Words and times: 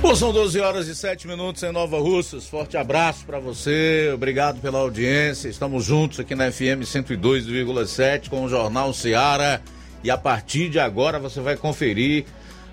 Bom, 0.00 0.14
são 0.14 0.32
12 0.32 0.60
horas 0.60 0.86
e 0.86 0.94
7 0.94 1.26
minutos 1.26 1.62
em 1.62 1.72
Nova 1.72 1.98
Russas. 1.98 2.46
Forte 2.46 2.76
abraço 2.76 3.24
para 3.24 3.38
você, 3.38 4.10
obrigado 4.14 4.60
pela 4.60 4.78
audiência. 4.78 5.48
Estamos 5.48 5.84
juntos 5.84 6.20
aqui 6.20 6.34
na 6.34 6.52
FM 6.52 6.82
102,7 6.84 8.28
com 8.28 8.44
o 8.44 8.48
Jornal 8.48 8.92
Seara. 8.92 9.62
E 10.02 10.10
a 10.10 10.18
partir 10.18 10.68
de 10.68 10.78
agora 10.78 11.18
você 11.18 11.40
vai 11.40 11.56
conferir 11.56 12.26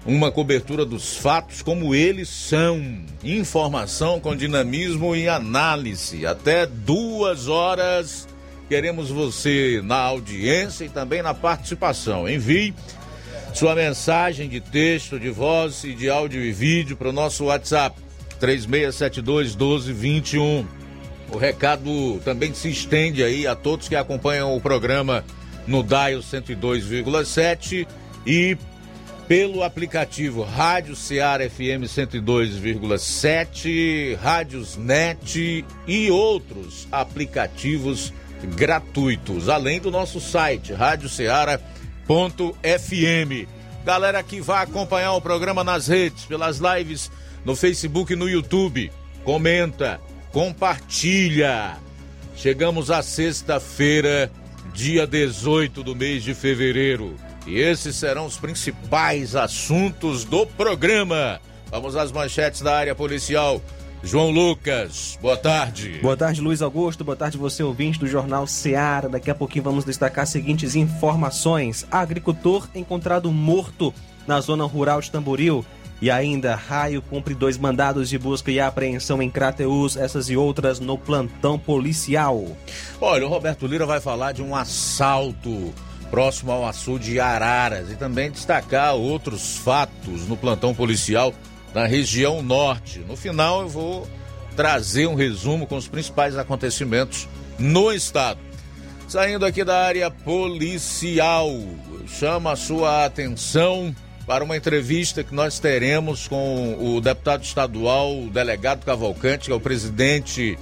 uma 0.06 0.32
cobertura 0.32 0.86
dos 0.86 1.16
fatos 1.16 1.62
como 1.62 1.96
eles 1.96 2.28
são. 2.28 2.82
Informação 3.24 4.20
com 4.20 4.36
dinamismo 4.36 5.16
e 5.16 5.30
análise. 5.30 6.26
Até 6.26 6.66
duas 6.66 7.48
horas. 7.48 8.28
Queremos 8.68 9.10
você 9.10 9.82
na 9.84 9.98
audiência 9.98 10.86
e 10.86 10.90
também 10.90 11.22
na 11.22 11.34
participação. 11.34 12.28
Envie 12.28 12.74
sua 13.54 13.76
mensagem 13.76 14.50
de 14.50 14.60
texto, 14.60 15.20
de 15.20 15.30
voz 15.30 15.84
e 15.84 15.94
de 15.94 16.10
áudio 16.10 16.44
e 16.44 16.52
vídeo 16.52 16.98
para 16.98 17.10
o 17.10 17.14
nosso 17.14 17.46
WhatsApp 17.46 17.96
3672 18.40 19.56
1221. 19.56 20.66
O 21.32 21.38
recado 21.38 22.20
também 22.26 22.52
se 22.54 22.70
estende 22.70 23.24
aí 23.24 23.48
a 23.48 23.56
todos 23.56 23.88
que 23.88 23.96
acompanham 23.96 24.54
o 24.56 24.62
programa 24.62 25.24
no 25.68 25.84
Dial 25.84 26.22
102,7 26.22 27.88
e 28.26 28.58
pelo 29.28 29.62
aplicativo 29.64 30.42
Rádio 30.44 30.96
Ceará 30.96 31.48
FM 31.50 31.86
102,7, 31.86 34.18
Rádios 34.18 34.76
Net 34.76 35.64
e 35.88 36.12
outros 36.12 36.88
aplicativos 36.92 38.12
gratuitos, 38.56 39.48
além 39.48 39.80
do 39.80 39.92
nosso 39.92 40.20
site 40.20 40.74
Rádio 40.74 41.08
Ceará 41.08 41.60
FM. 42.08 43.48
Galera 43.84 44.22
que 44.22 44.42
vai 44.42 44.64
acompanhar 44.64 45.14
o 45.14 45.22
programa 45.22 45.64
nas 45.64 45.88
redes, 45.88 46.26
pelas 46.26 46.60
lives 46.60 47.12
no 47.44 47.56
Facebook 47.56 48.14
e 48.14 48.16
no 48.16 48.30
YouTube, 48.30 48.92
comenta, 49.24 50.00
compartilha. 50.32 51.78
Chegamos 52.36 52.92
à 52.92 53.02
sexta-feira, 53.02 54.32
dia 54.74 55.08
18 55.08 55.84
do 55.84 55.96
mês 55.96 56.24
de 56.24 56.34
fevereiro, 56.34 57.16
e 57.46 57.60
esses 57.60 57.96
serão 57.96 58.26
os 58.26 58.38
principais 58.38 59.36
assuntos 59.36 60.24
do 60.24 60.46
programa. 60.46 61.40
Vamos 61.70 61.96
às 61.96 62.12
manchetes 62.12 62.62
da 62.62 62.76
área 62.76 62.94
policial. 62.94 63.62
João 64.04 64.32
Lucas, 64.32 65.18
boa 65.22 65.38
tarde. 65.38 66.00
Boa 66.02 66.18
tarde, 66.18 66.42
Luiz 66.42 66.62
Augusto. 66.64 67.04
Boa 67.04 67.16
tarde, 67.16 67.38
você 67.38 67.62
ouvinte 67.62 68.00
do 68.00 68.08
Jornal 68.08 68.48
Seara. 68.48 69.08
Daqui 69.08 69.30
a 69.30 69.36
pouquinho 69.36 69.64
vamos 69.64 69.86
destacar 69.86 70.24
as 70.24 70.30
seguintes 70.30 70.76
informações. 70.76 71.86
Agricultor 71.92 72.68
encontrado 72.74 73.32
morto 73.32 73.94
na 74.26 74.42
zona 74.42 74.66
rural 74.66 75.02
de 75.02 75.12
Tamboril. 75.12 75.64
E 76.02 76.10
ainda, 76.10 76.56
Raio 76.56 77.00
cumpre 77.04 77.36
dois 77.36 77.60
mandados 77.60 78.10
de 78.10 78.18
busca 78.18 78.50
e 78.50 78.60
apreensão 78.60 79.22
em 79.22 79.30
Crateus, 79.30 79.96
essas 79.96 80.32
e 80.32 80.36
outras 80.36 80.80
no 80.80 80.98
plantão 80.98 81.60
policial. 81.60 82.58
Olha, 83.00 83.28
o 83.28 83.30
Roberto 83.30 83.68
Lira 83.68 83.86
vai 83.86 84.02
falar 84.02 84.32
de 84.32 84.42
um 84.42 84.56
assalto 84.56 85.72
próximo 86.10 86.52
ao 86.52 86.68
açude 86.68 87.12
de 87.12 87.20
Araras 87.20 87.92
e 87.92 87.96
também 87.96 88.32
destacar 88.32 88.96
outros 88.96 89.58
fatos 89.58 90.28
no 90.28 90.36
plantão 90.36 90.74
policial 90.74 91.36
na 91.74 91.86
região 91.86 92.42
norte. 92.42 93.00
No 93.00 93.16
final, 93.16 93.62
eu 93.62 93.70
vou 93.70 94.08
trazer 94.56 95.08
um 95.08 95.16
resumo 95.16 95.66
com 95.66 95.76
os 95.76 95.88
principais 95.88 96.38
acontecimentos 96.38 97.28
no 97.58 97.92
estado. 97.92 98.40
Saindo 99.08 99.46
aqui 99.46 99.64
da 99.64 99.78
área 99.78 100.10
policial, 100.10 101.50
chama 102.08 102.54
a 102.54 102.56
sua 102.56 103.06
atenção 103.06 103.94
para 104.26 104.44
uma 104.44 104.56
entrevista 104.56 105.24
que 105.24 105.34
nós 105.34 105.60
teremos 105.60 106.28
com 106.28 106.78
o 106.80 107.02
deputado 107.02 107.44
estadual, 107.44 108.18
o 108.18 108.30
delegado 108.30 108.86
Cavalcante, 108.86 109.48
que 109.48 109.52
é 109.52 109.56
o 109.56 109.60
presidente 109.60 110.58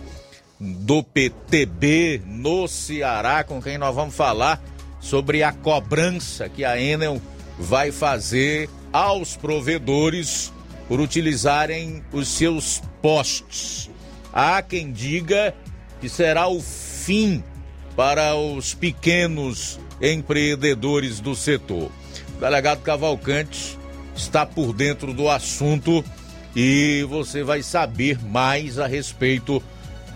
do 0.60 1.04
PTB 1.04 2.22
no 2.26 2.68
Ceará, 2.68 3.44
com 3.44 3.62
quem 3.62 3.78
nós 3.78 3.94
vamos 3.94 4.16
falar 4.16 4.62
sobre 5.00 5.44
a 5.44 5.52
cobrança 5.52 6.50
que 6.50 6.66
a 6.66 6.80
Enel 6.82 7.22
vai 7.58 7.92
fazer 7.92 8.70
aos 8.92 9.38
provedores 9.38 10.52
por 10.90 11.00
utilizarem 11.00 12.04
os 12.12 12.28
seus 12.28 12.82
postes. 13.02 13.90
Há 14.34 14.62
quem 14.62 14.92
diga 14.92 15.56
que 16.02 16.10
será 16.10 16.48
o 16.48 16.60
fim 16.60 17.44
para 17.96 18.36
os 18.36 18.74
pequenos 18.74 19.80
empreendedores 20.02 21.20
do 21.20 21.36
setor. 21.36 21.92
O 22.36 22.40
delegado 22.40 22.82
Cavalcante 22.82 23.78
está 24.16 24.46
por 24.46 24.74
dentro 24.74 25.14
do 25.14 25.30
assunto 25.30 26.04
e 26.56 27.06
você 27.08 27.44
vai 27.44 27.62
saber 27.62 28.18
mais 28.26 28.80
a 28.80 28.88
respeito 28.88 29.62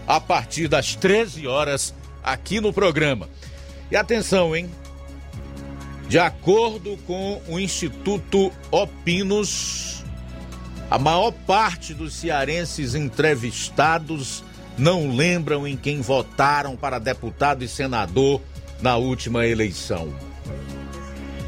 a 0.07 0.19
partir 0.19 0.67
das 0.67 0.95
13 0.95 1.45
horas 1.47 1.94
aqui 2.23 2.59
no 2.59 2.73
programa. 2.73 3.29
E 3.91 3.95
atenção, 3.95 4.55
hein? 4.55 4.69
De 6.07 6.19
acordo 6.19 6.97
com 7.05 7.41
o 7.47 7.59
Instituto 7.59 8.51
Opinos, 8.72 10.03
a 10.93 10.99
maior 10.99 11.31
parte 11.31 11.91
dos 11.91 12.13
cearenses 12.13 12.93
entrevistados 12.93 14.43
não 14.77 15.15
lembram 15.15 15.67
em 15.67 15.75
quem 15.75 16.01
votaram 16.01 16.75
para 16.75 16.99
deputado 16.99 17.63
e 17.63 17.67
senador 17.67 18.39
na 18.79 18.95
última 18.95 19.47
eleição. 19.47 20.13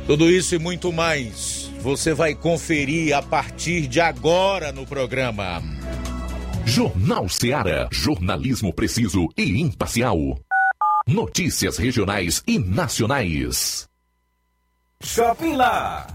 Tudo 0.08 0.32
isso 0.32 0.56
e 0.56 0.58
muito 0.58 0.92
mais 0.92 1.70
você 1.80 2.12
vai 2.12 2.34
conferir 2.34 3.16
a 3.16 3.22
partir 3.22 3.86
de 3.86 4.02
agora 4.02 4.72
no 4.72 4.84
programa. 4.84 5.62
Jornal 6.66 7.30
Ceará, 7.30 7.88
jornalismo 7.92 8.74
preciso 8.74 9.30
e 9.38 9.62
imparcial. 9.62 10.40
Notícias 11.06 11.78
regionais 11.78 12.42
e 12.48 12.58
nacionais. 12.58 13.88
Shopping 15.04 15.56
Lá. 15.56 16.15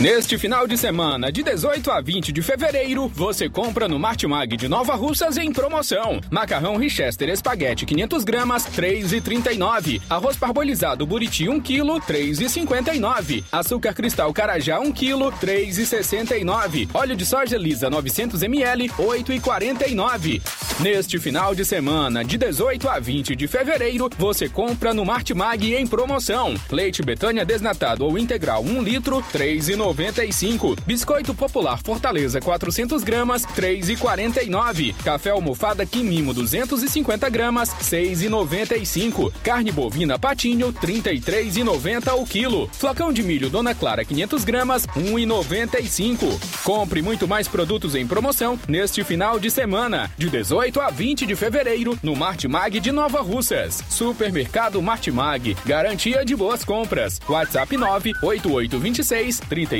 Neste 0.00 0.38
final 0.38 0.66
de 0.66 0.78
semana, 0.78 1.30
de 1.30 1.42
18 1.42 1.90
a 1.90 2.00
20 2.00 2.32
de 2.32 2.40
fevereiro, 2.40 3.06
você 3.08 3.50
compra 3.50 3.86
no 3.86 3.98
Martimag 3.98 4.56
de 4.56 4.66
Nova 4.66 4.94
Russas 4.94 5.36
em 5.36 5.52
promoção. 5.52 6.22
Macarrão 6.30 6.78
Richester 6.78 7.28
Espaguete 7.28 7.84
500 7.84 8.24
gramas, 8.24 8.64
3,39. 8.64 10.00
Arroz 10.08 10.38
parbolizado 10.38 11.06
Buriti 11.06 11.50
1 11.50 11.60
kg, 11.60 12.00
3,59. 12.08 13.44
Açúcar 13.52 13.92
cristal 13.92 14.32
Carajá 14.32 14.80
1 14.80 14.90
kg, 14.90 15.32
3,69. 15.38 16.88
Óleo 16.94 17.14
de 17.14 17.26
soja 17.26 17.58
lisa 17.58 17.90
900 17.90 18.42
ml, 18.42 18.88
8,49. 18.88 20.40
Neste 20.80 21.18
final 21.18 21.54
de 21.54 21.62
semana, 21.62 22.24
de 22.24 22.38
18 22.38 22.88
a 22.88 22.98
20 22.98 23.36
de 23.36 23.46
fevereiro, 23.46 24.08
você 24.16 24.48
compra 24.48 24.94
no 24.94 25.04
Martimag 25.04 25.74
em 25.74 25.86
promoção. 25.86 26.54
Leite 26.70 27.02
Betânia 27.02 27.44
desnatado 27.44 28.06
ou 28.06 28.16
integral 28.16 28.64
1 28.64 28.82
litro, 28.82 29.22
3,90. 29.30 29.89
95. 29.90 30.76
Biscoito 30.86 31.34
Popular 31.34 31.78
Fortaleza 31.84 32.40
400 32.40 33.02
gramas, 33.02 33.44
3,49. 33.44 34.94
Café 35.02 35.30
almofada 35.30 35.84
Quimimo 35.84 36.32
250 36.32 37.28
gramas, 37.28 37.70
6,95. 37.82 39.32
Carne 39.42 39.72
bovina 39.72 40.18
Patinho 40.18 40.72
33,90 40.72 42.14
o 42.14 42.24
quilo. 42.24 42.68
Flocão 42.72 43.12
de 43.12 43.22
milho 43.22 43.50
Dona 43.50 43.74
Clara 43.74 44.04
500 44.04 44.44
gramas, 44.44 44.86
1,95. 44.86 46.38
Compre 46.62 47.02
muito 47.02 47.26
mais 47.26 47.48
produtos 47.48 47.94
em 47.94 48.06
promoção 48.06 48.58
neste 48.68 49.02
final 49.02 49.40
de 49.40 49.50
semana, 49.50 50.10
de 50.16 50.30
18 50.30 50.80
a 50.80 50.90
20 50.90 51.26
de 51.26 51.34
fevereiro, 51.34 51.98
no 52.02 52.14
Martimag 52.14 52.78
de 52.78 52.92
Nova 52.92 53.20
Russas. 53.20 53.82
Supermercado 53.88 54.80
Martimag, 54.80 55.56
garantia 55.66 56.24
de 56.24 56.36
boas 56.36 56.64
compras. 56.64 57.20
WhatsApp 57.28 57.76
98826 57.76 59.40
35 59.40 59.79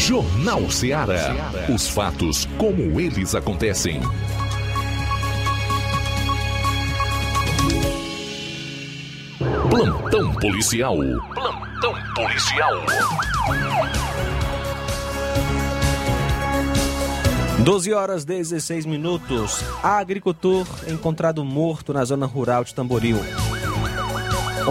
Jornal 0.00 0.70
Ceará. 0.70 1.52
Os 1.68 1.86
fatos 1.86 2.48
como 2.56 2.98
eles 2.98 3.34
acontecem. 3.34 4.00
Plantão 9.68 10.34
policial. 10.36 10.96
Plantão 11.34 11.94
policial. 12.14 12.72
12 17.62 17.92
horas 17.92 18.24
16 18.24 18.86
minutos. 18.86 19.62
Agricultor 19.82 20.66
encontrado 20.88 21.44
morto 21.44 21.92
na 21.92 22.06
zona 22.06 22.24
rural 22.24 22.64
de 22.64 22.74
Tamboril. 22.74 23.18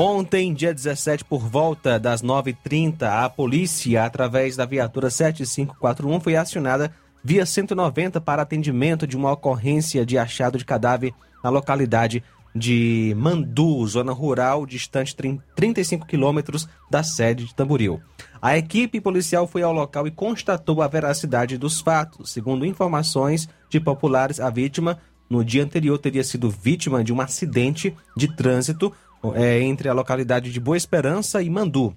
Ontem, 0.01 0.53
dia 0.53 0.73
17, 0.73 1.25
por 1.25 1.41
volta 1.41 1.99
das 1.99 2.23
9h30, 2.23 3.01
a 3.01 3.29
polícia, 3.29 4.05
através 4.05 4.55
da 4.55 4.65
viatura 4.65 5.09
7541, 5.09 6.21
foi 6.21 6.37
acionada 6.37 6.89
via 7.21 7.45
190 7.45 8.21
para 8.21 8.41
atendimento 8.41 9.05
de 9.05 9.17
uma 9.17 9.33
ocorrência 9.33 10.05
de 10.05 10.17
achado 10.17 10.57
de 10.57 10.63
cadáver 10.63 11.13
na 11.43 11.49
localidade 11.49 12.23
de 12.55 13.13
Mandu, 13.17 13.85
zona 13.87 14.13
rural 14.13 14.65
distante 14.65 15.13
35 15.53 16.07
quilômetros 16.07 16.65
da 16.89 17.03
sede 17.03 17.43
de 17.43 17.53
Tamboril. 17.53 17.99
A 18.41 18.57
equipe 18.57 19.01
policial 19.01 19.47
foi 19.47 19.63
ao 19.63 19.73
local 19.73 20.07
e 20.07 20.11
constatou 20.11 20.81
a 20.81 20.87
veracidade 20.87 21.57
dos 21.57 21.81
fatos. 21.81 22.31
Segundo 22.31 22.65
informações 22.65 23.49
de 23.69 23.81
populares, 23.81 24.39
a 24.39 24.49
vítima 24.49 24.97
no 25.29 25.43
dia 25.43 25.61
anterior 25.61 25.97
teria 25.97 26.23
sido 26.23 26.49
vítima 26.49 27.03
de 27.03 27.11
um 27.11 27.19
acidente 27.19 27.93
de 28.15 28.33
trânsito 28.33 28.93
é, 29.33 29.59
entre 29.61 29.89
a 29.89 29.93
localidade 29.93 30.51
de 30.51 30.59
Boa 30.59 30.77
Esperança 30.77 31.41
e 31.41 31.49
Mandu, 31.49 31.95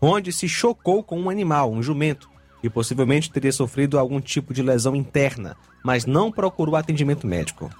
onde 0.00 0.32
se 0.32 0.48
chocou 0.48 1.02
com 1.02 1.18
um 1.18 1.30
animal, 1.30 1.72
um 1.72 1.82
jumento, 1.82 2.28
e 2.62 2.70
possivelmente 2.70 3.30
teria 3.30 3.52
sofrido 3.52 3.98
algum 3.98 4.20
tipo 4.20 4.52
de 4.52 4.62
lesão 4.62 4.94
interna, 4.94 5.56
mas 5.84 6.04
não 6.04 6.32
procurou 6.32 6.76
atendimento 6.76 7.26
médico. 7.26 7.70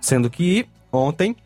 Sendo 0.00 0.30
que 0.30 0.66
ontem 0.92 1.36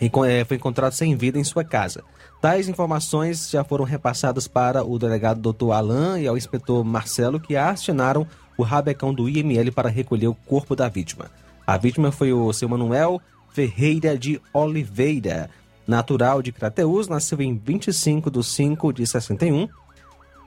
é, 0.00 0.44
foi 0.44 0.56
encontrado 0.56 0.92
sem 0.92 1.16
vida 1.16 1.38
em 1.38 1.44
sua 1.44 1.64
casa. 1.64 2.02
Tais 2.40 2.68
informações 2.68 3.48
já 3.50 3.62
foram 3.62 3.84
repassadas 3.84 4.48
para 4.48 4.84
o 4.84 4.98
delegado 4.98 5.52
Dr. 5.52 5.70
Alain 5.72 6.22
e 6.22 6.26
ao 6.26 6.36
inspetor 6.36 6.84
Marcelo, 6.84 7.38
que 7.38 7.56
acionaram 7.56 8.26
o 8.56 8.62
rabecão 8.62 9.14
do 9.14 9.28
IML 9.28 9.70
para 9.72 9.88
recolher 9.88 10.26
o 10.26 10.34
corpo 10.34 10.74
da 10.74 10.88
vítima. 10.88 11.30
A 11.66 11.76
vítima 11.76 12.10
foi 12.10 12.32
o 12.32 12.52
seu 12.52 12.68
Manuel 12.68 13.20
Ferreira 13.52 14.16
de 14.16 14.40
Oliveira, 14.52 15.50
natural 15.86 16.40
de 16.42 16.52
Crateus, 16.52 17.08
nasceu 17.08 17.40
em 17.42 17.56
25 17.56 18.30
de 18.30 18.42
5 18.42 18.92
de 18.92 19.06
61 19.06 19.68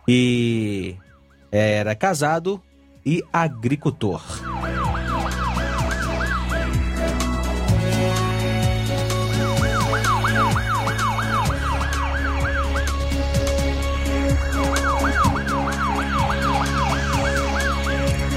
e 0.07 0.95
era 1.51 1.95
casado 1.95 2.61
e 3.05 3.23
agricultor. 3.31 4.21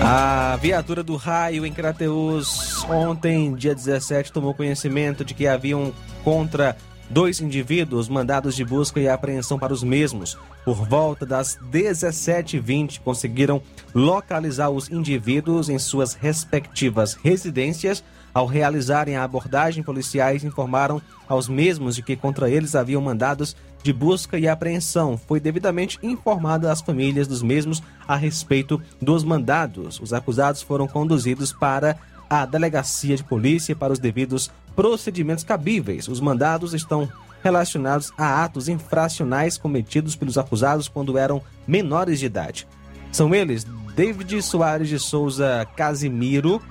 A 0.01 0.57
viatura 0.57 1.03
do 1.03 1.17
raio 1.17 1.67
em 1.67 1.73
Crateus 1.73 2.68
ontem, 2.89 3.55
dia 3.55 3.75
17, 3.75 4.33
tomou 4.33 4.55
conhecimento 4.55 5.25
de 5.25 5.35
que 5.35 5.47
haviam 5.47 5.93
contra 6.25 6.77
dois 7.11 7.41
indivíduos 7.41 8.09
mandados 8.09 8.55
de 8.55 8.65
busca 8.65 9.01
e 9.01 9.09
apreensão 9.09 9.59
para 9.59 9.73
os 9.73 9.83
mesmos. 9.83 10.37
Por 10.65 10.87
volta 10.87 11.25
das 11.25 11.59
17h20, 11.71 13.01
conseguiram 13.01 13.63
localizar 13.95 14.71
os 14.71 14.91
indivíduos 14.91 15.69
em 15.69 15.79
suas 15.79 16.15
respectivas 16.15 17.15
residências. 17.15 18.05
Ao 18.35 18.47
realizarem 18.47 19.17
a 19.17 19.25
abordagem, 19.25 19.83
policiais 19.83 20.45
informaram 20.45 21.01
aos 21.27 21.49
mesmos 21.49 21.97
de 21.97 22.03
que 22.03 22.15
contra 22.15 22.51
eles 22.51 22.75
haviam 22.75 23.01
mandados 23.01 23.57
de 23.83 23.93
busca 23.93 24.39
e 24.39 24.47
apreensão. 24.47 25.17
Foi 25.17 25.41
devidamente 25.41 25.99
informada 26.03 26.71
às 26.71 26.81
famílias 26.81 27.27
dos 27.27 27.43
mesmos 27.43 27.83
a 28.07 28.17
respeito 28.17 28.81
dos 29.01 29.25
mandados. 29.25 29.99
Os 30.01 30.13
acusados 30.13 30.61
foram 30.61 30.87
conduzidos 30.87 31.53
para 31.53 31.97
a 32.29 32.45
delegacia 32.45 33.17
de 33.17 33.25
polícia 33.25 33.75
para 33.75 33.93
os 33.93 33.99
devidos 33.99 34.51
procedimentos 34.75 35.45
cabíveis. 35.45 36.09
Os 36.09 36.21
mandados 36.21 36.75
estão 36.75 37.09
relacionados 37.43 38.13
a 38.17 38.45
atos 38.45 38.69
infracionais 38.69 39.57
cometidos 39.57 40.17
pelos 40.17 40.39
acusados 40.39 40.89
quando 40.89 41.17
eram 41.17 41.43
menores 41.67 42.19
de 42.19 42.27
idade. 42.27 42.67
São 43.11 43.35
eles 43.35 43.65
David 43.95 44.41
Soares 44.43 44.89
de 44.89 44.99
Souza 44.99 45.67
Casimiro, 45.77 46.63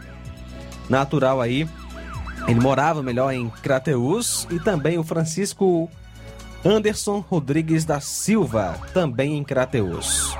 natural 0.89 1.41
aí, 1.41 1.67
ele 2.47 2.59
morava 2.59 3.03
melhor 3.03 3.33
em 3.33 3.49
Crateus, 3.49 4.47
e 4.49 4.59
também 4.59 4.97
o 4.97 5.03
Francisco 5.03 5.89
Anderson 6.63 7.19
Rodrigues 7.19 7.83
da 7.83 7.99
Silva, 7.99 8.79
também 8.93 9.37
em 9.37 9.43
Crateus. 9.43 10.35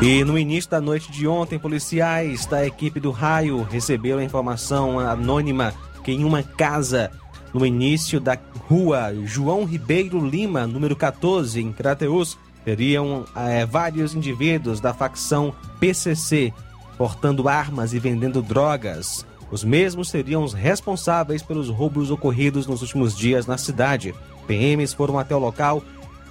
E 0.00 0.22
no 0.22 0.38
início 0.38 0.70
da 0.70 0.80
noite 0.80 1.10
de 1.10 1.26
ontem, 1.26 1.58
policiais 1.58 2.46
da 2.46 2.64
equipe 2.64 3.00
do 3.00 3.10
Raio 3.10 3.64
receberam 3.64 4.20
a 4.20 4.24
informação 4.24 5.00
anônima 5.00 5.74
que 6.04 6.12
em 6.12 6.22
uma 6.22 6.40
casa 6.40 7.10
no 7.52 7.66
início 7.66 8.20
da 8.20 8.38
rua 8.68 9.12
João 9.24 9.64
Ribeiro 9.64 10.24
Lima, 10.24 10.68
número 10.68 10.94
14, 10.94 11.60
em 11.60 11.72
Crateus, 11.72 12.38
teriam 12.64 13.24
é, 13.34 13.66
vários 13.66 14.14
indivíduos 14.14 14.78
da 14.78 14.94
facção 14.94 15.52
PCC 15.80 16.52
portando 16.96 17.48
armas 17.48 17.92
e 17.92 17.98
vendendo 17.98 18.40
drogas. 18.40 19.26
Os 19.50 19.64
mesmos 19.64 20.10
seriam 20.10 20.44
os 20.44 20.52
responsáveis 20.52 21.42
pelos 21.42 21.68
roubos 21.68 22.10
ocorridos 22.12 22.68
nos 22.68 22.82
últimos 22.82 23.16
dias 23.16 23.46
na 23.46 23.58
cidade. 23.58 24.14
PMs 24.46 24.92
foram 24.92 25.18
até 25.18 25.34
o 25.34 25.40
local 25.40 25.82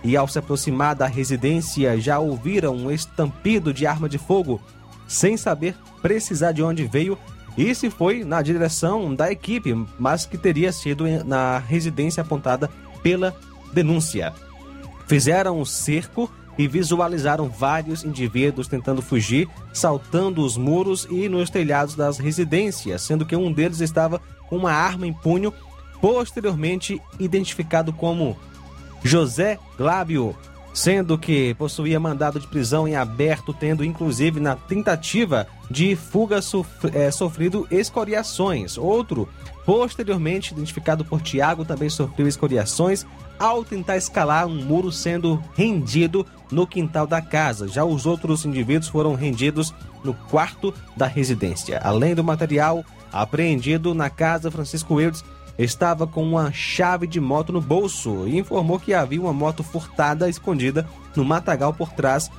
e, 0.04 0.16
ao 0.16 0.28
se 0.28 0.40
aproximar 0.40 0.96
da 0.96 1.08
residência, 1.08 2.00
já 2.00 2.20
ouviram 2.20 2.76
um 2.76 2.92
estampido 2.92 3.74
de 3.74 3.86
arma 3.86 4.08
de 4.08 4.18
fogo, 4.18 4.62
sem 5.08 5.38
saber 5.38 5.76
precisar 6.02 6.52
de 6.52 6.62
onde 6.62 6.86
veio 6.86 7.18
e 7.58 7.74
se 7.74 7.90
foi 7.90 8.24
na 8.24 8.42
direção 8.42 9.16
da 9.16 9.32
equipe, 9.32 9.74
mas 9.98 10.26
que 10.26 10.38
teria 10.38 10.72
sido 10.72 11.06
na 11.26 11.58
residência 11.58 12.22
apontada 12.22 12.70
pela 13.02 13.36
denúncia. 13.74 14.34
Fizeram 15.08 15.60
o 15.60 15.66
cerco 15.66 16.30
e 16.58 16.68
visualizaram 16.68 17.50
vários 17.50 18.04
indivíduos 18.04 18.68
tentando 18.68 19.02
fugir, 19.02 19.48
saltando 19.74 20.44
os 20.44 20.58
muros 20.58 21.08
e 21.10 21.28
nos 21.30 21.50
telhados 21.50 21.96
das 21.96 22.18
residências, 22.18 23.02
sendo 23.02 23.26
que 23.26 23.36
um 23.36 23.52
deles 23.52 23.80
estava 23.80 24.22
com 24.50 24.58
uma 24.58 24.72
arma 24.72 25.08
em 25.08 25.14
punho, 25.14 25.54
posteriormente 26.02 27.02
identificado 27.20 27.92
como 27.92 28.38
José 29.08 29.58
Glábio, 29.78 30.36
sendo 30.74 31.18
que 31.18 31.56
possuía 31.56 32.00
mandado 32.00 32.40
de 32.40 32.48
prisão 32.48 32.88
em 32.88 32.96
aberto, 32.96 33.54
tendo 33.54 33.84
inclusive 33.84 34.40
na 34.40 34.56
tentativa 34.56 35.48
de 35.72 35.96
fuga 35.96 36.40
é, 36.94 37.10
sofrido 37.10 37.66
escoriações. 37.72 38.78
Outro, 38.78 39.28
posteriormente 39.66 40.54
identificado 40.54 41.06
por 41.06 41.22
Tiago, 41.22 41.64
também 41.64 41.90
sofreu 41.90 42.28
escoriações 42.28 43.06
ao 43.40 43.64
tentar 43.64 43.96
escalar 43.96 44.46
um 44.46 44.64
muro 44.64 44.92
sendo 44.92 45.42
rendido 45.56 46.26
no 46.52 46.68
quintal 46.68 47.08
da 47.08 47.22
casa. 47.22 47.68
Já 47.68 47.86
os 47.86 48.06
outros 48.06 48.46
indivíduos 48.46 48.90
foram 48.90 49.16
rendidos 49.16 49.74
no 50.04 50.14
quarto 50.14 50.74
da 50.96 51.08
residência. 51.08 51.80
Além 51.84 52.14
do 52.14 52.24
material 52.24 52.84
apreendido 53.12 53.94
na 53.94 54.10
casa, 54.10 54.52
Francisco 54.52 55.00
Eudes 55.00 55.24
estava 55.58 56.06
com 56.06 56.24
uma 56.24 56.52
chave 56.52 57.08
de 57.08 57.20
moto 57.20 57.52
no 57.52 57.62
bolso 57.62 58.28
e 58.28 58.38
informou 58.38 58.80
que 58.80 58.94
havia 58.94 59.22
uma 59.22 59.34
moto 59.34 59.64
furtada 59.64 60.30
escondida 60.30 60.88
no 61.16 61.26
matagal 61.26 61.74
por 61.74 61.92
trás 61.92 62.30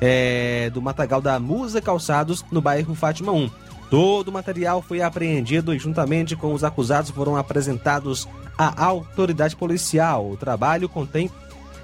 é, 0.00 0.70
do 0.70 0.82
matagal 0.82 1.20
da 1.20 1.38
Musa 1.40 1.80
Calçados, 1.80 2.44
no 2.50 2.60
bairro 2.60 2.94
Fátima 2.94 3.32
1. 3.32 3.50
Todo 3.90 4.28
o 4.28 4.32
material 4.32 4.82
foi 4.82 5.00
apreendido 5.00 5.72
e, 5.72 5.78
juntamente 5.78 6.34
com 6.34 6.52
os 6.52 6.64
acusados, 6.64 7.10
foram 7.10 7.36
apresentados 7.36 8.28
à 8.58 8.84
autoridade 8.84 9.54
policial. 9.54 10.30
O 10.30 10.36
trabalho 10.36 10.88
contém, 10.88 11.30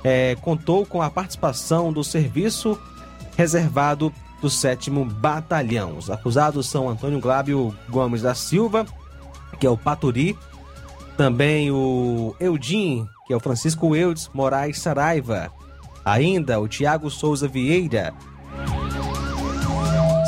é, 0.03 0.37
contou 0.41 0.85
com 0.85 1.01
a 1.01 1.11
participação 1.11 1.93
do 1.93 2.03
serviço 2.03 2.79
reservado 3.37 4.13
do 4.41 4.51
7 4.51 4.91
Batalhão. 4.91 5.97
Os 5.97 6.11
acusados 6.11 6.69
são 6.69 6.89
Antônio 6.89 7.21
Glábio 7.21 7.75
Gomes 7.89 8.23
da 8.23 8.35
Silva, 8.35 8.85
que 9.61 9.67
é 9.67 9.71
o 9.71 9.77
Paturi, 9.77 10.37
também 11.17 11.71
o 11.71 12.35
Eudim, 12.41 13.07
que 13.27 13.33
é 13.33 13.37
o 13.37 13.41
Francisco 13.41 13.95
Eudes 13.95 14.31
Moraes 14.33 14.79
Saraiva, 14.79 15.53
ainda 16.05 16.61
o 16.61 16.69
Tiago 16.69 17.11
Souza 17.11 17.47
Vieira, 17.47 18.15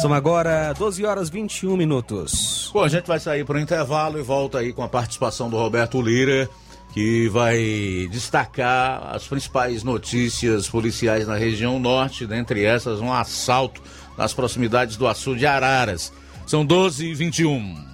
são 0.04 0.12
agora 0.12 0.74
12 0.74 1.02
horas 1.06 1.30
21 1.30 1.78
minutos. 1.78 2.70
Bom, 2.74 2.84
a 2.84 2.88
gente 2.88 3.06
vai 3.06 3.18
sair 3.18 3.42
para 3.42 3.56
o 3.56 3.58
intervalo 3.58 4.18
e 4.18 4.22
volta 4.22 4.58
aí 4.58 4.70
com 4.70 4.82
a 4.82 4.88
participação 4.88 5.48
do 5.48 5.56
Roberto 5.56 6.02
Lira, 6.02 6.46
que 6.92 7.26
vai 7.30 8.06
destacar 8.10 9.14
as 9.14 9.26
principais 9.26 9.82
notícias 9.82 10.68
policiais 10.68 11.26
na 11.26 11.36
região 11.36 11.78
norte, 11.78 12.26
dentre 12.26 12.66
essas 12.66 13.00
um 13.00 13.10
assalto 13.10 13.80
nas 14.18 14.34
proximidades 14.34 14.98
do 14.98 15.08
açude 15.08 15.38
de 15.38 15.46
Araras. 15.46 16.12
São 16.46 16.66
12 16.66 17.06
e 17.06 17.14
21. 17.14 17.93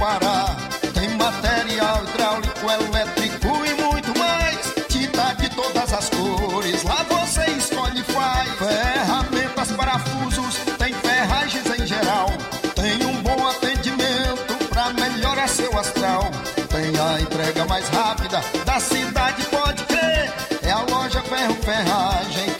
parar. 0.00 0.56
Tem 0.94 1.10
material 1.10 2.02
hidráulico, 2.04 2.70
elétrico 2.70 3.48
e 3.66 3.82
muito 3.82 4.18
mais. 4.18 4.58
Tinta 4.88 5.34
de 5.34 5.50
todas 5.50 5.92
as 5.92 6.08
cores, 6.08 6.82
lá 6.82 7.04
você 7.08 7.44
escolhe 7.50 8.00
e 8.00 8.04
faz. 8.04 8.48
Ferramentas, 8.58 9.70
parafusos, 9.72 10.56
tem 10.78 10.94
ferragens 10.94 11.66
em 11.78 11.86
geral. 11.86 12.32
Tem 12.74 13.06
um 13.06 13.22
bom 13.22 13.46
atendimento 13.46 14.68
pra 14.70 14.90
melhorar 14.94 15.48
seu 15.48 15.78
astral. 15.78 16.30
Tem 16.70 16.98
a 16.98 17.20
entrega 17.20 17.66
mais 17.66 17.86
rápida 17.90 18.42
da 18.64 18.80
cidade, 18.80 19.44
pode 19.46 19.84
crer. 19.84 20.32
É 20.62 20.70
a 20.70 20.80
loja 20.80 21.20
Ferro 21.22 21.54
Ferragem. 21.62 22.59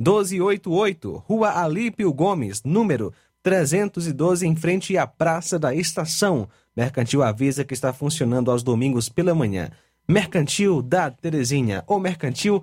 88999561288. 0.00 1.22
Rua 1.26 1.50
Alípio 1.50 2.12
Gomes, 2.12 2.62
número 2.62 3.12
312, 3.42 4.46
em 4.46 4.54
frente 4.54 4.98
à 4.98 5.06
Praça 5.06 5.58
da 5.58 5.74
Estação. 5.74 6.46
Mercantil 6.76 7.22
avisa 7.22 7.64
que 7.64 7.72
está 7.72 7.90
funcionando 7.92 8.50
aos 8.50 8.62
domingos 8.62 9.08
pela 9.08 9.34
manhã. 9.34 9.70
Mercantil 10.06 10.82
da 10.82 11.10
Terezinha, 11.10 11.82
ou 11.86 11.98
mercantil 11.98 12.62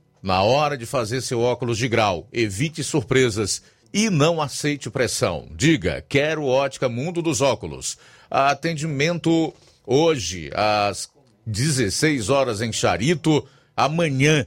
na 0.21 0.41
hora 0.43 0.77
de 0.77 0.85
fazer 0.85 1.21
seu 1.21 1.41
óculos 1.41 1.77
de 1.77 1.87
grau, 1.87 2.27
evite 2.31 2.83
surpresas 2.83 3.61
e 3.93 4.09
não 4.09 4.41
aceite 4.41 4.89
pressão. 4.89 5.47
Diga, 5.55 6.03
quero 6.07 6.45
ótica 6.45 6.87
Mundo 6.87 7.21
dos 7.21 7.41
Óculos. 7.41 7.97
Atendimento 8.29 9.53
hoje 9.85 10.49
às 10.53 11.09
16 11.45 12.29
horas 12.29 12.61
em 12.61 12.71
Charito, 12.71 13.45
amanhã 13.75 14.45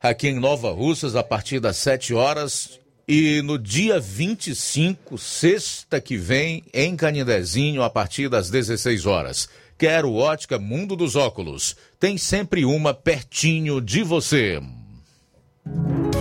aqui 0.00 0.28
em 0.28 0.38
Nova 0.38 0.70
Russas 0.70 1.16
a 1.16 1.22
partir 1.22 1.60
das 1.60 1.76
7 1.76 2.12
horas 2.12 2.78
e 3.06 3.40
no 3.40 3.58
dia 3.58 3.98
25, 3.98 5.16
sexta 5.16 5.98
que 5.98 6.18
vem, 6.18 6.62
em 6.74 6.94
Canindezinho 6.94 7.82
a 7.82 7.88
partir 7.88 8.28
das 8.28 8.50
16 8.50 9.06
horas. 9.06 9.48
Quero 9.78 10.12
ótica 10.12 10.58
Mundo 10.58 10.94
dos 10.94 11.16
Óculos. 11.16 11.74
Tem 11.98 12.18
sempre 12.18 12.66
uma 12.66 12.92
pertinho 12.92 13.80
de 13.80 14.02
você. 14.02 14.60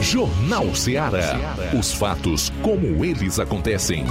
Jornal 0.02 0.74
Ceará. 0.76 1.56
Os 1.78 1.94
fatos 1.94 2.52
como 2.62 3.04
eles 3.04 3.40
acontecem. 3.40 4.06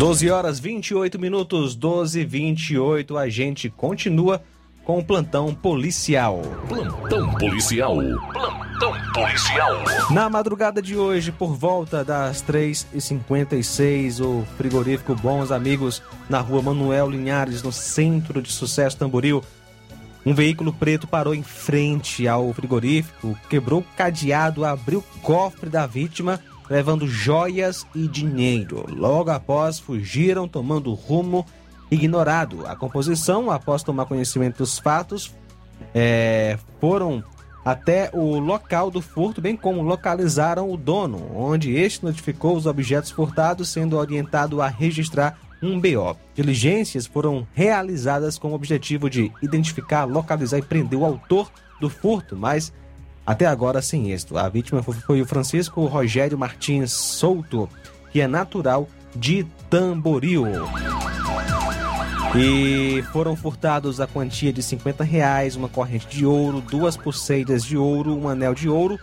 Doze 0.00 0.30
horas 0.30 0.58
28 0.58 1.18
minutos, 1.18 1.74
12 1.74 2.24
28 2.24 3.18
A 3.18 3.28
gente 3.28 3.68
continua 3.68 4.42
com 4.84 4.98
o 4.98 5.04
plantão 5.04 5.54
policial. 5.54 6.42
Plantão 6.68 7.34
policial. 7.34 7.96
Plantão 8.32 8.94
policial. 9.12 9.84
Na 10.10 10.28
madrugada 10.28 10.80
de 10.80 10.96
hoje, 10.96 11.30
por 11.30 11.54
volta 11.54 12.04
das 12.04 12.42
3h56, 12.42 14.24
o 14.24 14.44
frigorífico 14.56 15.14
Bons 15.14 15.50
Amigos, 15.50 16.02
na 16.28 16.40
rua 16.40 16.62
Manuel 16.62 17.10
Linhares, 17.10 17.62
no 17.62 17.72
centro 17.72 18.40
de 18.40 18.50
Sucesso 18.50 18.96
Tamboril, 18.96 19.42
um 20.24 20.34
veículo 20.34 20.72
preto 20.72 21.06
parou 21.06 21.34
em 21.34 21.42
frente 21.42 22.28
ao 22.28 22.52
frigorífico, 22.52 23.38
quebrou 23.48 23.80
o 23.80 23.96
cadeado, 23.96 24.64
abriu 24.64 24.98
o 24.98 25.18
cofre 25.20 25.70
da 25.70 25.86
vítima, 25.86 26.40
levando 26.68 27.08
joias 27.08 27.86
e 27.94 28.06
dinheiro. 28.06 28.84
Logo 28.88 29.30
após, 29.30 29.78
fugiram, 29.78 30.46
tomando 30.46 30.92
rumo 30.92 31.46
ignorado. 31.90 32.66
A 32.66 32.76
composição, 32.76 33.50
após 33.50 33.82
tomar 33.82 34.06
conhecimento 34.06 34.58
dos 34.58 34.78
fatos, 34.78 35.34
é, 35.94 36.58
foram 36.80 37.24
até 37.64 38.10
o 38.12 38.38
local 38.38 38.90
do 38.90 39.02
furto, 39.02 39.40
bem 39.40 39.56
como 39.56 39.82
localizaram 39.82 40.70
o 40.70 40.76
dono, 40.76 41.30
onde 41.36 41.74
este 41.74 42.04
notificou 42.04 42.56
os 42.56 42.66
objetos 42.66 43.10
furtados, 43.10 43.68
sendo 43.68 43.96
orientado 43.96 44.62
a 44.62 44.68
registrar 44.68 45.38
um 45.62 45.78
BO. 45.78 46.16
Diligências 46.34 47.06
foram 47.06 47.46
realizadas 47.52 48.38
com 48.38 48.48
o 48.48 48.54
objetivo 48.54 49.10
de 49.10 49.30
identificar, 49.42 50.04
localizar 50.04 50.58
e 50.58 50.62
prender 50.62 50.98
o 50.98 51.04
autor 51.04 51.50
do 51.80 51.90
furto, 51.90 52.36
mas 52.36 52.72
até 53.26 53.46
agora 53.46 53.82
sem 53.82 54.10
êxito. 54.10 54.38
A 54.38 54.48
vítima 54.48 54.82
foi 54.82 55.20
o 55.20 55.26
Francisco 55.26 55.84
Rogério 55.84 56.38
Martins 56.38 56.92
Souto, 56.92 57.68
que 58.10 58.20
é 58.20 58.26
natural 58.26 58.88
de 59.14 59.44
Tamboril. 59.68 60.46
E 62.34 63.02
foram 63.12 63.34
furtados 63.34 64.00
a 64.00 64.06
quantia 64.06 64.52
de 64.52 64.62
50 64.62 65.02
reais, 65.02 65.56
uma 65.56 65.68
corrente 65.68 66.06
de 66.06 66.24
ouro, 66.24 66.60
duas 66.60 66.96
pulseiras 66.96 67.64
de 67.64 67.76
ouro, 67.76 68.16
um 68.16 68.28
anel 68.28 68.54
de 68.54 68.68
ouro, 68.68 68.98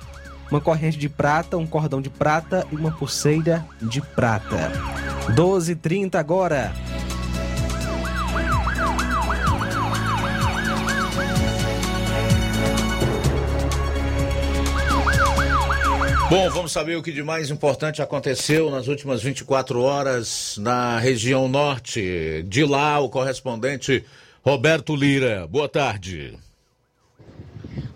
uma 0.50 0.62
corrente 0.62 0.98
de 0.98 1.10
prata, 1.10 1.58
um 1.58 1.68
cordão 1.68 2.02
de 2.02 2.10
prata 2.10 2.66
e 2.72 2.76
uma 2.76 2.92
pulseira 2.92 3.66
de 3.82 4.00
prata. 4.02 4.72
12h30 5.36 6.16
agora. 6.16 6.72
Bom, 16.30 16.50
vamos 16.50 16.74
saber 16.74 16.98
o 16.98 17.02
que 17.02 17.14
de 17.14 17.24
mais 17.24 17.50
importante 17.50 18.02
aconteceu 18.02 18.70
nas 18.70 18.90
últimas 18.90 19.24
24 19.24 19.82
horas 19.82 20.58
na 20.58 21.00
região 21.00 21.48
norte. 21.48 22.44
De 22.44 22.66
lá, 22.66 23.00
o 23.00 23.08
correspondente 23.08 24.04
Roberto 24.44 24.94
Lira. 24.94 25.48
Boa 25.48 25.70
tarde. 25.70 26.38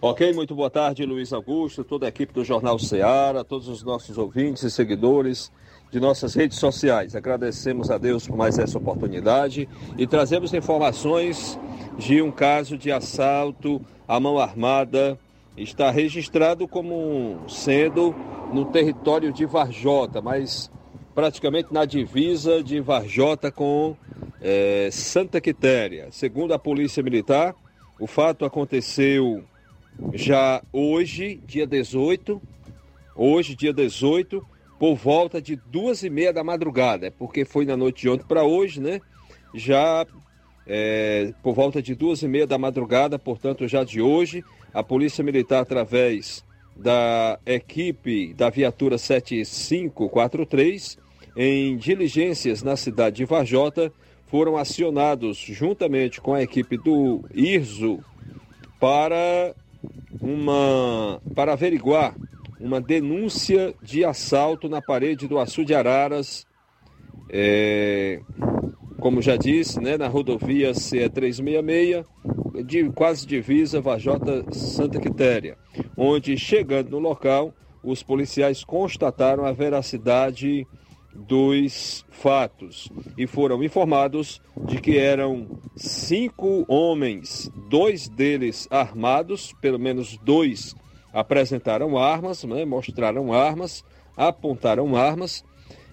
Ok, 0.01 0.31
muito 0.31 0.55
boa 0.55 0.69
tarde, 0.69 1.05
Luiz 1.05 1.33
Augusto, 1.33 1.83
toda 1.83 2.05
a 2.05 2.09
equipe 2.09 2.31
do 2.31 2.45
Jornal 2.45 2.79
Ceará, 2.79 3.43
todos 3.43 3.67
os 3.67 3.83
nossos 3.83 4.17
ouvintes 4.17 4.63
e 4.63 4.71
seguidores 4.71 5.51
de 5.91 5.99
nossas 5.99 6.33
redes 6.33 6.57
sociais. 6.57 7.17
Agradecemos 7.17 7.91
a 7.91 7.97
Deus 7.97 8.25
por 8.25 8.37
mais 8.37 8.57
essa 8.57 8.77
oportunidade 8.77 9.67
e 9.97 10.07
trazemos 10.07 10.53
informações 10.53 11.59
de 11.97 12.21
um 12.21 12.31
caso 12.31 12.77
de 12.77 12.93
assalto 12.93 13.81
à 14.07 14.21
mão 14.21 14.39
armada 14.39 15.19
está 15.55 15.91
registrado 15.91 16.67
como 16.67 17.39
sendo 17.47 18.15
no 18.53 18.65
território 18.65 19.31
de 19.31 19.45
Varjota, 19.45 20.21
mas 20.21 20.71
praticamente 21.13 21.73
na 21.73 21.85
divisa 21.85 22.63
de 22.63 22.79
Varjota 22.79 23.51
com 23.51 23.95
é, 24.41 24.89
Santa 24.91 25.39
Quitéria. 25.39 26.07
Segundo 26.11 26.53
a 26.53 26.59
Polícia 26.59 27.03
Militar, 27.03 27.53
o 27.99 28.07
fato 28.07 28.45
aconteceu 28.45 29.43
já 30.13 30.63
hoje, 30.71 31.41
dia 31.45 31.67
18, 31.67 32.41
hoje, 33.15 33.55
dia 33.55 33.73
18, 33.73 34.45
por 34.79 34.95
volta 34.95 35.41
de 35.41 35.55
duas 35.55 36.01
e 36.01 36.09
meia 36.09 36.33
da 36.33 36.43
madrugada, 36.43 37.11
porque 37.11 37.45
foi 37.45 37.65
na 37.65 37.77
noite 37.77 38.01
de 38.01 38.09
ontem 38.09 38.25
para 38.25 38.43
hoje, 38.43 38.81
né? 38.81 38.99
Já 39.53 40.07
é, 40.65 41.33
por 41.43 41.53
volta 41.53 41.81
de 41.81 41.93
duas 41.93 42.23
e 42.23 42.27
meia 42.27 42.47
da 42.47 42.57
madrugada, 42.57 43.19
portanto, 43.19 43.67
já 43.67 43.83
de 43.83 44.01
hoje, 44.01 44.43
a 44.73 44.83
Polícia 44.83 45.23
Militar, 45.23 45.61
através 45.61 46.43
da 46.75 47.39
equipe 47.45 48.33
da 48.33 48.49
viatura 48.49 48.97
7543, 48.97 50.97
em 51.35 51.77
diligências 51.77 52.63
na 52.63 52.75
cidade 52.75 53.17
de 53.17 53.25
Varjota, 53.25 53.91
foram 54.27 54.57
acionados 54.57 55.37
juntamente 55.37 56.21
com 56.21 56.33
a 56.33 56.41
equipe 56.41 56.77
do 56.77 57.23
IRSO 57.33 57.99
para 58.79 59.53
uma 60.21 61.21
para 61.35 61.53
averiguar 61.53 62.15
uma 62.59 62.79
denúncia 62.79 63.73
de 63.81 64.05
assalto 64.05 64.69
na 64.69 64.81
parede 64.81 65.27
do 65.27 65.39
Açu 65.39 65.65
de 65.65 65.73
Araras, 65.73 66.45
é, 67.29 68.21
como 68.99 69.21
já 69.21 69.35
disse, 69.35 69.81
né, 69.81 69.97
na 69.97 70.07
rodovia 70.07 70.73
CE 70.75 71.09
366, 71.09 72.05
de 72.63 72.89
quase 72.91 73.25
divisa 73.25 73.81
Vajota 73.81 74.43
Santa 74.53 74.99
Quitéria, 74.99 75.57
onde 75.97 76.37
chegando 76.37 76.91
no 76.91 76.99
local, 76.99 77.53
os 77.83 78.03
policiais 78.03 78.63
constataram 78.63 79.45
a 79.45 79.51
veracidade 79.51 80.67
dos 81.13 82.05
fatos 82.09 82.89
e 83.17 83.27
foram 83.27 83.63
informados 83.63 84.41
de 84.65 84.79
que 84.79 84.97
eram 84.97 85.59
cinco 85.75 86.63
homens, 86.67 87.51
dois 87.69 88.07
deles 88.07 88.67
armados, 88.71 89.53
pelo 89.61 89.79
menos 89.79 90.17
dois 90.23 90.75
apresentaram 91.13 91.97
armas, 91.97 92.43
né, 92.43 92.63
mostraram 92.63 93.33
armas, 93.33 93.83
apontaram 94.15 94.95
armas, 94.95 95.43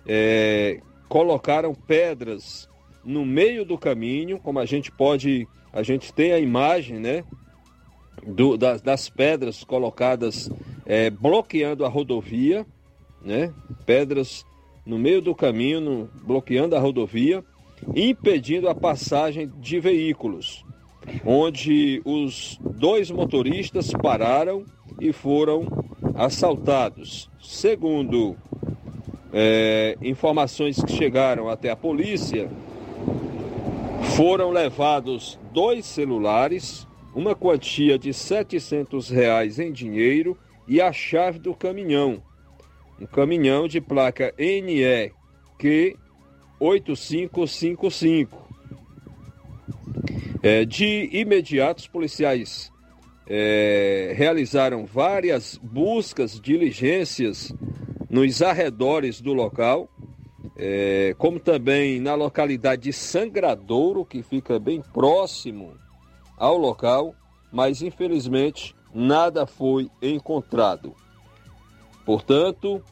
é, 0.07 0.81
colocaram 1.09 1.74
pedras 1.74 2.68
no 3.09 3.25
meio 3.25 3.64
do 3.64 3.79
caminho, 3.79 4.38
como 4.38 4.59
a 4.59 4.66
gente 4.66 4.92
pode, 4.92 5.49
a 5.73 5.83
gente 5.83 6.12
tem 6.12 6.33
a 6.33 6.38
imagem, 6.38 6.99
né, 7.01 7.25
do, 8.23 8.59
das, 8.59 8.83
das, 8.83 9.09
pedras 9.09 9.64
colocadas 9.64 10.51
é, 10.85 11.09
bloqueando 11.09 11.87
a 11.87 11.88
rodovia, 11.88 12.66
né, 13.25 13.51
pedras 13.87 14.44
no 14.85 14.99
meio 14.99 15.23
do 15.23 15.35
caminho, 15.35 15.81
no, 15.81 16.11
bloqueando 16.23 16.77
a 16.77 16.79
rodovia, 16.79 17.42
impedindo 17.97 18.68
a 18.68 18.75
passagem 18.75 19.51
de 19.59 19.81
veículos, 19.81 20.62
onde 21.25 22.03
os 22.05 22.59
dois 22.61 23.11
motoristas 23.11 23.90
pararam 23.90 24.66
e 25.01 25.14
foram 25.14 25.66
assaltados. 26.14 27.31
Segundo 27.40 28.37
é, 29.33 29.97
informações 30.03 30.83
que 30.83 30.92
chegaram 30.92 31.49
até 31.49 31.71
a 31.71 31.77
polícia, 31.77 32.51
foram 34.16 34.50
levados 34.50 35.38
dois 35.52 35.87
celulares, 35.87 36.87
uma 37.14 37.34
quantia 37.34 37.98
de 37.98 38.12
700 38.12 39.08
reais 39.11 39.58
em 39.58 39.72
dinheiro 39.72 40.37
e 40.66 40.80
a 40.80 40.92
chave 40.92 41.38
do 41.38 41.54
caminhão. 41.54 42.22
Um 43.00 43.06
caminhão 43.06 43.68
de 43.68 43.80
placa 43.80 44.34
NEQ 44.38 45.96
8555. 46.61 48.48
É, 50.42 50.64
de 50.64 51.08
imediato, 51.12 51.80
os 51.80 51.88
policiais 51.88 52.72
é, 53.28 54.14
realizaram 54.16 54.87
várias 54.87 55.58
buscas, 55.62 56.40
diligências 56.40 57.52
nos 58.08 58.40
arredores 58.40 59.20
do 59.20 59.32
local, 59.32 59.90
é, 60.59 61.14
como 61.16 61.38
também 61.38 62.01
na 62.01 62.16
localidade 62.16 62.83
de 62.83 62.92
Sangradouro, 62.92 64.05
que 64.05 64.23
fica 64.23 64.59
bem 64.59 64.83
próximo 64.83 65.75
ao 66.37 66.59
local, 66.59 67.14
mas 67.53 67.81
infelizmente 67.81 68.75
nada 68.92 69.47
foi 69.47 69.88
encontrado. 70.03 70.94
Portanto, 72.05 72.83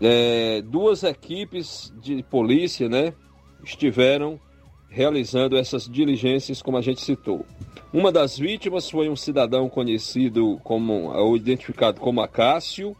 é, 0.00 0.62
duas 0.62 1.02
equipes 1.02 1.92
de 2.00 2.22
polícia 2.22 2.88
né, 2.88 3.12
estiveram 3.64 4.38
realizando 4.88 5.56
essas 5.56 5.88
diligências, 5.88 6.62
como 6.62 6.76
a 6.76 6.82
gente 6.82 7.00
citou. 7.00 7.46
Uma 7.92 8.12
das 8.12 8.38
vítimas 8.38 8.88
foi 8.88 9.08
um 9.08 9.16
cidadão 9.16 9.68
conhecido 9.68 10.60
como, 10.62 11.10
ou 11.12 11.36
identificado 11.36 12.00
como 12.00 12.20
Acácio. 12.20 12.94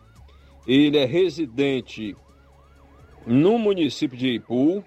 Ele 0.66 0.96
é 0.96 1.04
residente 1.04 2.16
no 3.26 3.58
município 3.58 4.16
de 4.16 4.34
Ipu, 4.34 4.84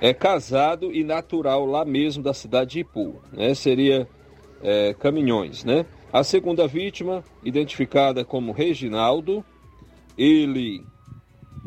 é 0.00 0.12
casado 0.12 0.92
e 0.92 1.04
natural 1.04 1.64
lá 1.64 1.84
mesmo 1.84 2.22
da 2.22 2.34
cidade 2.34 2.72
de 2.72 2.80
Ipu, 2.80 3.22
né? 3.32 3.54
Seria 3.54 4.08
é, 4.62 4.94
Caminhões, 4.94 5.64
né? 5.64 5.86
A 6.12 6.22
segunda 6.22 6.66
vítima, 6.66 7.24
identificada 7.42 8.24
como 8.24 8.52
Reginaldo, 8.52 9.44
ele 10.16 10.84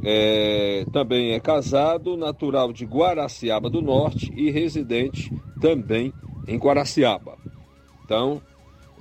é, 0.04 0.86
também 0.92 1.32
é 1.32 1.40
casado, 1.40 2.16
natural 2.16 2.72
de 2.72 2.86
Guaraciaba 2.86 3.70
do 3.70 3.82
Norte 3.82 4.32
e 4.36 4.52
residente 4.52 5.32
também 5.60 6.14
em 6.48 6.58
Guaraciaba. 6.58 7.38
Então, 8.04 8.42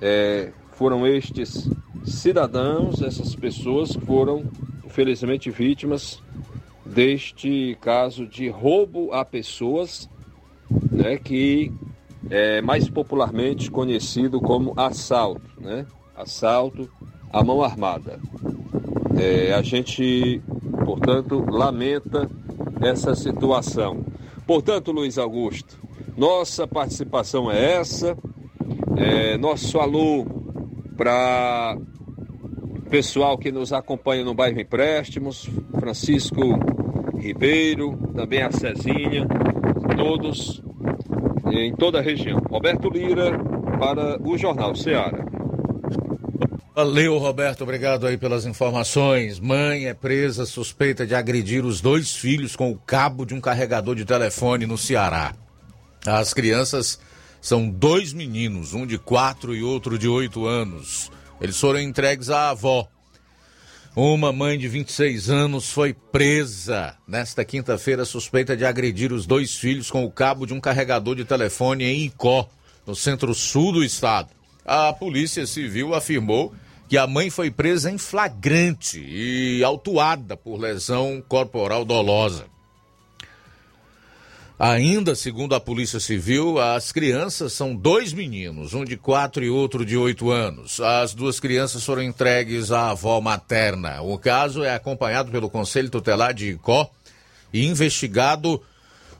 é, 0.01 0.51
foram 0.71 1.05
estes 1.05 1.69
cidadãos, 2.03 3.01
essas 3.01 3.35
pessoas 3.35 3.95
que 3.95 4.05
foram, 4.05 4.45
infelizmente, 4.95 5.51
vítimas 5.51 6.23
deste 6.85 7.77
caso 7.81 8.25
de 8.25 8.47
roubo 8.47 9.11
a 9.11 9.25
pessoas, 9.25 10.09
né, 10.89 11.17
que 11.17 11.71
é 12.29 12.61
mais 12.61 12.89
popularmente 12.89 13.69
conhecido 13.69 14.39
como 14.39 14.73
assalto, 14.77 15.41
né? 15.59 15.85
Assalto 16.15 16.89
à 17.31 17.43
mão 17.43 17.61
armada. 17.61 18.19
É, 19.17 19.53
a 19.53 19.61
gente 19.61 20.41
Portanto, 20.85 21.43
lamenta 21.49 22.29
essa 22.79 23.15
situação. 23.15 24.05
Portanto, 24.45 24.91
Luiz 24.91 25.17
Augusto, 25.17 25.77
nossa 26.15 26.67
participação 26.67 27.51
é 27.51 27.73
essa. 27.73 28.15
É, 28.95 29.35
nosso 29.37 29.79
alô 29.79 30.25
para 30.95 31.75
pessoal 32.95 33.37
que 33.37 33.51
nos 33.51 33.73
acompanha 33.73 34.23
no 34.23 34.33
bairro 34.33 34.57
Empréstimos, 34.57 35.49
Francisco 35.77 36.39
Ribeiro, 37.19 37.97
também 38.15 38.41
a 38.41 38.49
Cezinha, 38.49 39.27
todos 39.97 40.63
em 41.51 41.75
toda 41.75 41.99
a 41.99 42.01
região. 42.01 42.39
Roberto 42.49 42.89
Lira 42.89 43.37
para 43.77 44.17
o 44.25 44.37
Jornal 44.37 44.73
Ceará. 44.75 45.25
Valeu, 46.73 47.17
Roberto. 47.17 47.63
Obrigado 47.63 48.07
aí 48.07 48.17
pelas 48.17 48.45
informações. 48.45 49.41
Mãe 49.41 49.87
é 49.87 49.93
presa 49.93 50.45
suspeita 50.45 51.05
de 51.05 51.13
agredir 51.13 51.65
os 51.65 51.81
dois 51.81 52.15
filhos 52.15 52.55
com 52.55 52.71
o 52.71 52.77
cabo 52.77 53.25
de 53.25 53.33
um 53.33 53.41
carregador 53.41 53.93
de 53.95 54.05
telefone 54.05 54.65
no 54.65 54.77
Ceará. 54.77 55.33
As 56.07 56.33
crianças 56.33 56.97
são 57.41 57.69
dois 57.69 58.13
meninos, 58.13 58.73
um 58.73 58.85
de 58.85 58.97
quatro 58.97 59.53
e 59.53 59.61
outro 59.61 59.99
de 59.99 60.07
oito 60.07 60.45
anos. 60.45 61.11
Eles 61.39 61.59
foram 61.59 61.79
entregues 61.79 62.29
à 62.29 62.49
avó. 62.49 62.87
Uma 63.95 64.33
mãe 64.33 64.57
de 64.57 64.67
26 64.67 65.29
anos 65.29 65.71
foi 65.71 65.93
presa 65.93 66.97
nesta 67.07 67.45
quinta-feira 67.45 68.03
suspeita 68.03 68.55
de 68.55 68.65
agredir 68.65 69.13
os 69.13 69.25
dois 69.25 69.55
filhos 69.55 69.89
com 69.89 70.03
o 70.03 70.11
cabo 70.11 70.45
de 70.45 70.53
um 70.53 70.59
carregador 70.59 71.15
de 71.15 71.23
telefone 71.23 71.85
em 71.85 72.05
Icó, 72.05 72.49
no 72.85 72.95
centro-sul 72.95 73.71
do 73.71 73.83
estado. 73.83 74.29
A 74.65 74.91
Polícia 74.91 75.47
Civil 75.47 75.93
afirmou 75.93 76.53
que 76.89 76.97
a 76.97 77.07
mãe 77.07 77.29
foi 77.29 77.49
presa 77.49 77.89
em 77.89 77.97
flagrante 77.97 78.99
e 78.99 79.63
autuada 79.63 80.35
por 80.35 80.59
lesão 80.59 81.23
corporal 81.27 81.85
dolosa. 81.85 82.45
Ainda, 84.57 85.15
segundo 85.15 85.53
a 85.53 85.59
Polícia 85.59 85.99
Civil, 85.99 86.57
as 86.59 86.93
crianças 86.93 87.51
são 87.51 87.75
dois 87.75 88.13
meninos, 88.13 88.73
um 88.73 88.85
de 88.85 88.95
quatro 88.95 89.43
e 89.43 89.49
outro 89.49 89.85
de 89.85 89.97
oito 89.97 90.31
anos. 90.31 90.79
As 90.79 91.13
duas 91.13 91.41
crianças 91.41 91.83
foram 91.83 92.01
entregues 92.01 92.71
à 92.71 92.91
avó 92.91 93.19
materna. 93.19 94.01
O 94.01 94.17
caso 94.17 94.63
é 94.63 94.73
acompanhado 94.73 95.29
pelo 95.29 95.49
Conselho 95.49 95.89
Tutelar 95.89 96.33
de 96.33 96.51
Icó 96.51 96.89
e 97.51 97.65
investigado 97.65 98.61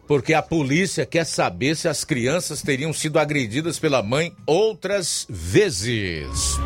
porque 0.07 0.33
a 0.33 0.41
polícia 0.41 1.05
quer 1.05 1.25
saber 1.25 1.75
se 1.75 1.89
as 1.89 2.05
crianças 2.05 2.61
teriam 2.61 2.93
sido 2.93 3.19
agredidas 3.19 3.77
pela 3.77 4.01
mãe 4.01 4.33
outras 4.45 5.25
vezes. 5.29 6.57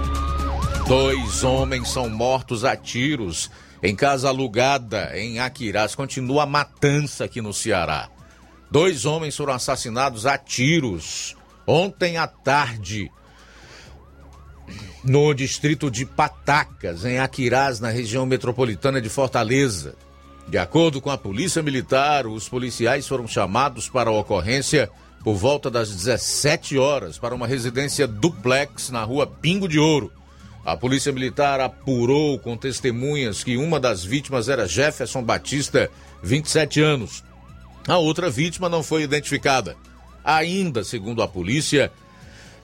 Dois 0.87 1.43
homens 1.43 1.89
são 1.89 2.07
mortos 2.07 2.63
a 2.63 2.75
tiros 2.75 3.49
em 3.81 3.95
casa 3.95 4.27
alugada 4.27 5.17
em 5.17 5.39
Aquirás. 5.39 5.95
Continua 5.95 6.43
a 6.43 6.45
matança 6.45 7.23
aqui 7.25 7.41
no 7.41 7.53
Ceará. 7.53 8.09
Dois 8.71 9.05
homens 9.05 9.35
foram 9.35 9.53
assassinados 9.53 10.25
a 10.25 10.37
tiros 10.37 11.35
ontem 11.65 12.17
à 12.17 12.27
tarde 12.27 13.11
no 15.03 15.33
distrito 15.33 15.89
de 15.89 16.05
Patacas, 16.05 17.05
em 17.05 17.19
Aquirás, 17.19 17.79
na 17.79 17.89
região 17.89 18.25
metropolitana 18.25 19.01
de 19.01 19.09
Fortaleza. 19.09 19.95
De 20.47 20.57
acordo 20.57 20.99
com 20.99 21.09
a 21.09 21.17
Polícia 21.17 21.61
Militar, 21.61 22.27
os 22.27 22.49
policiais 22.49 23.07
foram 23.07 23.27
chamados 23.27 23.87
para 23.87 24.09
a 24.09 24.13
ocorrência 24.13 24.89
por 25.23 25.35
volta 25.35 25.69
das 25.69 25.89
17 25.89 26.77
horas 26.77 27.17
para 27.17 27.35
uma 27.35 27.47
residência 27.47 28.07
duplex 28.07 28.89
na 28.89 29.03
rua 29.03 29.27
Pingo 29.27 29.67
de 29.67 29.79
Ouro, 29.79 30.11
a 30.65 30.75
polícia 30.75 31.11
militar 31.11 31.59
apurou 31.59 32.37
com 32.37 32.55
testemunhas 32.55 33.43
que 33.43 33.57
uma 33.57 33.79
das 33.79 34.03
vítimas 34.03 34.49
era 34.49 34.67
Jefferson 34.67 35.23
Batista, 35.23 35.89
27 36.21 36.81
anos. 36.81 37.23
A 37.87 37.97
outra 37.97 38.29
vítima 38.29 38.69
não 38.69 38.83
foi 38.83 39.03
identificada. 39.03 39.75
Ainda, 40.23 40.83
segundo 40.83 41.21
a 41.21 41.27
polícia, 41.27 41.91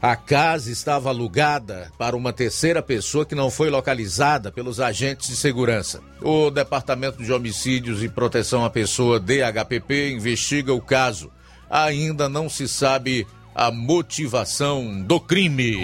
A 0.01 0.15
casa 0.15 0.71
estava 0.71 1.09
alugada 1.09 1.91
para 1.97 2.15
uma 2.15 2.31
terceira 2.31 2.79
pessoa 2.79 3.25
que 3.25 3.33
não 3.33 3.49
foi 3.49 3.71
localizada 3.71 4.51
pelos 4.51 4.79
agentes 4.79 5.29
de 5.29 5.35
segurança. 5.35 5.99
O 6.21 6.51
Departamento 6.51 7.23
de 7.23 7.33
Homicídios 7.33 8.03
e 8.03 8.07
Proteção 8.07 8.63
à 8.63 8.69
Pessoa, 8.69 9.19
DHPP, 9.19 10.11
investiga 10.11 10.73
o 10.73 10.79
caso. 10.79 11.31
Ainda 11.69 12.29
não 12.29 12.47
se 12.47 12.67
sabe 12.67 13.25
a 13.55 13.71
motivação 13.71 15.01
do 15.01 15.19
crime. 15.19 15.79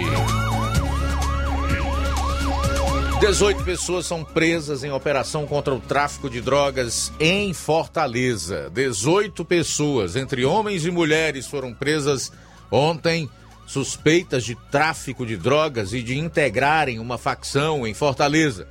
18 3.22 3.62
pessoas 3.62 4.04
são 4.04 4.24
presas 4.24 4.82
em 4.82 4.90
operação 4.90 5.46
contra 5.46 5.72
o 5.72 5.78
tráfico 5.78 6.28
de 6.28 6.40
drogas 6.40 7.12
em 7.20 7.54
Fortaleza. 7.54 8.68
18 8.74 9.44
pessoas, 9.44 10.16
entre 10.16 10.44
homens 10.44 10.84
e 10.84 10.90
mulheres, 10.90 11.46
foram 11.46 11.72
presas 11.72 12.32
ontem 12.68 13.30
suspeitas 13.64 14.42
de 14.42 14.56
tráfico 14.72 15.24
de 15.24 15.36
drogas 15.36 15.92
e 15.92 16.02
de 16.02 16.18
integrarem 16.18 16.98
uma 16.98 17.16
facção 17.16 17.86
em 17.86 17.94
Fortaleza. 17.94 18.66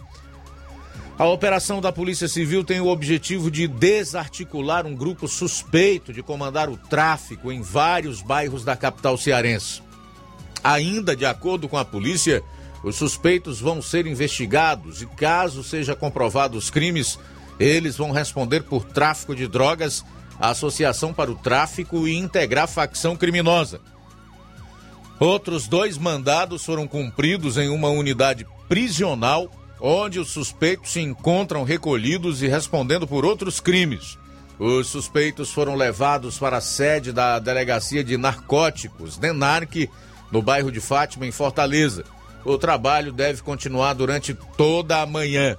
A 1.18 1.26
operação 1.26 1.80
da 1.80 1.94
Polícia 1.94 2.28
Civil 2.28 2.62
tem 2.62 2.82
o 2.82 2.88
objetivo 2.88 3.50
de 3.50 3.70
desarticular 3.70 4.86
um 4.86 4.94
grupo 4.94 5.30
suspeito 5.30 6.12
de 6.12 6.22
comandar 6.22 6.70
o 6.70 6.76
tráfico 6.76 7.54
em 7.54 7.62
vários 7.62 8.22
bairros 8.22 8.66
da 8.66 8.76
capital 8.76 9.18
cearense. 9.18 9.82
Ainda 10.62 11.16
de 11.16 11.26
acordo 11.26 11.70
com 11.70 11.78
a 11.78 11.86
polícia, 11.86 12.44
os 12.84 12.96
suspeitos 12.96 13.60
vão 13.60 13.82
ser 13.82 14.08
investigados 14.08 15.02
e, 15.02 15.06
caso 15.06 15.63
seja 15.63 15.96
comprovado 15.96 16.58
os 16.58 16.70
crimes, 16.70 17.20
eles 17.60 17.98
vão 17.98 18.12
responder 18.12 18.63
por 18.63 18.84
tráfico 18.84 19.36
de 19.36 19.48
drogas, 19.48 20.04
associação 20.39 21.13
para 21.13 21.32
o 21.32 21.36
tráfico 21.36 22.08
e 22.08 22.17
integrar 22.17 22.67
facção 22.67 23.15
criminosa. 23.15 23.80
Outros 25.20 25.67
dois 25.67 26.00
mandados 26.00 26.65
foram 26.65 26.88
cumpridos 26.88 27.56
em 27.58 27.70
uma 27.70 27.89
unidade 27.89 28.48
prisional, 28.67 29.52
onde 29.80 30.20
os 30.20 30.32
suspeitos 30.32 30.94
se 30.94 31.00
encontram 31.00 31.63
recolhidos 31.63 32.41
e 32.41 32.48
respondendo 32.48 33.06
por 33.06 33.24
outros 33.24 33.60
crimes. 33.60 34.17
Os 34.58 34.88
suspeitos 34.88 35.52
foram 35.52 35.76
levados 35.76 36.39
para 36.39 36.58
a 36.58 36.62
sede 36.62 37.12
da 37.12 37.38
Delegacia 37.38 38.04
de 38.04 38.17
Narcóticos, 38.17 39.17
DENARC, 39.17 39.88
no 40.32 40.41
bairro 40.41 40.72
de 40.72 40.80
Fátima, 40.80 41.28
em 41.28 41.32
Fortaleza. 41.32 42.04
O 42.43 42.58
trabalho 42.58 43.12
deve 43.12 43.41
continuar 43.41 43.93
durante 43.93 44.34
toda 44.34 45.01
a 45.01 45.06
manhã. 45.06 45.56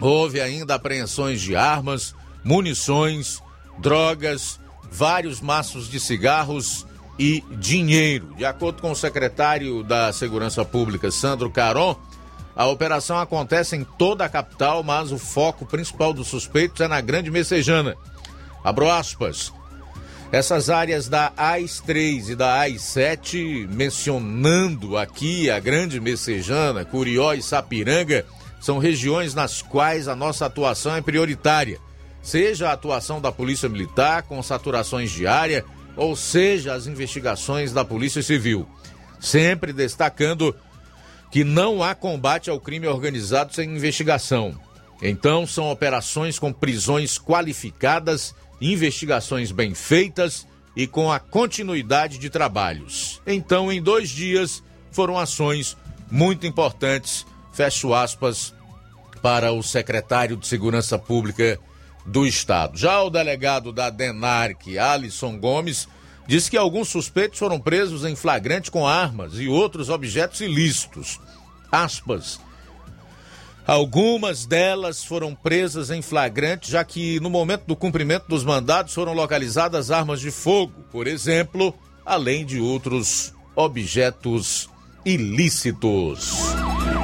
Houve 0.00 0.40
ainda 0.40 0.74
apreensões 0.74 1.40
de 1.40 1.56
armas, 1.56 2.14
munições, 2.44 3.42
drogas, 3.78 4.60
vários 4.90 5.40
maços 5.40 5.88
de 5.88 5.98
cigarros 5.98 6.86
e 7.18 7.42
dinheiro. 7.52 8.34
De 8.36 8.44
acordo 8.44 8.82
com 8.82 8.90
o 8.90 8.96
secretário 8.96 9.82
da 9.82 10.12
Segurança 10.12 10.64
Pública, 10.64 11.10
Sandro 11.10 11.50
Caron, 11.50 11.96
a 12.54 12.66
operação 12.66 13.18
acontece 13.18 13.76
em 13.76 13.84
toda 13.84 14.24
a 14.24 14.28
capital, 14.28 14.82
mas 14.82 15.12
o 15.12 15.18
foco 15.18 15.66
principal 15.66 16.12
dos 16.12 16.28
suspeitos 16.28 16.80
é 16.80 16.88
na 16.88 17.00
Grande 17.00 17.30
Messejana. 17.30 17.96
Abro 18.64 18.90
aspas. 18.90 19.52
Essas 20.32 20.68
áreas 20.68 21.08
da 21.08 21.32
AIS-3 21.36 22.30
e 22.30 22.34
da 22.34 22.60
AIS-7, 22.60 23.68
mencionando 23.68 24.98
aqui 24.98 25.48
a 25.50 25.60
Grande 25.60 26.00
Messejana, 26.00 26.84
Curió 26.84 27.32
e 27.32 27.42
Sapiranga, 27.42 28.26
são 28.60 28.78
regiões 28.78 29.34
nas 29.34 29.62
quais 29.62 30.08
a 30.08 30.16
nossa 30.16 30.46
atuação 30.46 30.96
é 30.96 31.00
prioritária. 31.00 31.78
Seja 32.22 32.68
a 32.68 32.72
atuação 32.72 33.20
da 33.20 33.30
Polícia 33.30 33.68
Militar, 33.68 34.24
com 34.24 34.42
saturações 34.42 35.12
diárias, 35.12 35.62
ou 35.96 36.16
seja 36.16 36.74
as 36.74 36.88
investigações 36.88 37.72
da 37.72 37.84
Polícia 37.84 38.20
Civil. 38.20 38.68
Sempre 39.20 39.72
destacando 39.72 40.54
que 41.30 41.44
não 41.44 41.84
há 41.84 41.94
combate 41.94 42.50
ao 42.50 42.60
crime 42.60 42.88
organizado 42.88 43.54
sem 43.54 43.70
investigação. 43.70 44.58
Então, 45.00 45.46
são 45.46 45.70
operações 45.70 46.38
com 46.38 46.52
prisões 46.52 47.18
qualificadas 47.18 48.34
investigações 48.60 49.52
bem 49.52 49.74
feitas 49.74 50.46
e 50.74 50.86
com 50.86 51.10
a 51.10 51.18
continuidade 51.18 52.18
de 52.18 52.28
trabalhos. 52.30 53.20
Então, 53.26 53.72
em 53.72 53.82
dois 53.82 54.10
dias, 54.10 54.62
foram 54.90 55.18
ações 55.18 55.76
muito 56.10 56.46
importantes, 56.46 57.26
fecho 57.52 57.94
aspas, 57.94 58.54
para 59.22 59.52
o 59.52 59.62
secretário 59.62 60.36
de 60.36 60.46
Segurança 60.46 60.98
Pública 60.98 61.58
do 62.04 62.26
Estado. 62.26 62.78
Já 62.78 63.02
o 63.02 63.10
delegado 63.10 63.72
da 63.72 63.90
DENARC, 63.90 64.78
Alisson 64.78 65.38
Gomes, 65.38 65.88
disse 66.26 66.50
que 66.50 66.56
alguns 66.56 66.88
suspeitos 66.88 67.38
foram 67.38 67.58
presos 67.58 68.04
em 68.04 68.14
flagrante 68.14 68.70
com 68.70 68.86
armas 68.86 69.34
e 69.34 69.48
outros 69.48 69.88
objetos 69.88 70.40
ilícitos. 70.40 71.20
Aspas. 71.70 72.38
Algumas 73.66 74.46
delas 74.46 75.04
foram 75.04 75.34
presas 75.34 75.90
em 75.90 76.00
flagrante, 76.00 76.70
já 76.70 76.84
que 76.84 77.18
no 77.18 77.28
momento 77.28 77.64
do 77.66 77.74
cumprimento 77.74 78.26
dos 78.28 78.44
mandados 78.44 78.94
foram 78.94 79.12
localizadas 79.12 79.90
armas 79.90 80.20
de 80.20 80.30
fogo, 80.30 80.84
por 80.92 81.08
exemplo, 81.08 81.74
além 82.04 82.46
de 82.46 82.60
outros 82.60 83.34
objetos 83.56 84.70
ilícitos. 85.04 86.30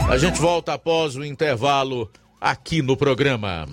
A 0.09 0.17
gente 0.17 0.41
volta 0.41 0.75
após 0.75 1.17
o 1.17 1.25
intervalo 1.25 2.09
aqui 2.41 2.81
no 2.81 2.97
programa. 2.97 3.67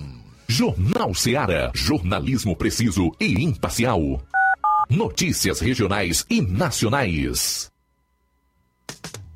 Jornal 0.47 1.13
Seara. 1.13 1.71
Jornalismo 1.75 2.55
preciso 2.55 3.11
e 3.19 3.43
imparcial. 3.43 4.19
Notícias 4.89 5.59
regionais 5.59 6.25
e 6.27 6.41
nacionais. 6.41 7.69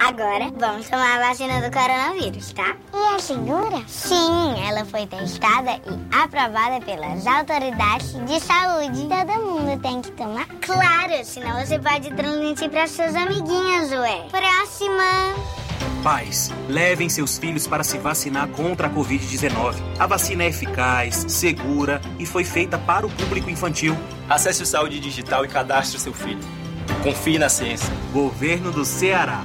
Agora 0.00 0.50
vamos 0.56 0.88
tomar 0.88 1.20
a 1.20 1.28
vacina 1.28 1.60
do 1.60 1.70
coronavírus, 1.70 2.54
tá? 2.54 2.74
E 2.94 3.14
é 3.14 3.18
segura? 3.18 3.82
Sim, 3.86 4.54
ela 4.66 4.82
foi 4.86 5.06
testada 5.06 5.72
e 5.72 6.16
aprovada 6.16 6.80
pelas 6.84 7.26
autoridades 7.26 8.14
de 8.24 8.40
saúde. 8.40 9.06
Todo 9.08 9.44
mundo 9.44 9.78
tem 9.82 10.00
que 10.00 10.10
tomar? 10.12 10.46
Claro, 10.62 11.22
senão 11.22 11.62
você 11.62 11.78
pode 11.78 12.10
transmitir 12.14 12.70
para 12.70 12.86
seus 12.86 13.14
amiguinhos, 13.14 13.92
ué. 13.92 14.26
Próxima! 14.30 15.34
Pais, 16.02 16.50
levem 16.66 17.10
seus 17.10 17.36
filhos 17.36 17.66
para 17.66 17.84
se 17.84 17.98
vacinar 17.98 18.48
contra 18.48 18.86
a 18.86 18.90
Covid-19. 18.90 19.74
A 19.98 20.06
vacina 20.06 20.44
é 20.44 20.46
eficaz, 20.46 21.26
segura 21.28 22.00
e 22.18 22.24
foi 22.24 22.42
feita 22.42 22.78
para 22.78 23.06
o 23.06 23.10
público 23.10 23.50
infantil. 23.50 23.94
Acesse 24.30 24.62
o 24.62 24.66
Saúde 24.66 24.98
Digital 24.98 25.44
e 25.44 25.48
cadastre 25.48 26.00
seu 26.00 26.14
filho. 26.14 26.40
Confie 27.02 27.38
na 27.38 27.50
ciência. 27.50 27.88
Governo 28.14 28.72
do 28.72 28.82
Ceará. 28.82 29.44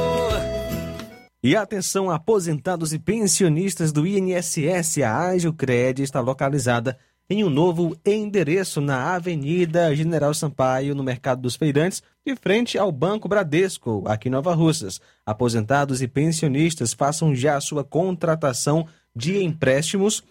E 1.43 1.55
atenção, 1.55 2.11
aposentados 2.11 2.93
e 2.93 2.99
pensionistas 2.99 3.91
do 3.91 4.05
INSS, 4.05 5.01
a 5.01 5.29
Agilcred 5.29 6.03
está 6.03 6.19
localizada 6.19 6.99
em 7.27 7.43
um 7.43 7.49
novo 7.49 7.97
endereço 8.05 8.79
na 8.79 9.15
Avenida 9.15 9.95
General 9.95 10.31
Sampaio, 10.35 10.93
no 10.93 11.03
Mercado 11.03 11.41
dos 11.41 11.55
Feirantes, 11.55 12.03
de 12.23 12.35
frente 12.35 12.77
ao 12.77 12.91
Banco 12.91 13.27
Bradesco, 13.27 14.03
aqui 14.05 14.27
em 14.27 14.31
Nova 14.31 14.53
Russas. 14.53 15.01
Aposentados 15.25 15.99
e 16.03 16.07
pensionistas 16.07 16.93
façam 16.93 17.33
já 17.33 17.59
sua 17.59 17.83
contratação 17.83 18.85
de 19.15 19.41
empréstimos 19.43 20.23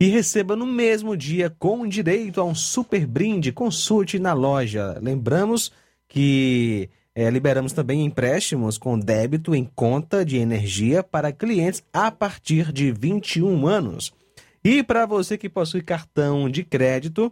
e 0.00 0.06
receba 0.06 0.56
no 0.56 0.64
mesmo 0.64 1.14
dia 1.14 1.54
com 1.58 1.86
direito 1.86 2.40
a 2.40 2.44
um 2.44 2.54
super 2.54 3.06
brinde. 3.06 3.52
Consulte 3.52 4.18
na 4.18 4.32
loja. 4.32 4.98
Lembramos 5.02 5.70
que 6.08 6.88
é, 7.14 7.28
liberamos 7.30 7.72
também 7.72 8.04
empréstimos 8.04 8.78
com 8.78 8.98
débito 8.98 9.54
em 9.54 9.64
conta 9.74 10.24
de 10.24 10.38
energia 10.38 11.02
para 11.02 11.32
clientes 11.32 11.82
a 11.92 12.10
partir 12.10 12.72
de 12.72 12.90
21 12.90 13.66
anos. 13.66 14.12
E 14.64 14.82
para 14.82 15.04
você 15.04 15.36
que 15.36 15.48
possui 15.48 15.82
cartão 15.82 16.48
de 16.48 16.64
crédito, 16.64 17.30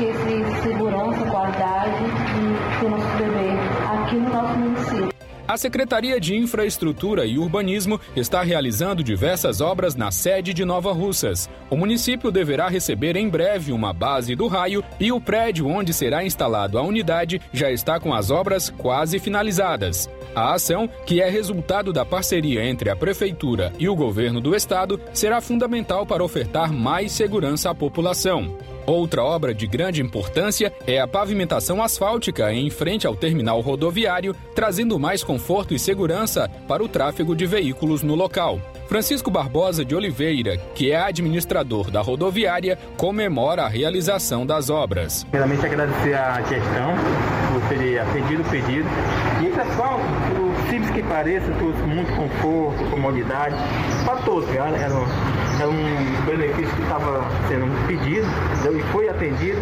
me 0.00 0.12
transmitir 0.12 0.46
esse 0.46 0.62
segurança, 0.62 1.30
qualidade 1.30 2.04
nosso 2.82 3.06
aqui 3.88 4.16
no 4.16 4.28
nosso 4.30 4.58
município. 4.58 5.16
A 5.48 5.56
Secretaria 5.56 6.18
de 6.18 6.34
Infraestrutura 6.34 7.24
e 7.24 7.38
Urbanismo 7.38 8.00
está 8.16 8.42
realizando 8.42 9.02
diversas 9.02 9.60
obras 9.60 9.94
na 9.94 10.10
sede 10.10 10.52
de 10.52 10.64
Nova 10.64 10.92
Russas. 10.92 11.48
O 11.70 11.76
município 11.76 12.32
deverá 12.32 12.68
receber 12.68 13.14
em 13.16 13.28
breve 13.28 13.70
uma 13.70 13.92
base 13.92 14.34
do 14.34 14.48
raio 14.48 14.82
e 14.98 15.12
o 15.12 15.20
prédio 15.20 15.68
onde 15.68 15.94
será 15.94 16.24
instalado 16.24 16.78
a 16.78 16.82
unidade 16.82 17.40
já 17.52 17.70
está 17.70 18.00
com 18.00 18.12
as 18.12 18.28
obras 18.28 18.70
quase 18.70 19.20
finalizadas. 19.20 20.10
A 20.34 20.52
ação, 20.52 20.90
que 21.06 21.22
é 21.22 21.30
resultado 21.30 21.92
da 21.92 22.04
parceria 22.04 22.64
entre 22.64 22.90
a 22.90 22.96
Prefeitura 22.96 23.72
e 23.78 23.88
o 23.88 23.94
governo 23.94 24.40
do 24.40 24.54
estado, 24.54 25.00
será 25.14 25.40
fundamental 25.40 26.04
para 26.04 26.24
ofertar 26.24 26.72
mais 26.72 27.12
segurança 27.12 27.70
à 27.70 27.74
população. 27.74 28.58
Outra 28.86 29.24
obra 29.24 29.52
de 29.52 29.66
grande 29.66 30.00
importância 30.00 30.72
é 30.86 31.00
a 31.00 31.08
pavimentação 31.08 31.82
asfáltica 31.82 32.52
em 32.52 32.70
frente 32.70 33.04
ao 33.04 33.16
terminal 33.16 33.60
rodoviário, 33.60 34.34
trazendo 34.54 34.96
mais 34.96 35.24
conforto 35.24 35.74
e 35.74 35.78
segurança 35.78 36.48
para 36.68 36.84
o 36.84 36.88
tráfego 36.88 37.34
de 37.34 37.46
veículos 37.46 38.04
no 38.04 38.14
local. 38.14 38.60
Francisco 38.86 39.28
Barbosa 39.28 39.84
de 39.84 39.96
Oliveira, 39.96 40.56
que 40.72 40.92
é 40.92 40.96
administrador 40.96 41.90
da 41.90 42.00
rodoviária, 42.00 42.78
comemora 42.96 43.64
a 43.64 43.68
realização 43.68 44.46
das 44.46 44.70
obras. 44.70 45.24
Primeiramente 45.24 45.66
agradecer 45.66 46.14
à 46.14 46.40
gestão 46.42 46.94
por 47.52 47.68
ter 47.68 47.98
atendido 47.98 48.42
o 48.42 48.44
pedido. 48.44 48.88
E 49.42 49.46
pessoal, 49.46 49.98
o 49.98 50.55
simples 50.68 50.90
que 50.90 51.02
pareça, 51.02 51.50
trouxe 51.52 51.80
muito 51.82 52.14
conforto, 52.14 52.84
comodidade 52.90 53.56
para 54.04 54.16
todos. 54.16 54.48
Cara. 54.50 54.76
Era, 54.76 54.94
um, 54.94 55.06
era 55.58 55.68
um 55.68 56.26
benefício 56.26 56.74
que 56.74 56.82
estava 56.82 57.24
sendo 57.48 57.86
pedido 57.86 58.26
e 58.76 58.82
foi 58.92 59.08
atendido. 59.08 59.58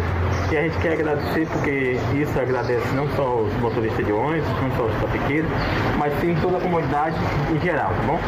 E 0.51 0.57
a 0.57 0.61
gente 0.61 0.77
quer 0.77 0.93
agradecer 0.93 1.47
porque 1.47 1.97
isso 2.13 2.39
agradece 2.39 2.87
não 2.95 3.07
só 3.15 3.37
os 3.37 3.53
motoristas 3.55 4.05
de 4.05 4.11
ônibus, 4.11 4.47
não 4.61 4.71
só 4.77 4.83
os 4.83 5.01
tapiqueiros, 5.01 5.49
mas 5.97 6.13
sim 6.19 6.35
toda 6.41 6.57
a 6.57 6.61
comunidade 6.61 7.15
em 7.51 7.59
geral, 7.59 7.89
tá 7.89 8.03
bom? 8.05 8.19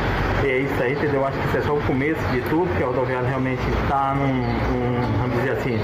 E 0.43 0.47
é 0.49 0.57
isso 0.59 0.83
aí, 0.83 0.93
entendeu? 0.93 1.25
Acho 1.25 1.37
que 1.37 1.47
isso 1.47 1.57
é 1.57 1.61
só 1.61 1.73
o 1.73 1.81
começo 1.83 2.21
de 2.31 2.41
tudo, 2.49 2.75
que 2.75 2.83
a 2.83 2.87
rodoviária 2.87 3.27
realmente 3.27 3.61
está 3.83 4.15
num, 4.15 4.33
num, 4.33 5.17
vamos 5.19 5.37
dizer 5.37 5.51
assim, 5.51 5.79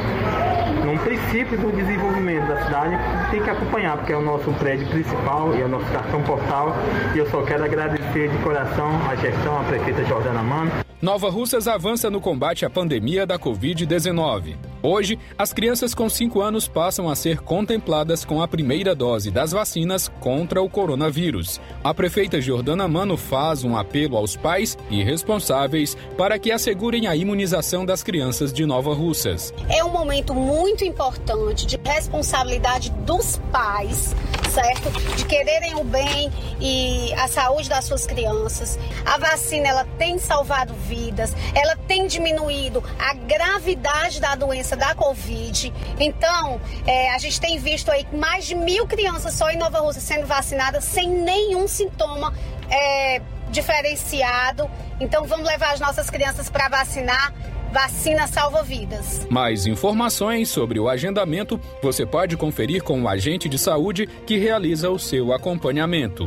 num 0.94 0.98
princípio 1.00 1.58
do 1.58 1.72
desenvolvimento 1.76 2.48
da 2.48 2.64
cidade, 2.64 2.96
tem 3.32 3.42
que 3.42 3.50
acompanhar, 3.50 3.98
porque 3.98 4.14
é 4.14 4.18
o 4.18 4.22
nosso 4.22 4.52
prédio 4.54 4.88
principal 4.88 5.56
e 5.56 5.62
é 5.62 5.66
o 5.66 5.68
nosso 5.68 5.92
cartão 5.92 6.22
postal. 6.22 6.76
E 7.16 7.18
eu 7.18 7.30
só 7.30 7.42
quero 7.42 7.64
agradecer 7.64 8.30
de 8.30 8.38
coração 8.44 8.92
a 9.10 9.16
gestão, 9.16 9.60
a 9.60 9.64
prefeita 9.64 10.04
Jordana 10.06 10.44
Mano. 10.44 10.72
Nova 11.02 11.30
Russas 11.30 11.68
avança 11.68 12.10
no 12.10 12.22
combate 12.22 12.66
à 12.66 12.70
pandemia 12.70 13.26
da 13.26 13.38
Covid-19. 13.38 14.56
Hoje, 14.82 15.20
as 15.38 15.52
crianças 15.52 15.94
com 15.94 16.10
5 16.10 16.42
anos 16.42 16.68
passam 16.68 17.10
a 17.10 17.16
ser 17.16 17.40
contempladas 17.40 18.24
com 18.24 18.42
a 18.42 18.48
primeira 18.48 18.96
dose 18.96 19.30
das 19.30 19.52
vacinas 19.52 20.10
contra 20.22 20.62
o 20.62 20.70
coronavírus. 20.70 21.60
A 21.84 21.94
prefeita 21.94 22.40
Jordana 22.40 22.88
Mano 22.88 23.18
faz 23.18 23.66
um 23.66 23.76
apelo 23.78 24.16
aos 24.16 24.38
pais 24.38 24.78
e 24.90 25.04
responsáveis 25.04 25.98
para 26.18 26.40
que 26.40 26.54
assegurem 26.54 27.08
a 27.08 27.16
imunização 27.16 27.86
das 27.86 28.02
crianças 28.02 28.54
de 28.54 28.66
Nova 28.66 28.94
Russas. 28.94 29.54
É 29.70 29.84
um 29.84 29.92
momento 29.92 30.34
muito 30.34 30.83
importante 30.84 31.66
de 31.66 31.80
responsabilidade 31.84 32.90
dos 32.92 33.40
pais, 33.52 34.16
certo? 34.52 34.90
De 35.16 35.26
quererem 35.26 35.76
o 35.76 35.84
bem 35.84 36.32
e 36.60 37.14
a 37.14 37.28
saúde 37.28 37.70
das 37.70 37.86
suas 37.86 38.06
crianças. 38.06 38.78
A 39.06 39.18
vacina 39.18 39.68
ela 39.68 39.86
tem 39.98 40.18
salvado 40.18 40.74
vidas, 40.74 41.36
ela 41.56 41.76
tem 41.76 42.08
diminuído 42.08 42.84
a 43.00 43.14
gravidade 43.14 44.20
da 44.20 44.36
doença 44.36 44.76
da 44.76 44.94
Covid. 44.96 45.74
Então, 46.00 46.60
é, 46.86 47.12
a 47.12 47.18
gente 47.18 47.40
tem 47.40 47.58
visto 47.58 47.92
aí 47.92 48.08
mais 48.12 48.46
de 48.46 48.56
mil 48.56 48.88
crianças 48.88 49.34
só 49.34 49.50
em 49.50 49.58
Nova 49.58 49.80
Rússia 49.80 50.02
sendo 50.02 50.28
vacinadas 50.28 50.84
sem 50.84 51.10
nenhum 51.10 51.68
sintoma 51.68 52.34
é, 52.70 53.22
diferenciado. 53.50 54.70
Então, 55.00 55.26
vamos 55.26 55.48
levar 55.48 55.74
as 55.74 55.80
nossas 55.80 56.10
crianças 56.10 56.50
para 56.50 56.68
vacinar. 56.70 57.34
Vacina 57.74 58.28
salva 58.28 58.62
vidas. 58.62 59.26
Mais 59.32 59.66
informações 59.66 60.48
sobre 60.48 60.80
o 60.80 60.88
agendamento 60.88 61.60
você 61.82 62.06
pode 62.06 62.38
conferir 62.38 62.84
com 62.84 63.02
o 63.02 63.08
agente 63.08 63.50
de 63.50 63.58
saúde 63.58 64.08
que 64.28 64.38
realiza 64.38 64.92
o 64.92 65.00
seu 65.00 65.34
acompanhamento. 65.34 66.26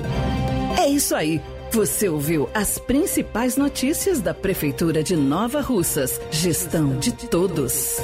É 0.77 0.89
isso 0.89 1.15
aí. 1.15 1.41
Você 1.71 2.09
ouviu 2.09 2.49
as 2.53 2.79
principais 2.79 3.57
notícias 3.57 4.21
da 4.21 4.35
Prefeitura 4.35 5.05
de 5.05 5.15
Nova 5.15 5.61
Russas. 5.61 6.21
Gestão 6.33 6.99
de 6.99 7.13
todos. 7.13 7.99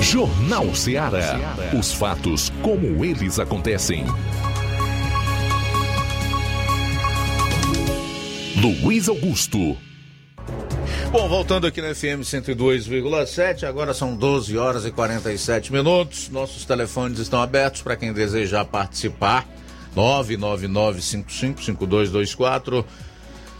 Jornal 0.00 0.72
Ceará. 0.76 1.38
Os 1.76 1.92
fatos 1.92 2.50
como 2.62 3.04
eles 3.04 3.40
acontecem. 3.40 4.04
Luiz 8.56 9.08
Augusto. 9.08 9.76
Bom, 11.12 11.28
voltando 11.28 11.66
aqui 11.66 11.80
na 11.80 11.94
FM 11.94 12.22
102,7, 12.22 13.62
agora 13.64 13.94
são 13.94 14.16
12 14.16 14.58
horas 14.58 14.84
e 14.84 14.90
47 14.90 15.72
minutos. 15.72 16.28
Nossos 16.28 16.64
telefones 16.64 17.18
estão 17.18 17.40
abertos 17.40 17.82
para 17.82 17.94
quem 17.96 18.12
desejar 18.12 18.64
participar. 18.64 19.46
999555224 19.96 22.84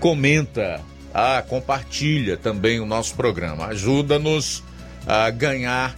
comenta, 0.00 0.80
ah, 1.14 1.40
compartilha 1.48 2.36
também 2.36 2.80
o 2.80 2.84
nosso 2.84 3.14
programa. 3.14 3.66
Ajuda-nos 3.66 4.64
a 5.06 5.30
ganhar 5.30 5.96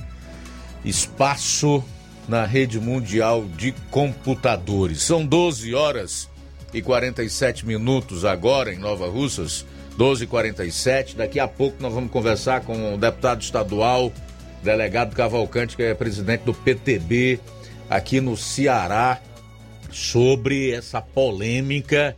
espaço 0.85 1.82
na 2.28 2.45
rede 2.45 2.78
mundial 2.78 3.47
de 3.57 3.72
computadores. 3.91 5.01
São 5.01 5.24
12 5.24 5.74
horas 5.74 6.28
e 6.74 6.82
47 6.82 7.64
minutos 7.64 8.22
agora 8.22 8.70
em 8.70 8.78
Nova 8.78 9.09
Russas, 9.09 9.64
12 9.97 10.24
e 10.24 10.26
47. 10.26 11.16
Daqui 11.16 11.41
a 11.41 11.49
pouco 11.49 11.82
nós 11.82 11.95
vamos 11.95 12.11
conversar 12.11 12.61
com 12.61 12.95
o 12.95 12.99
deputado 12.99 13.41
estadual, 13.41 14.12
delegado 14.65 15.15
Cavalcante, 15.15 15.77
que 15.77 15.83
é 15.83 15.95
presidente 15.95 16.41
do 16.41 16.55
PTB 16.55 17.39
aqui 17.89 18.21
no 18.21 18.37
Ceará 18.37 19.21
sobre 19.91 20.73
essa 20.73 21.01
polêmica 21.01 22.17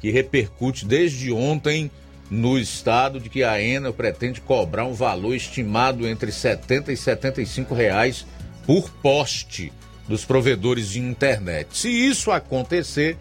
que 0.00 0.10
repercute 0.10 0.84
desde 0.84 1.32
ontem 1.32 1.90
no 2.28 2.58
estado 2.58 3.20
de 3.20 3.30
que 3.30 3.44
a 3.44 3.62
Enel 3.62 3.94
pretende 3.94 4.40
cobrar 4.40 4.84
um 4.84 4.92
valor 4.92 5.34
estimado 5.34 6.06
entre 6.06 6.32
70 6.32 6.92
e 6.92 6.96
75 6.96 7.72
reais 7.72 8.26
por 8.66 8.90
poste 8.90 9.72
dos 10.08 10.24
provedores 10.24 10.90
de 10.90 10.98
internet. 10.98 11.68
Se 11.70 11.88
isso 11.88 12.32
acontecer, 12.32 13.16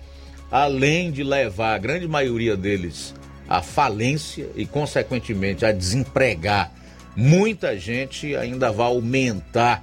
além 0.51 1.11
de 1.11 1.23
levar 1.23 1.75
a 1.75 1.77
grande 1.77 2.07
maioria 2.07 2.57
deles 2.57 3.13
à 3.47 3.61
falência 3.61 4.49
e, 4.55 4.65
consequentemente, 4.65 5.65
a 5.65 5.71
desempregar, 5.71 6.71
muita 7.15 7.77
gente 7.77 8.35
ainda 8.35 8.71
vai 8.71 8.87
aumentar 8.87 9.81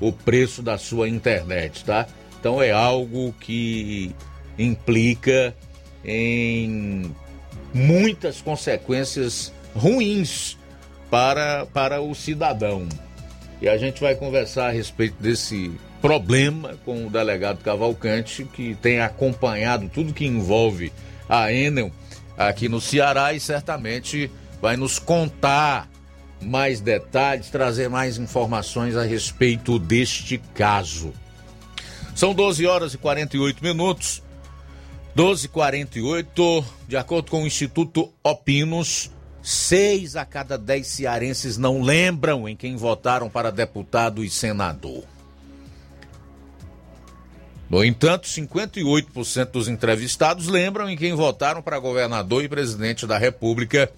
o 0.00 0.12
preço 0.12 0.62
da 0.62 0.78
sua 0.78 1.08
internet, 1.08 1.84
tá? 1.84 2.06
Então 2.38 2.62
é 2.62 2.70
algo 2.70 3.34
que 3.38 4.14
implica 4.58 5.54
em 6.04 7.14
muitas 7.74 8.40
consequências 8.40 9.52
ruins 9.74 10.56
para, 11.10 11.66
para 11.66 12.00
o 12.00 12.14
cidadão. 12.14 12.88
E 13.60 13.68
a 13.68 13.76
gente 13.76 14.00
vai 14.00 14.14
conversar 14.14 14.68
a 14.68 14.70
respeito 14.70 15.20
desse 15.20 15.70
problema 16.00 16.78
com 16.84 17.06
o 17.06 17.10
delegado 17.10 17.62
Cavalcante, 17.62 18.44
que 18.44 18.74
tem 18.76 19.00
acompanhado 19.00 19.90
tudo 19.92 20.14
que 20.14 20.24
envolve 20.24 20.90
a 21.28 21.52
Enel 21.52 21.92
aqui 22.38 22.70
no 22.70 22.80
Ceará 22.80 23.34
e 23.34 23.40
certamente 23.40 24.30
vai 24.62 24.76
nos 24.76 24.98
contar 24.98 25.89
mais 26.40 26.80
detalhes, 26.80 27.50
trazer 27.50 27.88
mais 27.88 28.18
informações 28.18 28.96
a 28.96 29.02
respeito 29.02 29.78
deste 29.78 30.38
caso. 30.54 31.12
São 32.14 32.34
12 32.34 32.66
horas 32.66 32.94
e 32.94 32.98
48 32.98 33.62
minutos. 33.62 34.22
12 35.14 35.46
e 35.46 35.48
48 35.48 36.64
de 36.86 36.96
acordo 36.96 37.30
com 37.30 37.42
o 37.42 37.46
Instituto 37.46 38.12
Opinos, 38.22 39.10
seis 39.42 40.16
a 40.16 40.24
cada 40.24 40.56
dez 40.56 40.86
cearenses 40.86 41.56
não 41.56 41.82
lembram 41.82 42.48
em 42.48 42.54
quem 42.54 42.76
votaram 42.76 43.28
para 43.28 43.50
deputado 43.50 44.24
e 44.24 44.30
senador. 44.30 45.04
No 47.68 47.84
entanto, 47.84 48.26
58% 48.26 49.50
dos 49.50 49.68
entrevistados 49.68 50.48
lembram 50.48 50.88
em 50.88 50.96
quem 50.96 51.14
votaram 51.14 51.62
para 51.62 51.78
governador 51.78 52.42
e 52.42 52.48
presidente 52.48 53.06
da 53.06 53.16
República 53.16 53.90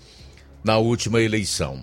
na 0.62 0.76
última 0.76 1.22
eleição. 1.22 1.82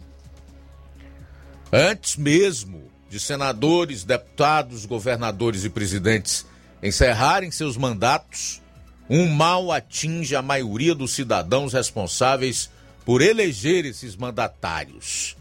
Antes 1.72 2.16
mesmo 2.16 2.90
de 3.10 3.20
senadores, 3.20 4.04
deputados, 4.04 4.86
governadores 4.86 5.64
e 5.64 5.70
presidentes 5.70 6.46
encerrarem 6.82 7.52
seus 7.52 7.78
mandatos, 7.78 8.62
um 9.10 9.28
mal 9.28 9.72
atinge 9.72 10.36
a 10.36 10.42
maioria 10.42 10.96
dos 10.96 11.12
cidadãos 11.12 11.74
responsáveis 11.74 12.70
por 13.06 13.22
eleger 13.22 13.86
esses 13.86 14.16
mandatários. 14.16 15.36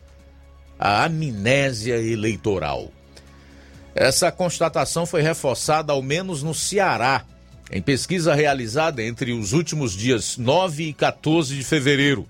A 0.78 1.04
amnésia 1.04 1.96
eleitoral. 1.96 2.92
Essa 3.94 4.30
constatação 4.30 5.06
foi 5.06 5.22
reforçada 5.22 5.92
ao 5.92 6.02
menos 6.02 6.42
no 6.42 6.54
Ceará, 6.54 7.24
em 7.70 7.82
pesquisa 7.82 8.34
realizada 8.34 9.02
entre 9.02 9.32
os 9.32 9.52
últimos 9.52 9.92
dias 9.92 10.36
9 10.36 10.84
e 10.84 10.92
14 10.92 11.56
de 11.56 11.64
fevereiro 11.64 12.28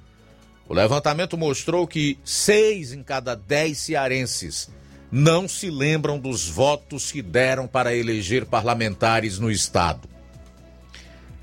o 0.68 0.74
levantamento 0.74 1.38
mostrou 1.38 1.86
que 1.86 2.18
seis 2.22 2.92
em 2.92 3.02
cada 3.02 3.34
dez 3.34 3.78
cearenses 3.78 4.68
não 5.10 5.48
se 5.48 5.70
lembram 5.70 6.18
dos 6.18 6.46
votos 6.46 7.10
que 7.10 7.22
deram 7.22 7.66
para 7.66 7.94
eleger 7.94 8.44
parlamentares 8.44 9.38
no 9.38 9.50
estado. 9.50 10.06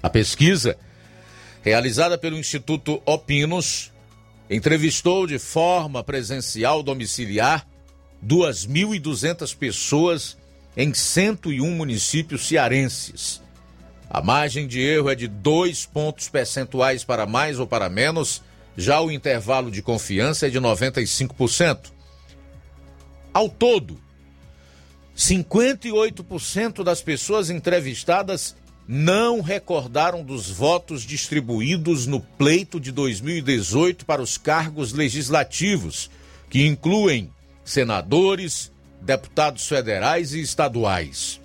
A 0.03 0.09
pesquisa, 0.09 0.78
realizada 1.63 2.15
pelo 2.15 2.38
Instituto 2.38 3.01
Opinos, 3.03 3.91
entrevistou 4.47 5.26
de 5.26 5.39
forma 5.39 6.03
presencial 6.03 6.84
domiciliar 6.84 7.65
2.200 8.23 9.57
pessoas 9.57 10.38
em 10.78 10.93
101 10.93 11.71
municípios 11.71 12.47
cearenses. 12.47 13.41
A 14.07 14.21
margem 14.21 14.67
de 14.67 14.80
erro 14.80 15.09
é 15.09 15.15
de 15.15 15.28
dois 15.28 15.84
pontos 15.84 16.30
percentuais 16.30 17.03
para 17.03 17.26
mais 17.26 17.59
ou 17.59 17.65
para 17.65 17.89
menos 17.89 18.43
já 18.78 18.99
o 19.01 19.11
intervalo 19.11 19.71
de 19.71 19.82
confiança 19.82 20.47
é 20.47 20.49
de 20.49 20.59
95%. 20.59 21.91
Ao 23.34 23.49
todo, 23.49 23.99
58% 25.15 26.84
das 26.84 27.01
pessoas 27.01 27.49
entrevistadas 27.49 28.55
não 28.88 29.41
recordaram 29.41 30.23
dos 30.23 30.49
votos 30.49 31.03
distribuídos 31.03 32.05
no 32.05 32.19
pleito 32.19 32.80
de 32.80 32.91
2018 32.91 34.05
para 34.05 34.21
os 34.21 34.38
cargos 34.38 34.93
legislativos, 34.93 36.11
que 36.49 36.65
incluem 36.65 37.32
senadores, 37.63 38.71
deputados 39.01 39.67
federais 39.67 40.34
e 40.34 40.41
estaduais. 40.41 41.41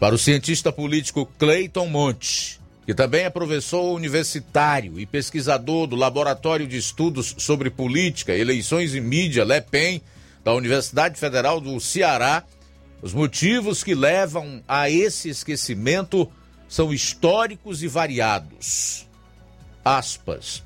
Para 0.00 0.14
o 0.14 0.18
cientista 0.18 0.72
político 0.72 1.26
Clayton 1.38 1.86
Monte, 1.88 2.60
que 2.88 2.94
também 2.94 3.24
é 3.24 3.28
professor 3.28 3.92
universitário 3.92 4.98
e 4.98 5.04
pesquisador 5.04 5.86
do 5.86 5.94
Laboratório 5.94 6.66
de 6.66 6.78
Estudos 6.78 7.34
sobre 7.36 7.68
Política, 7.68 8.34
Eleições 8.34 8.94
e 8.94 9.00
Mídia, 9.02 9.44
LEPEN, 9.44 10.00
da 10.42 10.54
Universidade 10.54 11.20
Federal 11.20 11.60
do 11.60 11.78
Ceará. 11.80 12.44
Os 13.02 13.12
motivos 13.12 13.84
que 13.84 13.94
levam 13.94 14.62
a 14.66 14.88
esse 14.88 15.28
esquecimento 15.28 16.32
são 16.66 16.90
históricos 16.90 17.82
e 17.82 17.88
variados. 17.88 19.06
Aspas. 19.84 20.62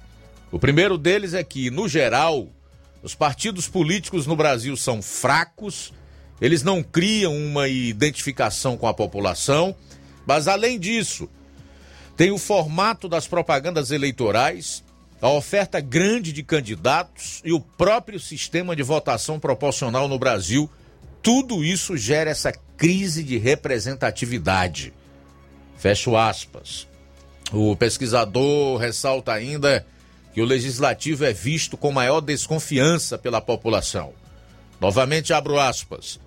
O 0.53 0.61
primeiro 0.61 0.97
deles 0.97 1.35
é 1.35 1.43
que, 1.43 1.73
no 1.73 1.89
geral, 1.89 2.47
os 3.03 3.17
partidos 3.17 3.67
políticos 3.67 4.29
no 4.29 4.37
Brasil 4.37 4.77
são 4.77 5.03
fracos, 5.03 5.93
eles 6.41 6.63
não 6.63 6.85
criam 6.85 7.37
uma 7.37 7.67
identificação 7.67 8.77
com 8.77 8.87
a 8.87 8.95
população, 8.95 9.75
mas 10.25 10.47
além 10.47 10.79
disso, 10.79 11.29
tem 12.17 12.31
o 12.31 12.39
formato 12.39 13.09
das 13.09 13.27
propagandas 13.27 13.91
eleitorais, 13.91 14.85
a 15.21 15.29
oferta 15.29 15.81
grande 15.81 16.33
de 16.33 16.43
candidatos 16.43 17.41
e 17.45 17.53
o 17.53 17.61
próprio 17.61 18.19
sistema 18.19 18.75
de 18.75 18.83
votação 18.83 19.39
proporcional 19.39 20.09
no 20.09 20.19
Brasil. 20.19 20.69
Tudo 21.23 21.65
isso 21.65 21.97
gera 21.97 22.31
essa 22.31 22.53
crise 22.77 23.23
de 23.23 23.39
representatividade. 23.39 24.93
Fecho 25.79 26.17
aspas. 26.17 26.89
O 27.53 27.77
pesquisador 27.77 28.79
ressalta 28.79 29.33
ainda 29.33 29.87
que 30.35 30.41
o 30.41 30.45
legislativo 30.45 31.25
é 31.25 31.33
visto 31.33 31.77
com 31.77 31.93
maior 31.93 32.21
desconfiança 32.21 33.19
pela 33.19 33.41
população. 33.41 34.13
Novamente 34.81 35.33
abro 35.33 35.59
aspas. 35.61 36.19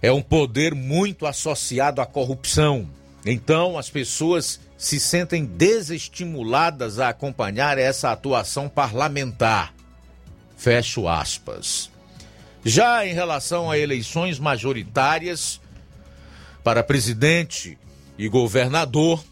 É 0.00 0.10
um 0.10 0.22
poder 0.22 0.74
muito 0.74 1.26
associado 1.26 2.00
à 2.00 2.06
corrupção. 2.06 2.88
Então 3.26 3.76
as 3.76 3.90
pessoas 3.90 4.60
se 4.80 4.98
sentem 4.98 5.44
desestimuladas 5.44 6.98
a 6.98 7.10
acompanhar 7.10 7.76
essa 7.76 8.10
atuação 8.10 8.66
parlamentar. 8.66 9.74
Fecho 10.56 11.06
aspas. 11.06 11.90
Já 12.64 13.06
em 13.06 13.12
relação 13.12 13.70
a 13.70 13.76
eleições 13.76 14.38
majoritárias, 14.38 15.60
para 16.64 16.82
presidente 16.82 17.78
e 18.16 18.26
governador, 18.26 19.22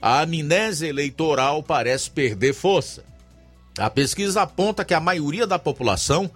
a 0.00 0.20
amnésia 0.20 0.86
eleitoral 0.86 1.60
parece 1.60 2.08
perder 2.08 2.54
força. 2.54 3.04
A 3.76 3.90
pesquisa 3.90 4.42
aponta 4.42 4.84
que 4.84 4.94
a 4.94 5.00
maioria 5.00 5.48
da 5.48 5.58
população 5.58 6.30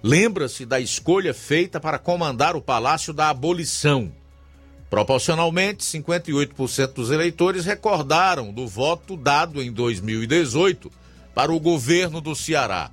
lembra-se 0.00 0.64
da 0.64 0.78
escolha 0.78 1.34
feita 1.34 1.80
para 1.80 1.98
comandar 1.98 2.54
o 2.54 2.62
Palácio 2.62 3.12
da 3.12 3.28
Abolição. 3.30 4.12
Proporcionalmente, 4.90 5.84
58% 5.84 6.94
dos 6.94 7.10
eleitores 7.10 7.64
recordaram 7.64 8.52
do 8.52 8.66
voto 8.66 9.16
dado 9.16 9.62
em 9.62 9.70
2018 9.70 10.90
para 11.34 11.52
o 11.52 11.60
governo 11.60 12.20
do 12.20 12.34
Ceará. 12.34 12.90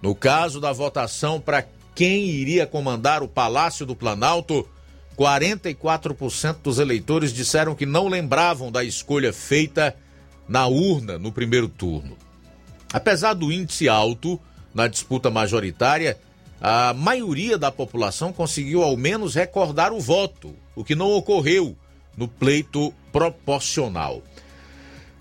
No 0.00 0.14
caso 0.14 0.60
da 0.60 0.72
votação 0.72 1.40
para 1.40 1.66
quem 1.94 2.24
iria 2.26 2.66
comandar 2.66 3.22
o 3.22 3.28
Palácio 3.28 3.86
do 3.86 3.94
Planalto, 3.94 4.68
44% 5.16 6.56
dos 6.62 6.78
eleitores 6.78 7.32
disseram 7.32 7.74
que 7.74 7.86
não 7.86 8.08
lembravam 8.08 8.72
da 8.72 8.82
escolha 8.82 9.32
feita 9.32 9.94
na 10.48 10.66
urna 10.66 11.18
no 11.18 11.30
primeiro 11.30 11.68
turno. 11.68 12.16
Apesar 12.92 13.34
do 13.34 13.52
índice 13.52 13.88
alto 13.88 14.40
na 14.74 14.88
disputa 14.88 15.30
majoritária, 15.30 16.18
a 16.60 16.94
maioria 16.94 17.58
da 17.58 17.70
população 17.70 18.32
conseguiu 18.32 18.82
ao 18.82 18.96
menos 18.96 19.34
recordar 19.34 19.92
o 19.92 20.00
voto, 20.00 20.54
o 20.74 20.84
que 20.84 20.94
não 20.94 21.10
ocorreu 21.12 21.76
no 22.16 22.28
pleito 22.28 22.92
proporcional. 23.12 24.22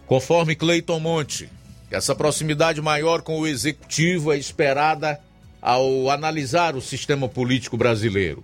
Conforme 0.06 0.56
Cleiton 0.56 1.00
Monte, 1.00 1.50
essa 1.90 2.16
proximidade 2.16 2.82
maior 2.82 3.22
com 3.22 3.40
o 3.40 3.48
executivo 3.48 4.32
é 4.32 4.38
esperada 4.38 5.20
ao 5.62 6.10
analisar 6.10 6.76
o 6.76 6.82
sistema 6.82 7.30
político 7.30 7.78
brasileiro. 7.78 8.44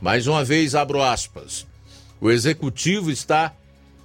Mais 0.00 0.26
uma 0.26 0.44
vez, 0.44 0.74
abro 0.74 1.02
aspas. 1.02 1.66
O 2.20 2.30
executivo 2.30 3.10
está 3.10 3.52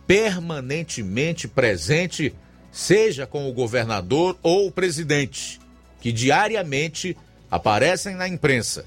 permanentemente 0.05 1.47
presente, 1.47 2.33
seja 2.71 3.25
com 3.25 3.49
o 3.49 3.53
governador 3.53 4.37
ou 4.43 4.67
o 4.67 4.71
presidente, 4.71 5.59
que 6.01 6.11
diariamente 6.11 7.15
aparecem 7.49 8.15
na 8.15 8.27
imprensa. 8.27 8.85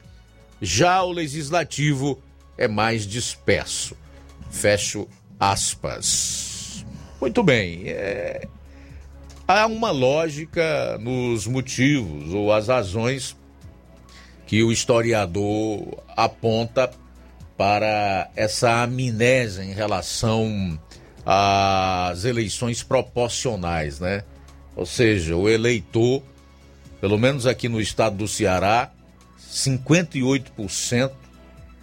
Já 0.61 1.03
o 1.03 1.13
legislativo 1.13 2.23
é 2.57 2.69
mais 2.69 3.07
disperso. 3.07 3.97
Fecho 4.51 5.09
aspas. 5.39 6.85
Muito 7.21 7.43
bem. 7.43 7.85
É... 7.87 8.47
Há 9.47 9.67
uma 9.67 9.91
lógica 9.91 10.99
nos 10.99 11.47
motivos 11.47 12.33
ou 12.33 12.53
as 12.53 12.69
razões 12.69 13.37
que 14.47 14.63
o 14.63 14.73
historiador 14.73 16.03
aponta 16.17 16.91
para 17.57 18.31
essa 18.35 18.83
amnésia 18.83 19.63
em 19.63 19.73
relação 19.73 20.79
às 21.25 22.25
eleições 22.25 22.83
proporcionais, 22.83 24.01
né? 24.01 24.25
Ou 24.77 24.87
seja, 24.87 25.37
o 25.37 25.49
eleitor, 25.49 26.23
pelo 27.01 27.17
menos 27.19 27.47
aqui 27.47 27.69
no 27.69 27.81
estado 27.81 28.17
do 28.17 28.29
Ceará, 28.29 28.91
58% 29.51 31.13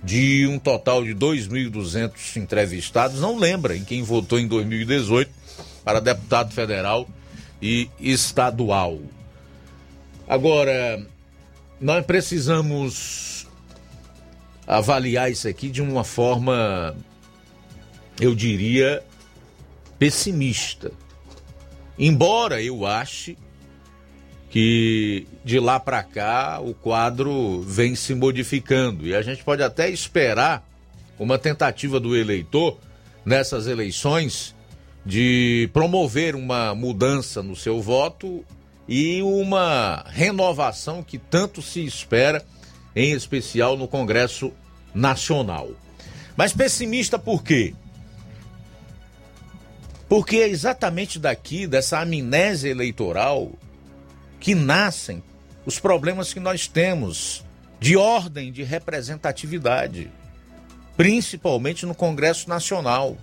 de 0.04 0.48
um 0.48 0.58
total 0.58 1.04
de 1.04 1.14
2.200 1.14 2.36
entrevistados 2.38 3.22
não 3.22 3.38
lembra 3.38 3.76
em 3.78 3.84
quem 3.84 4.02
votou 4.02 4.40
em 4.40 4.48
2018 4.48 5.32
para 5.84 6.00
deputado 6.00 6.54
federal 6.54 7.08
e 7.62 7.90
estadual. 8.00 9.00
Agora, 10.28 11.06
nós 11.80 12.06
precisamos 12.06 13.48
avaliar 14.66 15.32
isso 15.32 15.48
aqui 15.48 15.70
de 15.70 15.82
uma 15.82 16.04
forma, 16.04 16.96
eu 18.20 18.34
diria, 18.34 19.04
pessimista. 20.00 20.92
Embora 22.00 22.62
eu 22.62 22.86
ache 22.86 23.38
que 24.52 25.26
de 25.46 25.60
lá 25.62 25.80
para 25.80 26.04
cá 26.04 26.60
o 26.60 26.74
quadro 26.74 27.62
vem 27.62 27.96
se 27.96 28.14
modificando 28.14 29.08
e 29.08 29.16
a 29.16 29.22
gente 29.22 29.44
pode 29.46 29.64
até 29.64 29.90
esperar 29.90 30.68
uma 31.18 31.40
tentativa 31.40 32.02
do 32.02 32.16
eleitor 32.16 32.78
nessas 33.26 33.66
eleições 33.66 34.54
de 35.06 35.70
promover 35.72 36.36
uma 36.36 36.76
mudança 36.76 37.42
no 37.42 37.56
seu 37.56 37.82
voto 37.82 38.44
e 38.88 39.22
uma 39.22 40.04
renovação 40.10 41.02
que 41.02 41.18
tanto 41.18 41.62
se 41.62 41.86
espera, 41.86 42.44
em 42.94 43.14
especial 43.14 43.78
no 43.78 43.88
Congresso 43.88 44.52
Nacional. 44.94 45.70
Mas 46.36 46.52
pessimista 46.52 47.18
por 47.18 47.42
quê? 47.42 47.74
Porque 50.10 50.38
é 50.38 50.50
exatamente 50.50 51.18
daqui, 51.18 51.66
dessa 51.66 52.02
amnésia 52.02 52.70
eleitoral, 52.70 53.54
que 54.42 54.56
nascem 54.56 55.24
os 55.66 55.80
problemas 55.80 56.34
que 56.34 56.40
nós 56.40 56.68
temos 56.68 57.46
de 57.80 57.96
ordem 57.96 58.52
de 58.52 58.64
representatividade, 58.64 60.12
principalmente 60.98 61.86
no 61.86 61.94
Congresso 61.94 62.50
Nacional. 62.50 63.16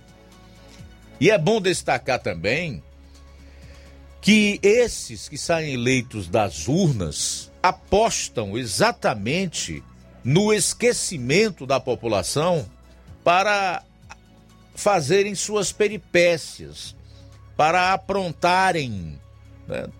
E 1.19 1.29
é 1.29 1.37
bom 1.37 1.61
destacar 1.61 2.19
também 2.19 2.81
que 4.21 4.59
esses 4.63 5.27
que 5.27 5.37
saem 5.37 5.73
eleitos 5.73 6.27
das 6.27 6.67
urnas 6.69 7.51
apostam 7.61 8.57
exatamente 8.57 9.83
no 10.23 10.53
esquecimento 10.53 11.65
da 11.65 11.81
população 11.81 12.65
para 13.25 13.83
fazerem 14.73 15.35
suas 15.35 15.73
peripécias, 15.73 16.95
para 17.57 17.91
aprontarem 17.91 19.19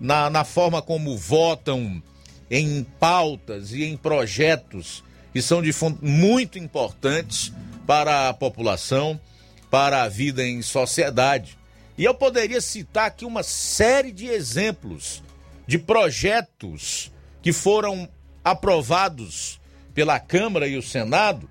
na, 0.00 0.30
na 0.30 0.44
forma 0.44 0.82
como 0.82 1.16
votam 1.16 2.02
em 2.50 2.84
pautas 2.98 3.72
e 3.72 3.84
em 3.84 3.96
projetos 3.96 5.04
que 5.32 5.40
são 5.40 5.62
de 5.62 5.72
fundo 5.72 5.98
muito 6.02 6.58
importantes 6.58 7.52
para 7.86 8.28
a 8.28 8.34
população, 8.34 9.20
para 9.70 10.02
a 10.02 10.08
vida 10.08 10.46
em 10.46 10.60
sociedade. 10.62 11.56
E 11.96 12.04
eu 12.04 12.14
poderia 12.14 12.60
citar 12.60 13.06
aqui 13.06 13.24
uma 13.24 13.42
série 13.42 14.10
de 14.10 14.26
exemplos 14.26 15.22
de 15.66 15.78
projetos 15.78 17.12
que 17.42 17.52
foram 17.52 18.08
aprovados 18.42 19.60
pela 19.94 20.18
Câmara 20.18 20.66
e 20.66 20.76
o 20.76 20.82
Senado 20.82 21.48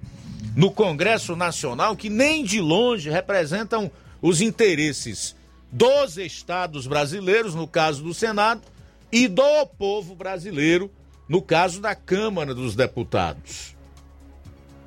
no 0.56 0.72
Congresso 0.72 1.36
Nacional 1.36 1.96
que 1.96 2.10
nem 2.10 2.44
de 2.44 2.60
longe 2.60 3.10
representam 3.10 3.90
os 4.22 4.42
interesses 4.42 5.36
dos 5.72 6.18
estados 6.18 6.88
brasileiros, 6.88 7.54
no 7.54 7.68
caso 7.68 8.04
do 8.04 8.14
Senado, 8.14 8.62
e 9.12 9.28
do 9.28 9.66
povo 9.66 10.16
brasileiro, 10.16 10.92
no 11.28 11.42
caso 11.42 11.80
da 11.80 11.96
Câmara 11.96 12.54
dos 12.54 12.76
Deputados. 12.76 13.76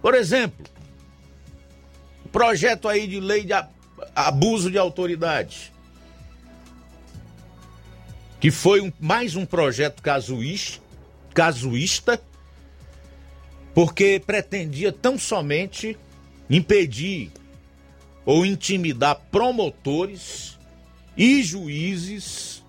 Por 0.01 0.15
exemplo, 0.15 0.67
projeto 2.33 2.89
aí 2.89 3.07
de 3.07 3.21
lei 3.21 3.45
de 3.45 3.53
abuso 4.15 4.71
de 4.71 4.79
autoridade, 4.79 5.73
que 8.41 8.51
foi 8.51 8.81
um, 8.81 8.93
mais 8.99 9.37
um 9.37 9.47
projeto 9.47 10.03
casuísta, 10.03 10.83
casuísta, 11.33 12.21
porque 13.73 14.21
pretendia 14.25 14.93
tão 14.93 15.17
somente 15.17 15.97
impedir 16.51 17.31
ou 18.27 18.45
intimidar 18.45 19.21
promotores 19.31 20.59
e 21.17 21.43
juízes 21.43 22.63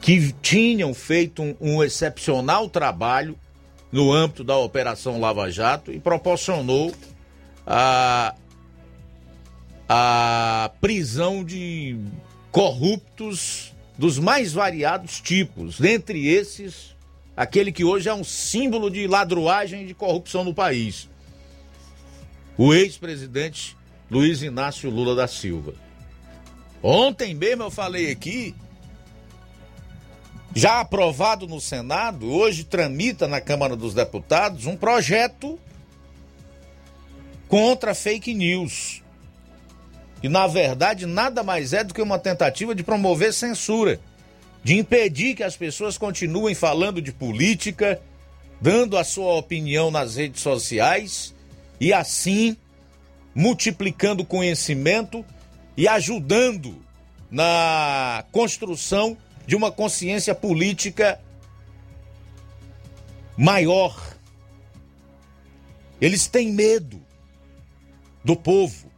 que 0.00 0.32
tinham 0.40 0.94
feito 0.94 1.42
um, 1.42 1.56
um 1.60 1.82
excepcional 1.82 2.68
trabalho 2.68 3.36
no 3.90 4.12
âmbito 4.12 4.44
da 4.44 4.56
Operação 4.56 5.18
Lava 5.18 5.50
Jato 5.50 5.90
e 5.90 5.98
proporcionou 5.98 6.94
a, 7.66 8.34
a 9.88 10.70
prisão 10.80 11.42
de 11.42 11.98
corruptos 12.52 13.74
dos 13.98 14.18
mais 14.18 14.52
variados 14.52 15.20
tipos, 15.20 15.80
dentre 15.80 16.28
esses, 16.28 16.94
aquele 17.36 17.72
que 17.72 17.84
hoje 17.84 18.08
é 18.08 18.14
um 18.14 18.24
símbolo 18.24 18.90
de 18.90 19.06
ladruagem 19.06 19.82
e 19.82 19.86
de 19.86 19.94
corrupção 19.94 20.44
no 20.44 20.54
país. 20.54 21.08
O 22.56 22.72
ex-presidente 22.72 23.76
Luiz 24.10 24.42
Inácio 24.42 24.90
Lula 24.90 25.14
da 25.14 25.26
Silva. 25.26 25.74
Ontem 26.82 27.34
mesmo 27.34 27.64
eu 27.64 27.70
falei 27.70 28.10
aqui, 28.10 28.54
já 30.54 30.80
aprovado 30.80 31.46
no 31.46 31.60
Senado, 31.60 32.30
hoje 32.30 32.64
tramita 32.64 33.26
na 33.26 33.40
Câmara 33.40 33.74
dos 33.74 33.92
Deputados 33.92 34.66
um 34.66 34.76
projeto 34.76 35.58
contra 37.48 37.94
fake 37.94 38.32
news. 38.34 39.02
E 40.22 40.28
na 40.28 40.46
verdade 40.46 41.06
nada 41.06 41.42
mais 41.42 41.72
é 41.72 41.84
do 41.84 41.92
que 41.92 42.00
uma 42.00 42.18
tentativa 42.18 42.74
de 42.74 42.82
promover 42.82 43.32
censura, 43.32 44.00
de 44.62 44.78
impedir 44.78 45.34
que 45.34 45.42
as 45.42 45.56
pessoas 45.56 45.98
continuem 45.98 46.54
falando 46.54 47.02
de 47.02 47.12
política 47.12 48.00
dando 48.60 48.96
a 48.96 49.04
sua 49.04 49.34
opinião 49.34 49.90
nas 49.90 50.16
redes 50.16 50.40
sociais 50.40 51.34
e 51.80 51.92
assim 51.92 52.56
multiplicando 53.36 54.24
conhecimento 54.24 55.22
e 55.76 55.86
ajudando 55.86 56.82
na 57.30 58.24
construção 58.32 59.14
de 59.46 59.54
uma 59.54 59.70
consciência 59.70 60.34
política 60.34 61.20
maior. 63.36 64.16
Eles 66.00 66.26
têm 66.26 66.50
medo 66.50 66.98
do 68.24 68.34
povo. 68.34 68.90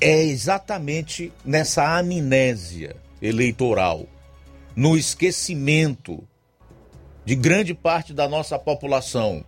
É 0.00 0.24
exatamente 0.24 1.32
nessa 1.44 1.96
amnésia 1.96 2.96
eleitoral, 3.22 4.08
no 4.74 4.96
esquecimento 4.96 6.26
de 7.24 7.34
grande 7.34 7.74
parte 7.74 8.12
da 8.12 8.28
nossa 8.28 8.58
população, 8.58 9.44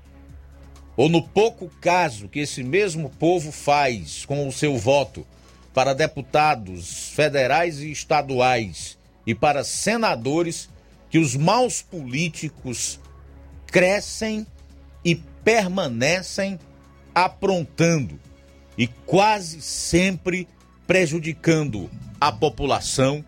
ou 0.96 1.08
no 1.08 1.22
pouco 1.22 1.68
caso 1.80 2.28
que 2.28 2.40
esse 2.40 2.62
mesmo 2.62 3.10
povo 3.10 3.52
faz 3.52 4.24
com 4.24 4.48
o 4.48 4.52
seu 4.52 4.76
voto 4.78 5.26
para 5.74 5.92
deputados 5.92 7.10
federais 7.10 7.80
e 7.80 7.90
estaduais 7.90 8.96
e 9.26 9.34
para 9.34 9.62
senadores, 9.62 10.70
que 11.10 11.18
os 11.18 11.36
maus 11.36 11.82
políticos 11.82 12.98
crescem 13.66 14.46
e 15.04 15.14
permanecem 15.14 16.58
aprontando 17.14 18.18
e 18.76 18.86
quase 18.86 19.60
sempre 19.60 20.48
prejudicando 20.86 21.90
a 22.20 22.32
população 22.32 23.24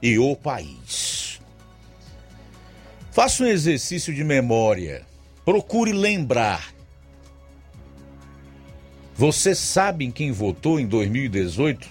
e 0.00 0.18
o 0.18 0.34
país. 0.34 1.21
Faça 3.12 3.44
um 3.44 3.46
exercício 3.46 4.14
de 4.14 4.24
memória. 4.24 5.04
Procure 5.44 5.92
lembrar. 5.92 6.72
Você 9.14 9.54
sabe 9.54 10.06
em 10.06 10.10
quem 10.10 10.32
votou 10.32 10.80
em 10.80 10.86
2018 10.86 11.86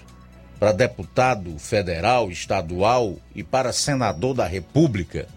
para 0.58 0.72
deputado 0.72 1.56
federal, 1.60 2.28
estadual 2.28 3.16
e 3.36 3.44
para 3.44 3.72
senador 3.72 4.34
da 4.34 4.48
República? 4.48 5.28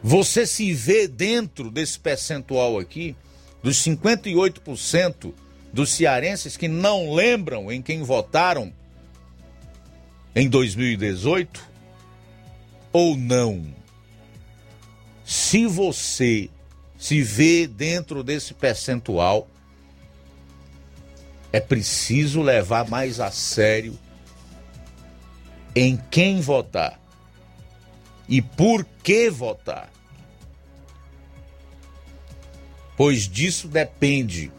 Você 0.00 0.46
se 0.46 0.72
vê 0.72 1.08
dentro 1.08 1.68
desse 1.68 1.98
percentual 1.98 2.78
aqui, 2.78 3.16
dos 3.60 3.82
58% 3.84 5.34
dos 5.72 5.90
cearenses 5.90 6.56
que 6.56 6.68
não 6.68 7.12
lembram 7.12 7.72
em 7.72 7.82
quem 7.82 8.04
votaram 8.04 8.72
em 10.32 10.48
2018 10.48 11.60
ou 12.92 13.16
não? 13.16 13.81
Se 15.32 15.66
você 15.66 16.50
se 16.98 17.22
vê 17.22 17.66
dentro 17.66 18.22
desse 18.22 18.52
percentual, 18.52 19.48
é 21.50 21.58
preciso 21.58 22.42
levar 22.42 22.86
mais 22.90 23.18
a 23.18 23.30
sério 23.30 23.98
em 25.74 25.96
quem 26.10 26.42
votar 26.42 27.00
e 28.28 28.42
por 28.42 28.84
que 29.02 29.30
votar. 29.30 29.90
Pois 32.94 33.26
disso 33.26 33.68
depende 33.68 34.52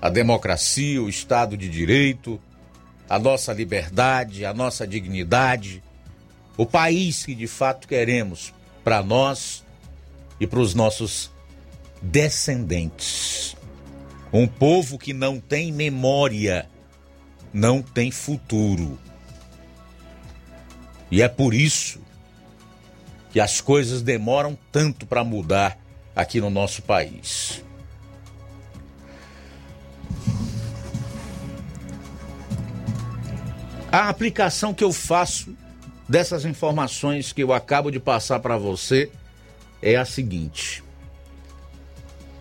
a 0.00 0.08
democracia, 0.08 1.00
o 1.00 1.08
Estado 1.08 1.56
de 1.56 1.68
Direito, 1.68 2.40
a 3.08 3.16
nossa 3.16 3.52
liberdade, 3.52 4.44
a 4.44 4.52
nossa 4.52 4.88
dignidade, 4.88 5.84
o 6.56 6.66
país 6.66 7.24
que 7.24 7.32
de 7.32 7.46
fato 7.46 7.86
queremos 7.86 8.52
para 8.82 9.02
nós 9.02 9.64
e 10.40 10.46
para 10.46 10.60
os 10.60 10.74
nossos 10.74 11.30
descendentes. 12.00 13.56
Um 14.32 14.46
povo 14.46 14.98
que 14.98 15.12
não 15.12 15.38
tem 15.38 15.70
memória, 15.70 16.68
não 17.52 17.82
tem 17.82 18.10
futuro. 18.10 18.98
E 21.10 21.20
é 21.20 21.28
por 21.28 21.52
isso 21.52 22.00
que 23.30 23.38
as 23.40 23.60
coisas 23.60 24.02
demoram 24.02 24.58
tanto 24.70 25.06
para 25.06 25.22
mudar 25.22 25.78
aqui 26.16 26.40
no 26.40 26.50
nosso 26.50 26.82
país. 26.82 27.62
A 33.90 34.08
aplicação 34.08 34.72
que 34.72 34.82
eu 34.82 34.90
faço 34.90 35.54
dessas 36.12 36.44
informações 36.44 37.32
que 37.32 37.42
eu 37.42 37.54
acabo 37.54 37.90
de 37.90 37.98
passar 37.98 38.38
para 38.40 38.58
você 38.58 39.10
é 39.80 39.96
a 39.96 40.04
seguinte: 40.04 40.84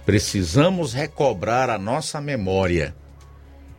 precisamos 0.06 0.94
recobrar 0.94 1.70
a 1.70 1.78
nossa 1.78 2.20
memória 2.20 2.94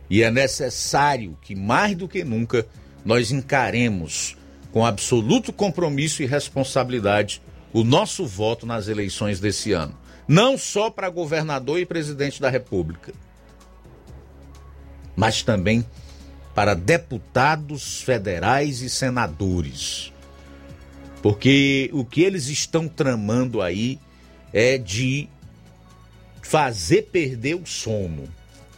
e 0.09 0.23
é 0.23 0.31
necessário 0.31 1.37
que, 1.43 1.53
mais 1.53 1.95
do 1.95 2.07
que 2.07 2.23
nunca, 2.23 2.65
nós 3.05 3.31
encaremos 3.31 4.35
com 4.71 4.83
absoluto 4.83 5.53
compromisso 5.53 6.23
e 6.23 6.25
responsabilidade 6.25 7.39
o 7.71 7.83
nosso 7.83 8.25
voto 8.25 8.65
nas 8.65 8.87
eleições 8.87 9.39
desse 9.39 9.73
ano. 9.73 9.95
Não 10.27 10.57
só 10.57 10.89
para 10.89 11.07
governador 11.07 11.77
e 11.77 11.85
presidente 11.85 12.41
da 12.41 12.49
República, 12.49 13.13
mas 15.15 15.43
também 15.43 15.81
para 15.81 16.02
deputados 16.75 18.01
federais 18.01 18.81
e 18.81 18.89
senadores. 18.89 20.13
Porque 21.21 21.89
o 21.93 22.03
que 22.03 22.21
eles 22.21 22.47
estão 22.47 22.87
tramando 22.87 23.61
aí 23.61 23.97
é 24.51 24.77
de 24.77 25.29
fazer 26.41 27.03
perder 27.03 27.55
o 27.55 27.65
sono. 27.65 28.27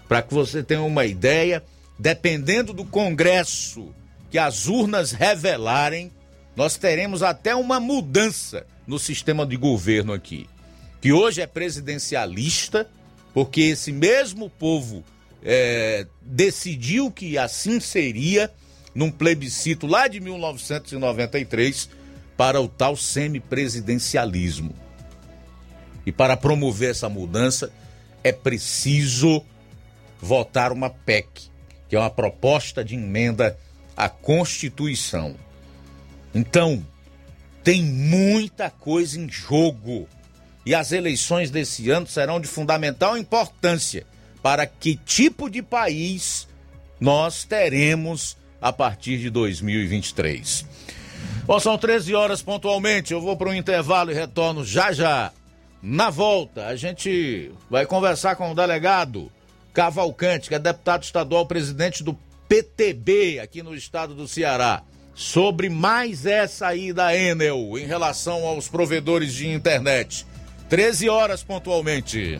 Para 0.08 0.22
que 0.22 0.34
você 0.34 0.64
tenha 0.64 0.84
uma 0.84 1.06
ideia, 1.06 1.64
dependendo 1.98 2.72
do 2.72 2.86
Congresso 2.86 3.90
que 4.30 4.38
as 4.38 4.68
urnas 4.68 5.12
revelarem, 5.12 6.12
nós 6.56 6.78
teremos 6.78 7.24
até 7.24 7.56
uma 7.56 7.80
mudança 7.80 8.66
no 8.88 9.00
sistema 9.00 9.46
de 9.46 9.58
governo 9.58 10.14
aqui. 10.14 10.48
Que 11.02 11.12
hoje 11.12 11.42
é 11.42 11.48
presidencialista, 11.48 12.88
porque 13.34 13.62
esse 13.62 13.92
mesmo 13.92 14.50
povo 14.50 15.04
é, 15.46 16.08
decidiu 16.24 17.12
que 17.12 17.38
assim 17.38 17.80
seria 17.80 18.52
num 18.96 19.12
plebiscito 19.12 19.86
lá 19.86 20.08
de 20.08 20.20
1993 20.20 21.88
para 22.36 22.60
o 22.60 22.68
tal 22.68 22.98
semipresidencialismo. 22.98 24.74
E 26.04 26.12
para 26.12 26.36
promover 26.36 26.92
essa 26.92 27.08
mudança 27.08 27.72
é 28.24 28.32
preciso 28.32 29.44
votar 30.20 30.72
uma 30.72 30.90
PEC, 30.90 31.28
que 31.88 31.96
é 31.96 32.00
uma 32.00 32.10
proposta 32.10 32.84
de 32.84 32.96
emenda 32.96 33.58
à 33.96 34.10
Constituição. 34.10 35.36
Então, 36.34 36.86
tem 37.64 37.84
muita 37.84 38.70
coisa 38.70 39.20
em 39.20 39.30
jogo. 39.30 40.08
E 40.66 40.74
as 40.74 40.92
eleições 40.92 41.52
desse 41.52 41.92
ano 41.92 42.08
serão 42.08 42.40
de 42.40 42.48
fundamental 42.48 43.16
importância 43.16 44.06
para 44.46 44.68
que 44.68 44.96
tipo 44.96 45.50
de 45.50 45.64
país 45.64 46.48
nós 47.00 47.44
teremos 47.46 48.38
a 48.62 48.72
partir 48.72 49.18
de 49.18 49.32
2023. 49.32 50.64
Bom, 51.46 51.60
são 51.60 51.76
13 51.80 52.14
horas 52.14 52.44
pontualmente. 52.44 53.12
Eu 53.12 53.20
vou 53.20 53.36
para 53.36 53.50
um 53.50 53.56
intervalo 53.56 54.12
e 54.12 54.14
retorno 54.14 54.64
já 54.64 54.92
já. 54.92 55.32
Na 55.82 56.12
volta, 56.12 56.68
a 56.68 56.76
gente 56.76 57.52
vai 57.72 57.88
conversar 57.88 58.36
com 58.36 58.52
o 58.52 58.54
delegado 58.54 59.32
Cavalcante, 59.74 60.48
que 60.48 60.54
é 60.54 60.60
deputado 60.60 61.02
estadual, 61.02 61.48
presidente 61.48 62.04
do 62.04 62.16
PTB 62.48 63.40
aqui 63.40 63.64
no 63.64 63.74
estado 63.74 64.14
do 64.14 64.28
Ceará, 64.28 64.84
sobre 65.16 65.70
mais 65.70 66.28
essa 66.28 66.68
aí 66.68 66.94
da 66.94 67.18
Enel 67.18 67.80
em 67.80 67.88
relação 67.88 68.46
aos 68.46 68.68
provedores 68.68 69.34
de 69.34 69.50
internet. 69.50 70.24
13 70.70 71.10
horas 71.10 71.42
pontualmente. 71.42 72.40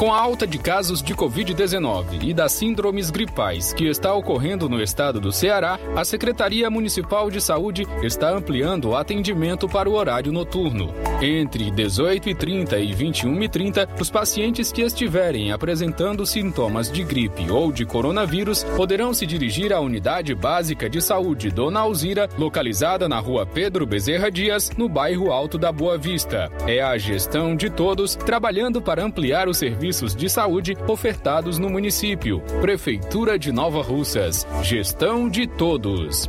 Com 0.00 0.14
a 0.14 0.18
alta 0.18 0.46
de 0.46 0.56
casos 0.56 1.02
de 1.02 1.14
Covid-19 1.14 2.22
e 2.22 2.32
das 2.32 2.52
síndromes 2.52 3.10
gripais 3.10 3.74
que 3.74 3.86
está 3.86 4.14
ocorrendo 4.14 4.66
no 4.66 4.82
estado 4.82 5.20
do 5.20 5.30
Ceará, 5.30 5.78
a 5.94 6.02
Secretaria 6.06 6.70
Municipal 6.70 7.30
de 7.30 7.38
Saúde 7.38 7.86
está 8.02 8.30
ampliando 8.30 8.88
o 8.88 8.96
atendimento 8.96 9.68
para 9.68 9.90
o 9.90 9.92
horário 9.92 10.32
noturno. 10.32 10.94
Entre 11.20 11.70
18h30 11.70 12.82
e 12.82 12.94
21h30, 12.94 14.00
os 14.00 14.08
pacientes 14.08 14.72
que 14.72 14.80
estiverem 14.80 15.52
apresentando 15.52 16.24
sintomas 16.24 16.90
de 16.90 17.04
gripe 17.04 17.50
ou 17.50 17.70
de 17.70 17.84
coronavírus 17.84 18.64
poderão 18.78 19.12
se 19.12 19.26
dirigir 19.26 19.70
à 19.70 19.80
Unidade 19.80 20.34
Básica 20.34 20.88
de 20.88 21.02
Saúde 21.02 21.50
Dona 21.50 21.80
Alzira, 21.80 22.26
localizada 22.38 23.06
na 23.06 23.18
rua 23.18 23.44
Pedro 23.44 23.84
Bezerra 23.84 24.30
Dias, 24.30 24.70
no 24.78 24.88
bairro 24.88 25.30
Alto 25.30 25.58
da 25.58 25.70
Boa 25.70 25.98
Vista. 25.98 26.50
É 26.66 26.80
a 26.80 26.96
gestão 26.96 27.54
de 27.54 27.68
todos 27.68 28.14
trabalhando 28.14 28.80
para 28.80 29.04
ampliar 29.04 29.46
o 29.46 29.52
serviço 29.52 29.89
serviços 29.90 30.14
de 30.14 30.28
saúde 30.28 30.76
ofertados 30.86 31.58
no 31.58 31.68
município. 31.68 32.40
Prefeitura 32.60 33.38
de 33.38 33.50
Nova 33.50 33.82
Russas. 33.82 34.46
Gestão 34.62 35.28
de 35.28 35.46
todos. 35.46 36.28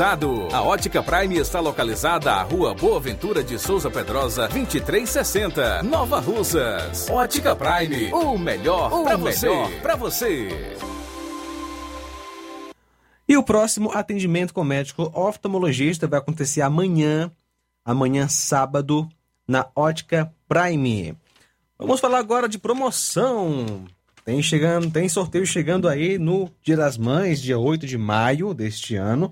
a 0.00 0.62
Ótica 0.62 1.02
Prime 1.02 1.38
está 1.38 1.58
localizada 1.58 2.32
à 2.32 2.42
Rua 2.42 2.72
Boa 2.72 3.00
Ventura 3.00 3.42
de 3.42 3.58
Souza 3.58 3.90
Pedrosa, 3.90 4.42
2360, 4.42 5.82
Nova 5.82 6.20
Russas. 6.20 7.10
Ótica 7.10 7.56
Prime, 7.56 8.12
o 8.12 8.38
melhor 8.38 9.02
para 9.02 9.16
você. 9.16 9.48
Pra 9.82 9.96
você. 9.96 10.76
E 13.26 13.36
o 13.36 13.42
próximo 13.42 13.90
atendimento 13.90 14.54
com 14.54 14.62
médico 14.62 15.10
oftalmologista 15.12 16.06
vai 16.06 16.20
acontecer 16.20 16.60
amanhã, 16.60 17.32
amanhã 17.84 18.28
sábado, 18.28 19.08
na 19.48 19.66
Ótica 19.74 20.32
Prime. 20.48 21.16
Vamos 21.76 21.98
falar 21.98 22.20
agora 22.20 22.48
de 22.48 22.58
promoção. 22.58 23.84
Tem 24.24 24.40
chegando, 24.42 24.92
tem 24.92 25.08
sorteio 25.08 25.44
chegando 25.44 25.88
aí 25.88 26.18
no 26.18 26.48
Dia 26.62 26.76
das 26.76 26.96
Mães, 26.96 27.42
dia 27.42 27.58
8 27.58 27.84
de 27.84 27.98
maio 27.98 28.54
deste 28.54 28.94
ano 28.94 29.28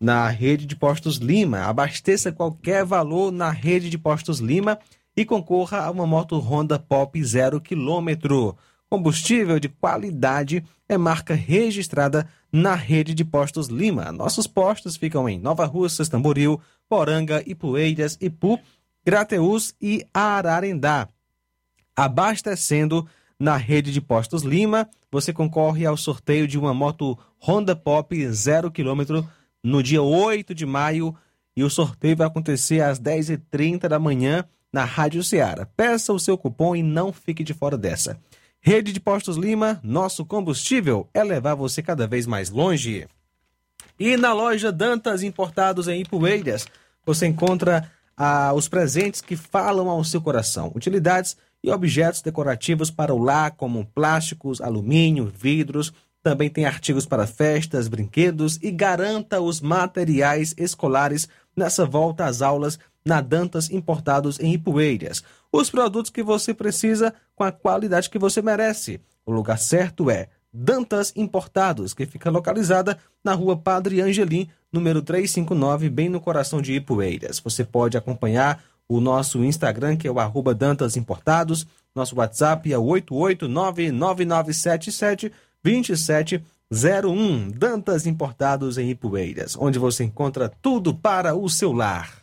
na 0.00 0.28
rede 0.28 0.66
de 0.66 0.76
postos 0.76 1.16
Lima. 1.16 1.64
Abasteça 1.64 2.32
qualquer 2.32 2.84
valor 2.84 3.32
na 3.32 3.50
rede 3.50 3.88
de 3.90 3.98
postos 3.98 4.38
Lima 4.38 4.78
e 5.16 5.24
concorra 5.24 5.80
a 5.80 5.90
uma 5.90 6.06
moto 6.06 6.38
Honda 6.38 6.78
Pop 6.78 7.22
0 7.22 7.60
km. 7.60 8.54
Combustível 8.88 9.58
de 9.58 9.68
qualidade 9.68 10.62
é 10.88 10.96
marca 10.96 11.34
registrada 11.34 12.28
na 12.52 12.74
rede 12.74 13.14
de 13.14 13.24
postos 13.24 13.68
Lima. 13.68 14.12
Nossos 14.12 14.46
postos 14.46 14.96
ficam 14.96 15.28
em 15.28 15.38
Nova 15.38 15.64
Russas, 15.64 16.08
Tamboril, 16.08 16.60
Poranga, 16.88 17.42
Ipueiras, 17.46 18.16
Ipu, 18.20 18.60
Grateus 19.04 19.74
e 19.80 20.06
Ararendá. 20.12 21.08
Abastecendo 21.96 23.06
na 23.38 23.56
rede 23.56 23.92
de 23.92 24.00
postos 24.00 24.42
Lima, 24.42 24.88
você 25.10 25.32
concorre 25.32 25.84
ao 25.84 25.96
sorteio 25.96 26.46
de 26.46 26.58
uma 26.58 26.72
moto 26.72 27.18
Honda 27.38 27.74
Pop 27.74 28.28
0 28.30 28.70
km 28.70 29.24
no 29.66 29.82
dia 29.82 30.00
8 30.00 30.54
de 30.54 30.64
maio 30.64 31.12
e 31.56 31.64
o 31.64 31.70
sorteio 31.70 32.16
vai 32.16 32.28
acontecer 32.28 32.80
às 32.80 33.00
10h30 33.00 33.88
da 33.88 33.98
manhã 33.98 34.44
na 34.72 34.84
Rádio 34.84 35.24
Ceará. 35.24 35.66
Peça 35.66 36.12
o 36.12 36.20
seu 36.20 36.38
cupom 36.38 36.76
e 36.76 36.84
não 36.84 37.12
fique 37.12 37.42
de 37.42 37.52
fora 37.52 37.76
dessa. 37.76 38.16
Rede 38.60 38.92
de 38.92 39.00
Postos 39.00 39.36
Lima, 39.36 39.80
nosso 39.82 40.24
combustível 40.24 41.08
é 41.12 41.24
levar 41.24 41.56
você 41.56 41.82
cada 41.82 42.06
vez 42.06 42.28
mais 42.28 42.48
longe. 42.48 43.08
E 43.98 44.16
na 44.16 44.32
loja 44.32 44.70
Dantas 44.70 45.24
Importados 45.24 45.88
em 45.88 46.02
Ipueiras, 46.02 46.66
você 47.04 47.26
encontra 47.26 47.90
ah, 48.16 48.52
os 48.54 48.68
presentes 48.68 49.20
que 49.20 49.34
falam 49.34 49.90
ao 49.90 50.04
seu 50.04 50.20
coração. 50.20 50.70
Utilidades 50.76 51.36
e 51.62 51.72
objetos 51.72 52.22
decorativos 52.22 52.88
para 52.88 53.12
o 53.12 53.18
lar, 53.18 53.50
como 53.52 53.84
plásticos, 53.86 54.60
alumínio, 54.60 55.26
vidros. 55.26 55.92
Também 56.26 56.50
tem 56.50 56.64
artigos 56.64 57.06
para 57.06 57.24
festas, 57.24 57.86
brinquedos 57.86 58.58
e 58.60 58.72
garanta 58.72 59.40
os 59.40 59.60
materiais 59.60 60.56
escolares 60.58 61.28
nessa 61.56 61.86
volta 61.86 62.24
às 62.24 62.42
aulas 62.42 62.80
na 63.04 63.20
Dantas 63.20 63.70
Importados 63.70 64.40
em 64.40 64.52
Ipueiras. 64.52 65.22
Os 65.52 65.70
produtos 65.70 66.10
que 66.10 66.24
você 66.24 66.52
precisa 66.52 67.14
com 67.36 67.44
a 67.44 67.52
qualidade 67.52 68.10
que 68.10 68.18
você 68.18 68.42
merece. 68.42 69.00
O 69.24 69.30
lugar 69.30 69.56
certo 69.56 70.10
é 70.10 70.26
Dantas 70.52 71.12
Importados, 71.14 71.94
que 71.94 72.04
fica 72.06 72.28
localizada 72.28 72.98
na 73.22 73.32
rua 73.32 73.56
Padre 73.56 74.00
Angelim, 74.00 74.48
número 74.72 75.02
359, 75.02 75.88
bem 75.88 76.08
no 76.08 76.20
coração 76.20 76.60
de 76.60 76.72
Ipueiras. 76.72 77.38
Você 77.38 77.62
pode 77.62 77.96
acompanhar 77.96 78.64
o 78.88 79.00
nosso 79.00 79.44
Instagram, 79.44 79.96
que 79.96 80.08
é 80.08 80.10
o 80.10 80.18
arroba 80.18 80.52
Dantas 80.52 80.96
Importados. 80.96 81.68
Nosso 81.94 82.16
WhatsApp 82.16 82.72
é 82.72 82.76
88999772701. 85.66 87.52
Dantas 87.52 88.06
Importados 88.06 88.78
em 88.78 88.90
Ipueiras, 88.90 89.56
onde 89.58 89.78
você 89.78 90.04
encontra 90.04 90.50
tudo 90.62 90.94
para 90.94 91.34
o 91.34 91.48
seu 91.48 91.72
lar. 91.72 92.22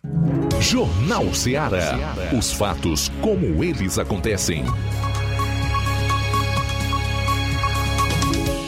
Jornal 0.60 1.34
Ceará. 1.34 2.16
Os 2.38 2.54
fatos 2.54 3.10
como 3.22 3.64
eles 3.64 4.00
acontecem. 4.00 4.64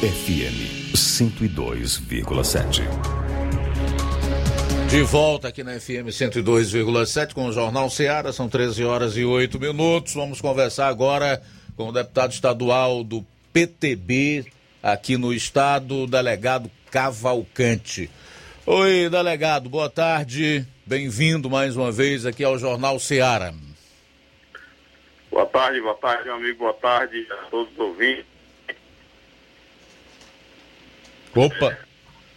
FM 0.02 0.94
102,7. 0.94 2.84
De 4.90 5.02
volta 5.02 5.48
aqui 5.48 5.64
na 5.64 5.80
FM 5.80 6.10
102,7 6.10 7.34
com 7.34 7.48
o 7.48 7.52
Jornal 7.52 7.90
Ceará, 7.90 8.32
são 8.32 8.48
13 8.48 8.84
horas 8.84 9.18
e 9.18 9.26
8 9.26 9.60
minutos. 9.60 10.14
Vamos 10.14 10.40
conversar 10.40 10.90
agora 10.90 11.42
com 11.76 11.90
o 11.90 11.92
deputado 11.92 12.32
estadual 12.32 13.04
do 13.04 13.26
PTB 13.52 14.46
aqui 14.86 15.18
no 15.18 15.34
estado, 15.34 16.04
o 16.04 16.08
delegado 16.08 16.70
Cavalcante. 16.92 18.08
Oi, 18.68 19.10
delegado, 19.10 19.68
boa 19.68 19.90
tarde. 19.90 20.64
Bem-vindo 20.86 21.50
mais 21.50 21.76
uma 21.76 21.92
vez 21.92 22.24
aqui 22.24 22.44
ao 22.44 22.60
Jornal 22.60 23.00
Ceará. 23.00 23.52
Boa 25.32 25.48
tarde, 25.48 25.82
boa 25.82 25.96
tarde, 25.96 26.26
meu 26.26 26.36
amigo, 26.36 26.60
boa 26.60 26.74
tarde 26.74 27.26
a 27.32 27.50
todos 27.50 27.74
os 27.74 27.80
ouvintes. 27.80 28.26
Opa, 31.34 31.80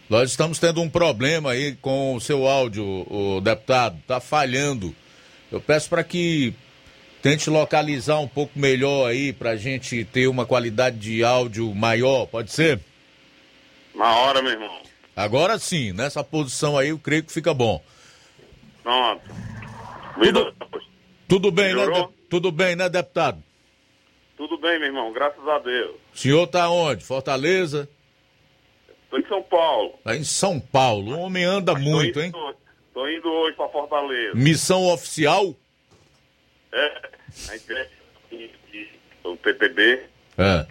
nós 0.09 0.31
estamos 0.31 0.57
tendo 0.57 0.81
um 0.81 0.89
problema 0.89 1.51
aí 1.51 1.75
com 1.75 2.15
o 2.15 2.19
seu 2.19 2.47
áudio, 2.47 2.83
o 2.83 3.39
deputado, 3.41 3.99
está 3.99 4.19
falhando. 4.19 4.95
Eu 5.51 5.61
peço 5.61 5.87
para 5.87 6.03
que 6.03 6.55
tente 7.21 7.49
localizar 7.49 8.19
um 8.19 8.27
pouco 8.27 8.57
melhor 8.57 9.09
aí 9.09 9.33
para 9.33 9.51
a 9.51 9.55
gente 9.55 10.05
ter 10.05 10.27
uma 10.27 10.45
qualidade 10.45 10.97
de 10.97 11.23
áudio 11.23 11.73
maior, 11.73 12.25
pode 12.25 12.51
ser? 12.51 12.79
Na 13.93 14.15
hora, 14.15 14.41
meu 14.41 14.51
irmão. 14.51 14.79
Agora 15.15 15.59
sim, 15.59 15.91
nessa 15.91 16.23
posição 16.23 16.77
aí 16.77 16.89
eu 16.89 16.99
creio 16.99 17.23
que 17.23 17.31
fica 17.31 17.53
bom. 17.53 17.83
Pronto. 18.81 19.21
Tudo, 20.15 20.53
tudo 21.27 21.51
bem, 21.51 21.75
né? 21.75 21.83
Tudo 22.29 22.51
bem, 22.51 22.75
né, 22.75 22.87
deputado? 22.87 23.43
Tudo 24.37 24.57
bem, 24.57 24.79
meu 24.79 24.87
irmão, 24.87 25.11
graças 25.11 25.45
a 25.47 25.59
Deus. 25.59 25.95
O 26.13 26.17
senhor 26.17 26.47
tá 26.47 26.69
onde? 26.69 27.03
Fortaleza? 27.03 27.89
Estou 29.03 29.19
em 29.19 29.27
São 29.27 29.43
Paulo. 29.43 29.93
Tá 30.03 30.15
em 30.15 30.23
São 30.23 30.59
Paulo. 30.59 31.15
O 31.15 31.19
homem 31.19 31.43
anda 31.43 31.75
muito, 31.75 32.21
hein? 32.21 32.31
Estou 32.87 33.09
indo 33.09 33.27
hoje 33.27 33.57
para 33.57 33.67
Fortaleza. 33.69 34.35
Missão 34.35 34.87
oficial? 34.87 35.55
É, 36.71 37.09
a 37.49 37.55
igreja 37.55 37.89
do 39.23 39.35
PTB, 39.37 40.01
É. 40.37 40.65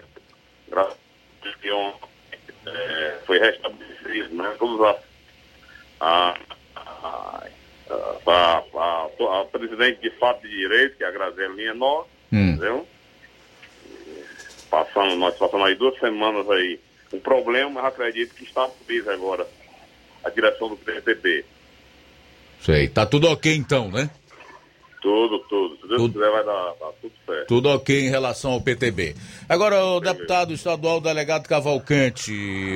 graças 0.69 0.93
a 0.95 1.43
Deus, 1.43 1.59
que 1.61 2.69
é, 2.69 3.19
foi 3.27 3.39
restabelecido, 3.39 4.35
né? 4.37 4.55
Todos 4.59 4.81
a, 4.87 4.97
a, 6.01 6.39
a, 8.27 9.03
a, 9.41 9.45
presidente 9.51 10.01
de 10.01 10.11
fato 10.19 10.43
de 10.43 10.49
direito, 10.49 10.97
que 10.97 11.05
é 11.05 11.09
a 11.09 11.11
Grazelinha 11.11 11.75
Nó, 11.75 12.05
Hum. 12.33 12.51
entendeu? 12.51 12.87
Passando, 14.71 15.17
nós 15.17 15.35
passamos 15.37 15.67
aí 15.67 15.75
duas 15.75 15.99
semanas 15.99 16.49
aí. 16.51 16.79
Um 17.13 17.19
problema, 17.21 17.71
mas 17.71 17.85
acredito 17.87 18.35
que 18.35 18.45
está 18.45 18.69
feliz 18.87 19.09
agora 19.09 19.47
a 20.23 20.29
direção 20.29 20.69
do 20.69 20.77
PTB. 20.77 21.43
Sei. 22.61 22.87
Tá 22.89 23.07
tudo 23.07 23.29
ok 23.31 23.55
então, 23.57 23.91
né? 23.91 24.11
Tudo, 25.01 25.39
tudo. 25.49 25.79
Se 25.81 25.89
Deus 25.89 26.13
quiser, 26.13 26.31
vai 26.31 26.45
dar, 26.45 26.75
dar 26.81 26.93
tudo 27.01 27.13
certo. 27.25 27.47
Tudo 27.47 27.69
ok 27.71 28.07
em 28.07 28.11
relação 28.11 28.53
ao 28.53 28.61
PTB. 28.61 29.15
Agora, 29.49 29.85
o 29.85 30.01
deputado 30.01 30.53
estadual 30.53 31.01
delegado 31.01 31.49
Cavalcante, 31.49 32.33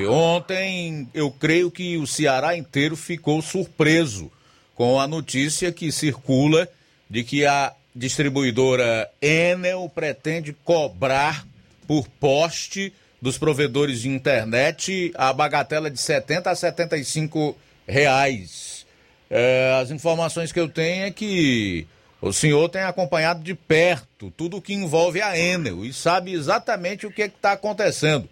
ontem 0.09 1.09
eu 1.13 1.31
creio 1.31 1.71
que 1.71 1.97
o 1.97 2.07
Ceará 2.07 2.57
inteiro 2.57 2.97
ficou 2.97 3.43
surpreso 3.43 4.31
com 4.75 5.01
a 5.01 5.07
notícia 5.07 5.73
que 5.73 5.91
circula 5.91 6.69
de 7.11 7.25
que 7.25 7.45
a 7.45 7.73
distribuidora 7.95 9.11
Enel 9.21 9.91
pretende 9.95 10.53
cobrar 10.65 11.47
por 11.87 12.09
poste 12.09 12.93
dos 13.21 13.39
provedores 13.39 14.01
de 14.01 14.09
internet 14.09 15.13
a 15.15 15.33
bagatela 15.33 15.91
de 15.91 16.01
70 16.01 16.51
a 16.51 16.55
75 16.55 17.57
reais. 17.87 18.87
É, 19.31 19.79
as 19.81 19.91
informações 19.91 20.53
que 20.53 20.61
eu 20.61 20.69
tenho 20.69 21.05
é 21.05 21.11
que 21.11 21.87
o 22.23 22.33
senhor 22.33 22.69
tem 22.69 22.83
acompanhado 22.83 23.43
de 23.43 23.53
perto 23.53 24.33
tudo 24.37 24.59
o 24.59 24.63
que 24.63 24.73
envolve 24.73 25.21
a 25.21 25.37
Enel 25.37 25.85
e 25.85 25.93
sabe 25.93 26.33
exatamente 26.33 27.05
o 27.05 27.11
que 27.11 27.23
está 27.23 27.53
acontecendo. 27.53 28.29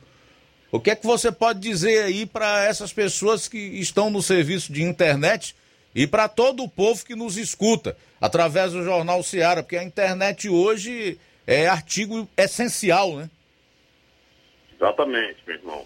O 0.71 0.79
que 0.79 0.93
é 0.93 0.95
que 0.95 1.05
você 1.05 1.33
pode 1.33 1.59
dizer 1.59 2.05
aí 2.05 2.25
para 2.25 2.65
essas 2.65 2.93
pessoas 2.93 3.49
que 3.49 3.59
estão 3.59 4.09
no 4.09 4.23
serviço 4.23 4.73
de 4.73 4.85
internet 4.85 5.57
e 5.93 6.07
para 6.07 6.29
todo 6.29 6.63
o 6.63 6.69
povo 6.69 7.05
que 7.05 7.17
nos 7.17 7.37
escuta 7.37 7.97
através 8.21 8.71
do 8.71 8.85
Jornal 8.85 9.25
Seara, 9.25 9.61
porque 9.61 9.77
a 9.77 9.83
internet 9.83 10.49
hoje 10.49 11.19
é 11.45 11.67
artigo 11.67 12.29
essencial, 12.37 13.17
né? 13.17 13.29
Exatamente, 14.77 15.39
meu 15.45 15.57
irmão. 15.57 15.85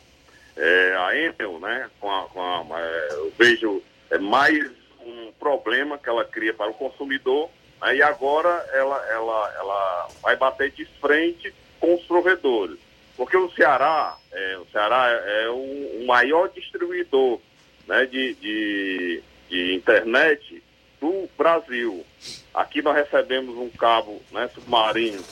É, 0.55 0.97
a 0.99 1.17
Enel, 1.17 1.59
né, 1.59 1.89
com 1.99 2.11
a, 2.11 2.29
com 2.29 2.43
a, 2.43 2.81
é, 2.81 3.09
eu 3.13 3.33
vejo 3.39 3.83
é 4.11 4.19
mais 4.19 4.71
um 5.01 5.33
problema 5.41 5.97
que 5.97 6.09
ela 6.09 6.25
cria 6.25 6.53
para 6.53 6.71
o 6.71 6.75
consumidor, 6.75 7.49
aí 7.85 8.03
agora 8.03 8.49
ela, 8.73 8.97
ela, 9.11 9.55
ela 9.59 10.09
vai 10.23 10.37
bater 10.37 10.71
de 10.73 10.85
frente 11.01 11.53
com 11.81 11.95
os 11.95 12.03
provedores. 12.05 12.79
Porque 13.17 13.37
o 13.37 13.51
Ceará, 13.53 14.17
é, 14.33 14.59
o 14.59 14.67
Ceará 14.73 15.09
é 15.11 15.49
o, 15.49 16.01
o 16.03 16.07
maior 16.07 16.49
distribuidor 16.49 17.39
né, 17.87 18.07
de, 18.07 18.35
de, 18.35 19.23
de 19.49 19.75
internet 19.75 20.63
do 21.01 21.29
Brasil. 21.39 22.05
Aqui 22.53 22.83
nós 22.83 22.97
recebemos 22.97 23.57
um 23.57 23.69
cabo 23.71 24.21
né, 24.33 24.49
submarino 24.55 25.23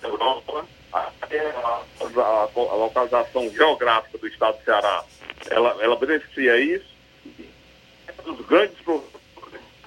da 0.00 0.08
Europa, 0.08 0.66
até 0.92 1.50
a, 1.50 1.82
a- 2.00 2.48
a 2.54 2.74
localização 2.74 3.48
geográfica 3.50 4.18
do 4.18 4.26
estado 4.26 4.58
do 4.58 4.64
Ceará, 4.64 5.04
ela, 5.50 5.76
ela 5.82 5.96
beneficia 5.96 6.56
isso, 6.58 6.86
os 8.26 8.40
grandes 8.46 8.76
provedores 8.80 9.16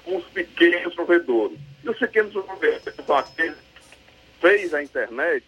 os 0.06 0.24
pequenos 0.32 0.94
provedores. 0.94 1.58
E 1.84 3.04
são 3.04 3.16
aqueles 3.16 3.54
que 3.54 3.54
fez 4.40 4.74
a 4.74 4.82
internet, 4.82 5.44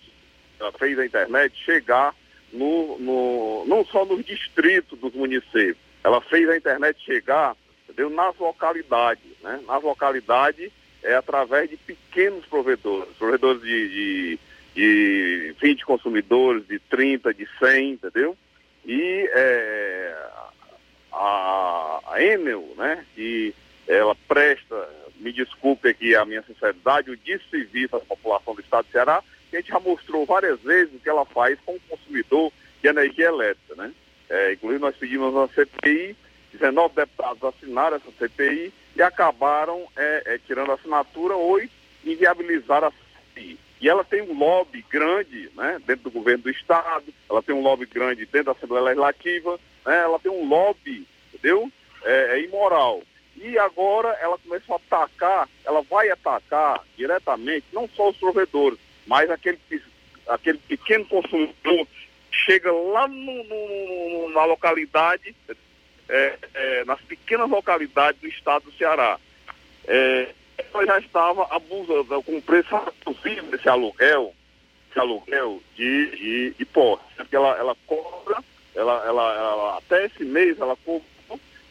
fez 0.78 0.98
a 0.98 1.06
internet 1.06 1.56
chegar 1.64 2.14
no, 2.52 2.98
no, 2.98 3.64
não 3.66 3.84
só 3.84 4.04
nos 4.04 4.24
distritos 4.24 4.98
dos 4.98 5.14
municípios, 5.14 5.78
ela 6.04 6.20
fez 6.20 6.48
a 6.48 6.56
internet 6.56 7.00
chegar 7.04 7.56
entendeu, 7.84 8.10
nas 8.10 8.36
localidades. 8.38 9.22
Né? 9.42 9.60
Nas 9.66 9.82
localidades 9.82 10.70
é 11.02 11.14
através 11.14 11.70
de 11.70 11.76
pequenos 11.76 12.44
provedores, 12.46 13.08
provedores 13.16 13.62
de, 13.62 13.88
de, 13.88 14.38
de 14.74 15.54
20 15.60 15.84
consumidores, 15.84 16.66
de 16.66 16.78
30, 16.78 17.34
de 17.34 17.48
100, 17.58 17.90
entendeu? 17.90 18.36
E 18.84 19.28
é, 19.32 20.16
a, 21.12 22.00
a 22.06 22.22
Enel, 22.22 22.68
né, 22.76 23.04
que 23.14 23.54
ela 23.86 24.14
presta, 24.26 24.88
me 25.22 25.32
desculpe 25.32 25.88
aqui 25.88 26.14
a 26.14 26.24
minha 26.24 26.42
sinceridade, 26.42 27.10
o 27.10 27.16
desserviço 27.16 27.96
à 27.96 28.00
população 28.00 28.54
do 28.54 28.60
estado 28.60 28.86
de 28.86 28.92
Ceará, 28.92 29.22
que 29.50 29.56
a 29.56 29.60
gente 29.60 29.70
já 29.70 29.80
mostrou 29.80 30.26
várias 30.26 30.60
vezes 30.60 30.94
o 30.94 30.98
que 30.98 31.08
ela 31.08 31.24
faz 31.24 31.58
com 31.64 31.74
o 31.74 31.80
consumidor 31.88 32.52
de 32.82 32.88
energia 32.88 33.26
elétrica, 33.26 33.74
né? 33.76 33.92
É, 34.28 34.52
inclusive 34.52 34.80
nós 34.80 34.96
pedimos 34.96 35.32
uma 35.34 35.48
CPI 35.48 36.16
19 36.52 36.94
deputados 36.94 37.42
assinaram 37.42 37.96
essa 37.96 38.10
CPI 38.18 38.72
e 38.94 39.02
acabaram 39.02 39.86
é, 39.96 40.22
é, 40.26 40.38
tirando 40.46 40.70
a 40.70 40.74
assinatura 40.74 41.34
ou 41.34 41.60
inviabilizaram 42.04 42.88
a 42.88 42.92
CPI. 42.92 43.58
E 43.80 43.88
ela 43.88 44.04
tem 44.04 44.22
um 44.22 44.38
lobby 44.38 44.84
grande 44.88 45.50
né, 45.56 45.80
dentro 45.86 46.04
do 46.04 46.10
governo 46.10 46.44
do 46.44 46.50
Estado, 46.50 47.04
ela 47.28 47.42
tem 47.42 47.54
um 47.54 47.62
lobby 47.62 47.86
grande 47.86 48.26
dentro 48.26 48.46
da 48.46 48.52
Assembleia 48.52 48.84
Legislativa, 48.84 49.58
né, 49.84 49.98
ela 49.98 50.18
tem 50.18 50.30
um 50.30 50.46
lobby, 50.46 51.06
entendeu? 51.32 51.70
É, 52.04 52.38
é 52.38 52.44
imoral. 52.44 53.02
E 53.42 53.58
agora 53.58 54.16
ela 54.20 54.38
começou 54.38 54.76
a 54.76 54.94
atacar, 54.94 55.48
ela 55.64 55.82
vai 55.82 56.08
atacar 56.10 56.80
diretamente 56.96 57.66
não 57.72 57.88
só 57.88 58.10
os 58.10 58.16
provedores, 58.16 58.78
mas 59.04 59.28
aquele, 59.28 59.58
aquele 60.28 60.58
pequeno 60.58 61.04
consumidor 61.06 61.88
chega 62.30 62.70
lá 62.70 63.08
no, 63.08 63.44
no, 63.44 64.28
na 64.30 64.44
localidade, 64.44 65.34
é, 66.08 66.38
é, 66.54 66.84
nas 66.84 67.00
pequenas 67.00 67.50
localidades 67.50 68.20
do 68.20 68.28
estado 68.28 68.64
do 68.66 68.72
Ceará. 68.74 69.18
É, 69.88 70.28
ela 70.72 70.86
já 70.86 70.98
estava 71.00 71.44
abusando 71.50 72.22
com 72.22 72.40
preço 72.40 72.76
abusivo 72.76 73.50
desse 73.50 73.68
aluguel, 73.68 74.32
esse 74.88 75.00
aluguel 75.00 75.60
de, 75.74 76.10
de, 76.16 76.54
de 76.54 76.68
ela, 77.32 77.56
ela 77.58 77.76
cobra, 77.88 78.38
ela, 78.74 79.04
ela, 79.04 79.34
ela, 79.34 79.78
até 79.78 80.06
esse 80.06 80.24
mês 80.24 80.60
ela 80.60 80.76
cobrou 80.76 81.02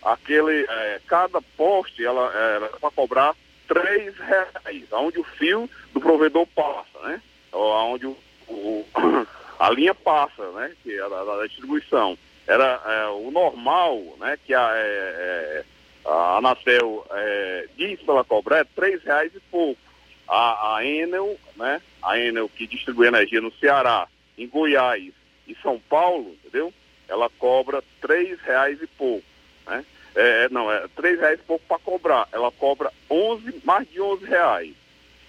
aquele, 0.01 0.65
é, 0.67 1.01
cada 1.07 1.41
poste 1.57 2.05
ela 2.05 2.33
era 2.33 2.67
para 2.69 2.91
cobrar 2.91 3.35
três 3.67 4.15
reais, 4.17 4.83
onde 4.91 5.19
o 5.19 5.23
fio 5.23 5.69
do 5.93 5.99
provedor 5.99 6.45
passa, 6.47 6.99
né? 7.03 7.21
Onde 7.53 8.07
o, 8.07 8.17
o 8.47 8.85
a 9.59 9.69
linha 9.69 9.95
passa, 9.95 10.49
né? 10.51 10.73
Que 10.83 10.93
é 10.93 11.09
da, 11.09 11.23
da 11.23 11.47
distribuição. 11.47 12.17
Era 12.47 12.81
é, 12.85 13.07
o 13.07 13.31
normal, 13.31 14.01
né? 14.19 14.37
Que 14.45 14.53
a, 14.53 14.71
é, 14.73 15.63
é 15.63 15.65
a 16.05 16.37
Anatel 16.37 17.05
é, 17.11 17.67
diz 17.77 17.99
para 18.01 18.15
ela 18.15 18.23
cobrar 18.23 18.59
é 18.59 18.63
três 18.63 19.03
reais 19.03 19.31
e 19.35 19.39
pouco. 19.51 19.79
A, 20.27 20.77
a 20.77 20.85
Enel, 20.85 21.37
né? 21.55 21.81
A 22.01 22.17
Enel 22.17 22.49
que 22.49 22.67
distribui 22.67 23.07
energia 23.07 23.41
no 23.41 23.51
Ceará, 23.53 24.07
em 24.37 24.47
Goiás 24.47 25.13
e 25.47 25.55
São 25.61 25.79
Paulo, 25.89 26.35
entendeu? 26.43 26.73
Ela 27.07 27.29
cobra 27.37 27.83
três 27.99 28.39
reais 28.41 28.81
e 28.81 28.87
pouco, 28.87 29.25
né? 29.65 29.85
É, 30.13 30.49
não, 30.49 30.71
é 30.71 30.87
três 30.95 31.19
reais 31.19 31.39
pouco 31.47 31.65
para 31.67 31.79
cobrar. 31.79 32.27
Ela 32.31 32.51
cobra 32.51 32.91
11, 33.09 33.61
mais 33.63 33.89
de 33.89 34.01
11 34.01 34.25
reais. 34.25 34.73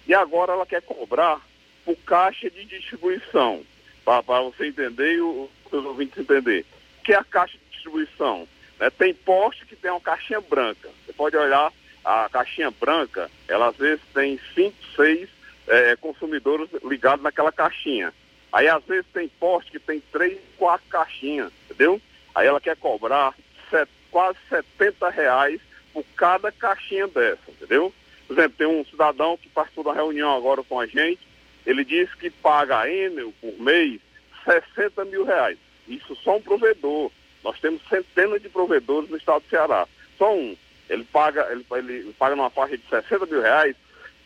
E 0.05 0.13
agora 0.13 0.53
ela 0.53 0.65
quer 0.65 0.81
cobrar 0.81 1.41
por 1.85 1.95
caixa 1.97 2.49
de 2.49 2.65
distribuição 2.65 3.63
para 4.03 4.21
você 4.21 4.67
entender 4.67 5.13
e 5.13 5.21
os 5.21 5.49
seus 5.69 5.85
ouvintes 5.85 6.17
entender. 6.17 6.65
Que 7.03 7.13
é 7.13 7.17
a 7.17 7.23
caixa 7.23 7.57
de 7.57 7.63
distribuição? 7.71 8.47
Né? 8.79 8.89
Tem 8.89 9.13
poste 9.13 9.65
que 9.65 9.75
tem 9.75 9.91
uma 9.91 10.01
caixinha 10.01 10.41
branca. 10.41 10.89
Você 11.05 11.13
pode 11.13 11.37
olhar 11.37 11.71
a 12.03 12.27
caixinha 12.29 12.69
branca, 12.69 13.31
ela 13.47 13.69
às 13.69 13.77
vezes 13.77 14.03
tem 14.13 14.37
cinco, 14.53 14.75
seis 14.95 15.29
é, 15.67 15.95
consumidores 15.95 16.69
ligados 16.83 17.23
naquela 17.23 17.51
caixinha. 17.51 18.13
Aí 18.51 18.67
às 18.67 18.83
vezes 18.83 19.05
tem 19.13 19.27
poste 19.27 19.71
que 19.71 19.79
tem 19.79 20.01
três, 20.11 20.37
quatro 20.57 20.85
caixinhas, 20.89 21.51
entendeu? 21.65 22.01
Aí 22.35 22.45
ela 22.45 22.59
quer 22.59 22.75
cobrar 22.75 23.33
set, 23.69 23.89
quase 24.13 24.37
70 24.47 25.09
reais 25.09 25.59
por 25.91 26.05
cada 26.15 26.51
caixinha 26.51 27.07
dessa, 27.07 27.49
entendeu? 27.49 27.91
Por 28.27 28.37
exemplo, 28.37 28.57
tem 28.57 28.67
um 28.67 28.85
cidadão 28.85 29.35
que 29.37 29.49
participou 29.49 29.83
da 29.83 29.93
reunião 29.93 30.37
agora 30.37 30.63
com 30.63 30.79
a 30.79 30.85
gente, 30.85 31.19
ele 31.65 31.83
disse 31.83 32.15
que 32.17 32.29
paga 32.29 32.81
a 32.81 32.89
Enel 32.89 33.33
por 33.41 33.59
mês 33.59 33.99
60 34.45 35.03
mil 35.05 35.25
reais. 35.25 35.57
Isso 35.87 36.15
só 36.17 36.37
um 36.37 36.41
provedor. 36.41 37.11
Nós 37.43 37.59
temos 37.59 37.81
centenas 37.89 38.41
de 38.41 38.49
provedores 38.49 39.09
no 39.09 39.17
estado 39.17 39.41
do 39.41 39.49
Ceará. 39.49 39.87
Só 40.17 40.33
um. 40.33 40.55
Ele 40.89 41.03
paga, 41.05 41.47
ele, 41.51 41.65
ele 41.93 42.13
paga 42.13 42.35
numa 42.35 42.49
faixa 42.49 42.77
de 42.77 42.83
60 42.87 43.25
mil 43.25 43.41
reais. 43.41 43.75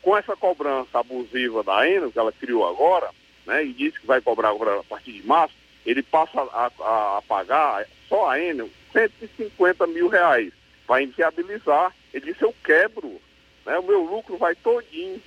Com 0.01 0.17
essa 0.17 0.35
cobrança 0.35 0.99
abusiva 0.99 1.63
da 1.63 1.87
Enel, 1.87 2.11
que 2.11 2.19
ela 2.19 2.31
criou 2.31 2.67
agora, 2.67 3.09
né, 3.45 3.65
e 3.65 3.73
disse 3.73 3.99
que 3.99 4.07
vai 4.07 4.21
cobrar 4.21 4.49
agora 4.49 4.79
a 4.79 4.83
partir 4.83 5.11
de 5.11 5.25
março, 5.25 5.53
ele 5.87 6.03
passa 6.03 6.41
a, 6.41 6.69
a, 6.81 7.17
a 7.17 7.21
pagar, 7.21 7.87
só 8.09 8.29
a 8.29 8.37
Enel, 8.37 8.69
150 8.91 9.87
mil 9.87 10.09
reais. 10.09 10.51
Vai 10.85 11.03
inviabilizar. 11.03 11.95
Ele 12.13 12.25
disse, 12.25 12.43
eu 12.43 12.53
quebro. 12.63 13.21
Né, 13.65 13.79
o 13.79 13.83
meu 13.83 14.01
lucro 14.01 14.37
vai 14.37 14.53
todinho. 14.53 15.21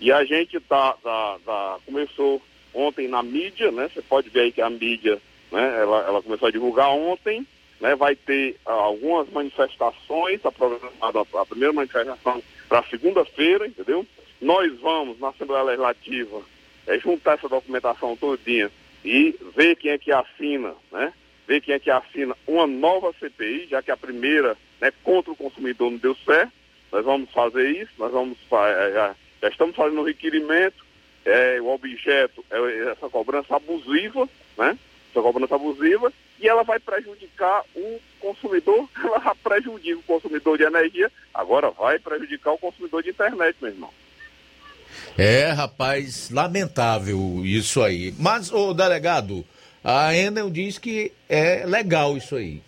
E 0.00 0.10
a 0.10 0.24
gente 0.24 0.58
tá, 0.60 0.94
tá, 1.02 1.38
tá, 1.44 1.78
começou 1.84 2.40
ontem 2.72 3.06
na 3.06 3.22
mídia, 3.22 3.70
né? 3.70 3.90
Você 3.92 4.00
pode 4.00 4.30
ver 4.30 4.40
aí 4.40 4.52
que 4.52 4.62
a 4.62 4.70
mídia, 4.70 5.20
né? 5.50 5.82
Ela, 5.82 6.06
ela 6.06 6.22
começou 6.22 6.48
a 6.48 6.50
divulgar 6.50 6.88
ontem, 6.88 7.46
né? 7.78 7.94
Vai 7.94 8.16
ter 8.16 8.56
uh, 8.66 8.70
algumas 8.70 9.30
manifestações, 9.30 10.40
a, 10.44 11.38
a 11.40 11.46
primeira 11.46 11.72
manifestação 11.72 12.42
para 12.66 12.82
segunda-feira, 12.84 13.66
entendeu? 13.66 14.06
Nós 14.40 14.80
vamos 14.80 15.20
na 15.20 15.28
Assembleia 15.28 15.62
Legislativa 15.62 16.42
é, 16.86 16.98
juntar 16.98 17.34
essa 17.34 17.48
documentação 17.48 18.16
todinha 18.16 18.70
e 19.04 19.34
ver 19.56 19.76
quem 19.76 19.90
é 19.90 19.98
que 19.98 20.12
assina, 20.12 20.74
né? 20.90 21.12
Ver 21.46 21.60
quem 21.60 21.74
é 21.74 21.78
que 21.78 21.90
assina 21.90 22.36
uma 22.46 22.66
nova 22.66 23.12
CPI, 23.18 23.66
já 23.68 23.82
que 23.82 23.90
a 23.90 23.96
primeira, 23.96 24.56
né, 24.80 24.92
contra 25.02 25.32
o 25.32 25.36
consumidor 25.36 25.90
não 25.90 25.98
deu 25.98 26.14
certo. 26.24 26.52
Nós 26.90 27.04
vamos 27.04 27.30
fazer 27.30 27.70
isso, 27.70 27.92
nós 27.98 28.12
vamos 28.12 28.38
é, 28.52 29.14
já 29.40 29.48
estamos 29.48 29.74
fazendo 29.74 30.00
um 30.00 30.04
requerimento, 30.04 30.84
é, 31.24 31.60
o 31.60 31.68
objeto 31.68 32.44
é 32.50 32.90
essa 32.90 33.08
cobrança 33.08 33.56
abusiva, 33.56 34.28
né? 34.56 34.78
Essa 35.10 35.22
cobrança 35.22 35.54
abusiva, 35.54 36.12
e 36.38 36.48
ela 36.48 36.62
vai 36.62 36.78
prejudicar 36.78 37.64
o 37.74 38.00
consumidor, 38.20 38.88
ela 39.02 39.20
já 39.20 39.34
prejudica 39.34 39.98
o 39.98 40.02
consumidor 40.02 40.58
de 40.58 40.64
energia, 40.64 41.10
agora 41.32 41.70
vai 41.70 41.98
prejudicar 41.98 42.52
o 42.52 42.58
consumidor 42.58 43.02
de 43.02 43.10
internet, 43.10 43.56
meu 43.60 43.70
irmão. 43.70 43.90
É, 45.16 45.50
rapaz, 45.50 46.30
lamentável 46.30 47.42
isso 47.44 47.82
aí. 47.82 48.14
Mas, 48.18 48.50
o 48.50 48.72
delegado, 48.72 49.44
a 49.84 50.14
Enel 50.14 50.50
diz 50.50 50.78
que 50.78 51.12
é 51.28 51.64
legal 51.66 52.16
isso 52.16 52.36
aí. 52.36 52.62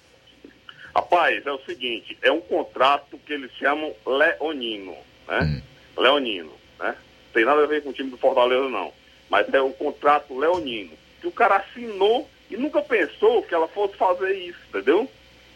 Rapaz, 0.95 1.45
é 1.45 1.51
o 1.51 1.59
seguinte, 1.65 2.17
é 2.23 2.31
um 2.31 2.41
contrato 2.41 3.19
que 3.27 3.33
eles 3.33 3.51
chamam 3.53 3.93
leonino, 4.07 4.95
né? 5.27 5.41
Hum. 5.43 5.63
Leonino 6.01 6.53
né? 6.79 6.97
Tem 7.33 7.45
nada 7.45 7.63
a 7.63 7.67
ver 7.67 7.83
com 7.83 7.91
o 7.91 7.93
time 7.93 8.11
do 8.11 8.19
Fortaleza, 8.19 8.69
não. 8.69 8.93
Mas 9.29 9.53
é 9.53 9.61
o 9.61 9.71
contrato 9.71 10.39
leonino. 10.39 10.93
Que 11.21 11.27
o 11.27 11.33
cara 11.33 11.57
assinou 11.57 12.29
e 12.51 12.57
nunca 12.57 12.83
pensou 12.83 13.43
que 13.43 13.55
ela 13.55 13.69
fosse 13.69 13.97
fazer 13.97 14.33
isso, 14.35 14.59
entendeu? 14.69 15.09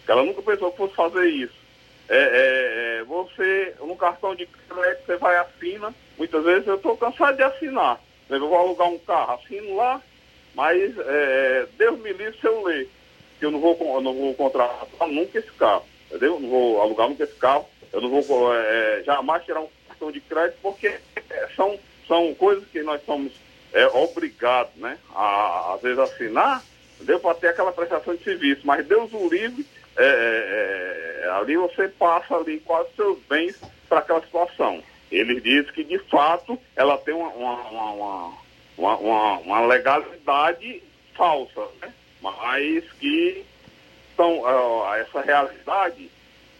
Que 0.04 0.10
ela 0.10 0.24
nunca 0.24 0.42
pensou 0.42 0.70
que 0.70 0.78
fosse 0.78 0.94
fazer 0.94 1.28
isso. 1.28 1.57
É, 2.08 2.16
é, 2.16 3.00
é, 3.00 3.04
você, 3.04 3.74
no 3.80 3.96
cartão 3.96 4.34
de 4.34 4.46
crédito, 4.46 5.06
você 5.06 5.16
vai 5.16 5.36
assina. 5.36 5.94
Muitas 6.16 6.44
vezes 6.44 6.66
eu 6.66 6.76
estou 6.76 6.96
cansado 6.96 7.36
de 7.36 7.42
assinar. 7.42 8.00
Eu 8.28 8.40
vou 8.40 8.56
alugar 8.56 8.88
um 8.88 8.98
carro, 8.98 9.34
assino 9.34 9.76
lá, 9.76 10.02
mas 10.54 10.92
é, 10.98 11.66
Deus 11.76 11.98
me 12.00 12.12
livre 12.12 12.38
se 12.38 12.46
eu 12.46 12.62
ler. 12.64 12.88
Que 13.38 13.46
eu 13.46 13.50
não 13.50 13.60
vou, 13.60 14.00
não 14.00 14.14
vou 14.14 14.34
contratar 14.34 15.08
nunca 15.08 15.38
esse 15.38 15.50
carro, 15.52 15.84
entendeu? 16.06 16.34
Eu 16.34 16.40
não 16.40 16.48
vou 16.48 16.80
alugar 16.82 17.08
nunca 17.08 17.24
esse 17.24 17.34
carro. 17.34 17.66
Eu 17.92 18.00
não 18.00 18.20
vou 18.22 18.54
é, 18.54 19.02
jamais 19.04 19.44
tirar 19.44 19.60
um 19.60 19.68
cartão 19.86 20.12
de 20.12 20.20
crédito, 20.20 20.58
porque 20.62 20.88
é, 20.88 21.48
são, 21.54 21.78
são 22.06 22.34
coisas 22.34 22.64
que 22.68 22.82
nós 22.82 23.02
somos 23.04 23.32
é, 23.72 23.86
obrigados, 23.88 24.74
né, 24.76 24.98
a, 25.14 25.74
às 25.74 25.82
vezes, 25.82 25.98
assinar, 25.98 26.62
deu 27.00 27.20
para 27.20 27.34
ter 27.34 27.48
aquela 27.48 27.72
prestação 27.72 28.14
de 28.14 28.24
serviço, 28.24 28.62
mas 28.64 28.86
Deus 28.86 29.12
o 29.12 29.28
livre, 29.28 29.66
é, 29.98 30.04
é, 30.04 31.24
é, 31.24 31.30
ali 31.30 31.56
você 31.56 31.88
passa 31.88 32.36
ali 32.36 32.60
quase 32.60 32.88
seus 32.94 33.18
bens 33.28 33.60
para 33.88 33.98
aquela 33.98 34.20
situação. 34.22 34.82
Ele 35.10 35.40
diz 35.40 35.70
que, 35.70 35.82
de 35.82 35.98
fato, 35.98 36.58
ela 36.76 36.96
tem 36.98 37.14
uma, 37.14 37.28
uma, 37.30 38.32
uma, 38.76 38.96
uma, 38.96 39.38
uma 39.38 39.60
legalidade 39.66 40.82
falsa, 41.14 41.66
né? 41.80 41.92
mas 42.22 42.84
que 43.00 43.44
então, 44.18 44.42
essa 44.96 45.20
realidade 45.20 46.10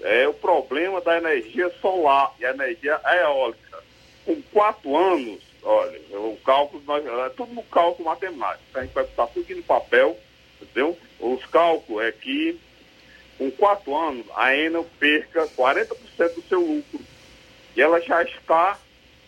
é 0.00 0.28
o 0.28 0.32
problema 0.32 1.00
da 1.00 1.18
energia 1.18 1.68
solar 1.80 2.32
e 2.38 2.46
a 2.46 2.50
energia 2.50 3.00
eólica. 3.04 3.82
Com 4.24 4.40
quatro 4.52 4.96
anos, 4.96 5.40
olha, 5.64 6.00
o 6.12 6.38
cálculo, 6.44 6.80
nós, 6.86 7.04
é 7.04 7.28
tudo 7.30 7.52
no 7.54 7.64
cálculo 7.64 8.08
matemático. 8.08 8.62
A 8.74 8.82
gente 8.82 8.94
vai 8.94 9.02
botar 9.02 9.26
tudo 9.26 9.56
no 9.56 9.62
papel, 9.64 10.16
entendeu? 10.62 10.96
Os 11.18 11.44
cálculos 11.46 12.04
é 12.04 12.12
que 12.12 12.60
com 13.38 13.50
quatro 13.52 13.96
anos 13.96 14.26
a 14.36 14.54
Enel 14.54 14.86
perca 14.98 15.46
40% 15.56 16.34
do 16.34 16.42
seu 16.48 16.60
lucro. 16.60 17.00
E 17.76 17.80
ela 17.80 18.00
já 18.00 18.22
está 18.24 18.76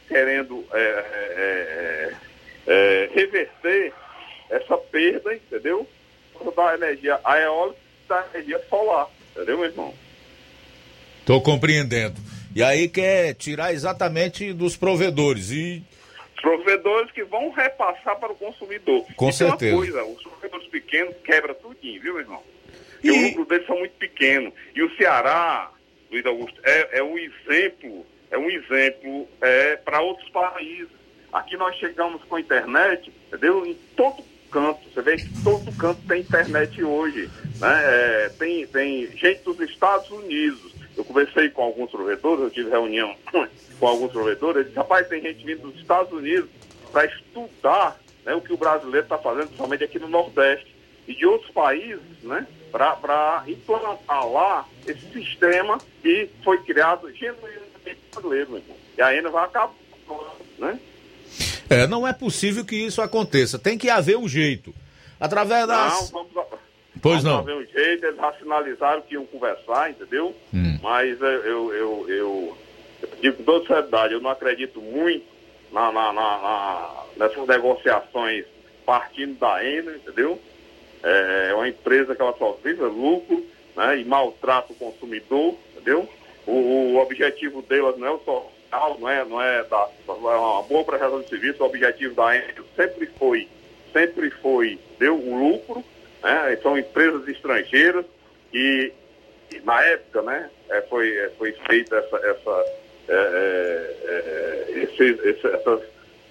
querendo 0.09 0.65
é, 0.73 0.79
é, 0.79 2.13
é, 2.67 2.75
é 3.07 3.11
reverter 3.15 3.93
essa 4.51 4.77
perda, 4.77 5.33
entendeu? 5.33 5.87
Da 6.57 6.75
energia 6.75 7.21
eólica 7.25 7.79
e 8.05 8.09
da 8.09 8.27
energia 8.35 8.61
solar, 8.69 9.09
entendeu, 9.31 9.59
meu 9.59 9.67
irmão? 9.67 9.95
Estou 11.21 11.41
compreendendo. 11.41 12.17
E 12.55 12.63
aí 12.63 12.89
quer 12.89 13.35
tirar 13.35 13.73
exatamente 13.73 14.53
dos 14.53 14.77
provedores 14.77 15.53
e 15.53 15.85
provedores 16.41 17.13
que 17.13 17.23
vão 17.23 17.51
repassar 17.51 18.19
para 18.19 18.33
o 18.33 18.35
consumidor. 18.35 19.05
Com 19.15 19.29
e 19.29 19.33
certeza. 19.33 19.77
Uma 19.77 19.85
coisa, 19.85 20.05
os 20.05 20.23
provedores 20.23 20.67
pequenos 20.69 21.15
quebra 21.23 21.55
tudinho, 21.55 22.01
viu, 22.01 22.15
meu 22.15 22.23
irmão? 22.23 22.43
E, 23.03 23.11
o 23.11 23.23
lucro 23.23 23.45
deles 23.47 23.67
são 23.67 23.79
muito 23.79 23.93
pequeno. 23.93 24.53
E 24.75 24.83
o 24.83 24.97
Ceará, 24.97 25.71
Luiz 26.11 26.25
Augusto, 26.27 26.61
é, 26.65 26.99
é 26.99 27.03
um 27.03 27.17
exemplo, 27.19 28.07
é 28.31 28.39
um 28.39 28.51
exemplo 28.51 29.29
é, 29.41 29.77
para 29.77 30.01
outros 30.01 30.29
países. 30.31 30.89
Aqui 31.33 31.57
nós 31.57 31.77
chegamos 31.77 32.23
com 32.25 32.37
a 32.37 32.41
internet, 32.41 33.13
entendeu? 33.29 33.65
Em 33.65 33.75
todo 33.97 34.25
canto. 34.51 34.81
Você 34.93 35.03
vê 35.03 35.17
que 35.17 35.43
todo 35.43 35.73
canto 35.77 36.01
tem 36.07 36.21
internet 36.21 36.83
hoje. 36.83 37.31
Né? 37.61 37.81
É, 37.85 38.29
tem, 38.39 38.67
tem 38.67 39.07
gente 39.17 39.43
dos 39.43 39.61
Estados 39.61 40.11
Unidos. 40.11 40.75
Eu 40.97 41.05
conversei 41.05 41.49
com 41.49 41.63
alguns 41.63 41.91
provedores, 41.91 42.45
eu 42.45 42.51
tive 42.51 42.71
reunião 42.71 43.15
com 43.79 43.87
alguns 43.87 44.13
provedores, 44.13 44.75
rapaz, 44.75 45.09
tem 45.09 45.23
gente 45.23 45.45
vindo 45.45 45.71
dos 45.71 45.81
Estados 45.81 46.13
Unidos 46.13 46.51
para 46.93 47.07
estudar 47.07 47.99
né, 48.25 48.35
o 48.35 48.41
que 48.41 48.53
o 48.53 48.57
brasileiro 48.57 49.05
está 49.05 49.17
fazendo, 49.17 49.47
principalmente 49.47 49.85
aqui 49.85 49.99
no 49.99 50.09
Nordeste, 50.09 50.75
e 51.09 51.15
de 51.15 51.25
outros 51.25 51.51
países, 51.53 52.03
né, 52.23 52.47
para 52.71 53.45
implantar 53.47 54.27
lá 54.29 54.67
esse 54.87 55.07
sistema 55.13 55.79
que 56.03 56.29
foi 56.45 56.63
criado 56.63 57.13
genuinamente 57.15 57.99
brasileiro, 58.13 58.51
meu 58.51 58.59
irmão. 58.61 58.77
E 58.97 59.03
ainda 59.03 59.31
vai 59.31 59.45
acabar, 59.45 59.73
né? 60.59 60.79
É, 61.69 61.87
não 61.87 62.07
é 62.07 62.13
possível 62.13 62.65
que 62.65 62.77
isso 62.77 63.01
aconteça. 63.01 63.59
Tem 63.59 63.79
que 63.79 63.89
haver 63.89 64.17
um 64.17 64.29
jeito. 64.29 64.75
Através 65.19 65.67
das. 65.67 66.11
Não, 66.13 66.25
vamos, 66.27 66.61
Pois 67.01 67.23
não. 67.25 67.39
haver 67.39 67.55
um 67.55 67.65
jeito, 67.67 68.05
eles 68.05 68.17
já 68.17 68.33
sinalizaram 68.35 69.03
que 69.03 69.15
iam 69.15 69.25
conversar, 69.27 69.91
entendeu? 69.91 70.35
Hum. 70.53 70.79
Mas 70.83 71.21
é, 71.23 71.25
eu, 71.25 71.73
eu, 71.73 72.07
eu, 72.09 72.59
eu 73.03 73.09
digo 73.23 73.37
com 73.39 73.45
toda 73.45 73.67
seriedade, 73.67 74.15
eu 74.15 74.21
não 74.21 74.31
acredito 74.31 74.81
muito 74.81 75.25
na, 75.73 75.93
na, 75.93 76.13
na- 76.13 76.39
na- 76.39 77.05
nessas 77.17 77.47
negociações 77.47 78.45
partindo 78.85 79.39
da 79.39 79.65
Enel, 79.65 79.97
entendeu? 79.97 80.41
É 81.03 81.55
uma 81.55 81.69
empresa 81.69 82.15
que 82.15 82.21
ela 82.23 82.35
só 82.39 82.53
visa 82.63 82.87
lucro 82.87 83.45
né, 83.77 83.99
e 83.99 84.05
maltrata 84.05 84.73
o 84.73 84.77
consumidor, 84.77 85.55
entendeu? 85.73 86.09
O, 86.47 86.53
o 86.95 86.97
objetivo 86.99 87.63
delas 87.63 87.97
não 87.99 88.07
é 88.15 88.19
social, 88.19 88.97
não 89.01 89.09
é, 89.09 89.25
não 89.25 89.41
é, 89.43 89.63
da, 89.65 89.89
é 90.09 90.13
uma 90.13 90.63
boa 90.63 90.85
prestação 90.85 91.21
de 91.23 91.29
serviço, 91.29 91.63
o 91.63 91.67
objetivo 91.67 92.15
da 92.15 92.37
Enel 92.37 92.65
sempre 92.77 93.07
foi, 93.19 93.49
sempre 93.93 94.31
foi, 94.31 94.79
deu 94.99 95.17
o 95.17 95.39
lucro, 95.53 95.85
né? 96.23 96.59
São 96.63 96.79
empresas 96.79 97.27
estrangeiras 97.29 98.05
e, 98.53 98.93
e 99.55 99.61
na 99.61 99.83
época, 99.85 100.23
né, 100.23 100.51
é, 100.71 100.81
foi, 100.83 101.17
é, 101.17 101.31
foi 101.39 101.53
feita 101.67 101.97
essa, 101.97 102.17
essa, 102.17 102.65
é, 103.09 103.15
é, 103.15 104.05
é, 104.07 104.83
esse- 104.83 105.29
essas 105.29 105.81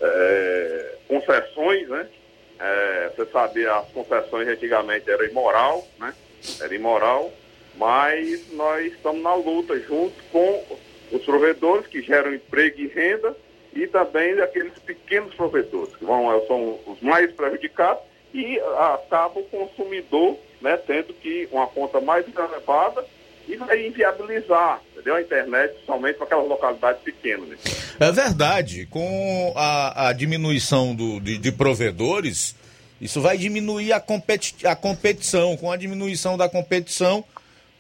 é, 0.01 0.95
concessões, 1.07 1.87
né? 1.89 2.07
É, 2.59 3.11
você 3.15 3.25
sabe, 3.31 3.65
as 3.65 3.87
concessões 3.89 4.47
antigamente 4.47 5.09
era 5.09 5.25
imoral, 5.25 5.87
né? 5.97 6.13
Era 6.61 6.75
imoral, 6.75 7.31
mas 7.75 8.51
nós 8.53 8.93
estamos 8.93 9.21
na 9.21 9.33
luta 9.35 9.79
junto 9.79 10.21
com 10.31 10.77
os 11.11 11.23
provedores 11.23 11.87
que 11.87 12.01
geram 12.01 12.33
emprego 12.33 12.79
e 12.81 12.87
renda 12.87 13.35
e 13.73 13.87
também 13.87 14.39
aqueles 14.41 14.77
pequenos 14.79 15.33
provedores, 15.35 15.95
que 15.95 16.03
vão, 16.03 16.45
são 16.47 16.79
os 16.87 17.01
mais 17.01 17.31
prejudicados 17.31 18.03
e 18.33 18.59
acaba 18.59 19.39
o 19.39 19.43
consumidor 19.45 20.37
né, 20.61 20.77
tendo 20.77 21.13
que 21.13 21.47
uma 21.51 21.67
conta 21.67 21.99
mais 22.01 22.25
elevada 22.27 23.05
e 23.47 23.55
vai 23.55 23.85
inviabilizar 23.87 24.81
entendeu? 24.91 25.15
a 25.15 25.21
internet 25.21 25.75
somente 25.85 26.17
para 26.17 26.25
aquelas 26.25 26.47
localidades 26.47 27.01
pequenas. 27.01 27.49
Né? 27.49 27.57
É 27.99 28.11
verdade. 28.11 28.85
Com 28.85 29.53
a, 29.55 30.09
a 30.09 30.13
diminuição 30.13 30.95
do, 30.95 31.19
de, 31.19 31.37
de 31.37 31.51
provedores, 31.51 32.55
isso 33.01 33.21
vai 33.21 33.37
diminuir 33.37 33.91
a, 33.91 33.99
competi 33.99 34.65
a 34.65 34.75
competição. 34.75 35.57
Com 35.57 35.71
a 35.71 35.75
diminuição 35.75 36.37
da 36.37 36.47
competição, 36.47 37.23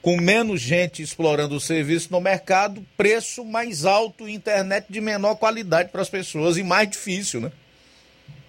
com 0.01 0.17
menos 0.17 0.59
gente 0.59 1.01
explorando 1.01 1.55
o 1.55 1.59
serviço 1.59 2.11
no 2.11 2.19
mercado, 2.19 2.85
preço 2.97 3.45
mais 3.45 3.85
alto 3.85 4.27
internet 4.27 4.87
de 4.89 4.99
menor 4.99 5.35
qualidade 5.35 5.89
para 5.89 6.01
as 6.01 6.09
pessoas 6.09 6.57
e 6.57 6.63
mais 6.63 6.89
difícil, 6.89 7.39
né? 7.41 7.51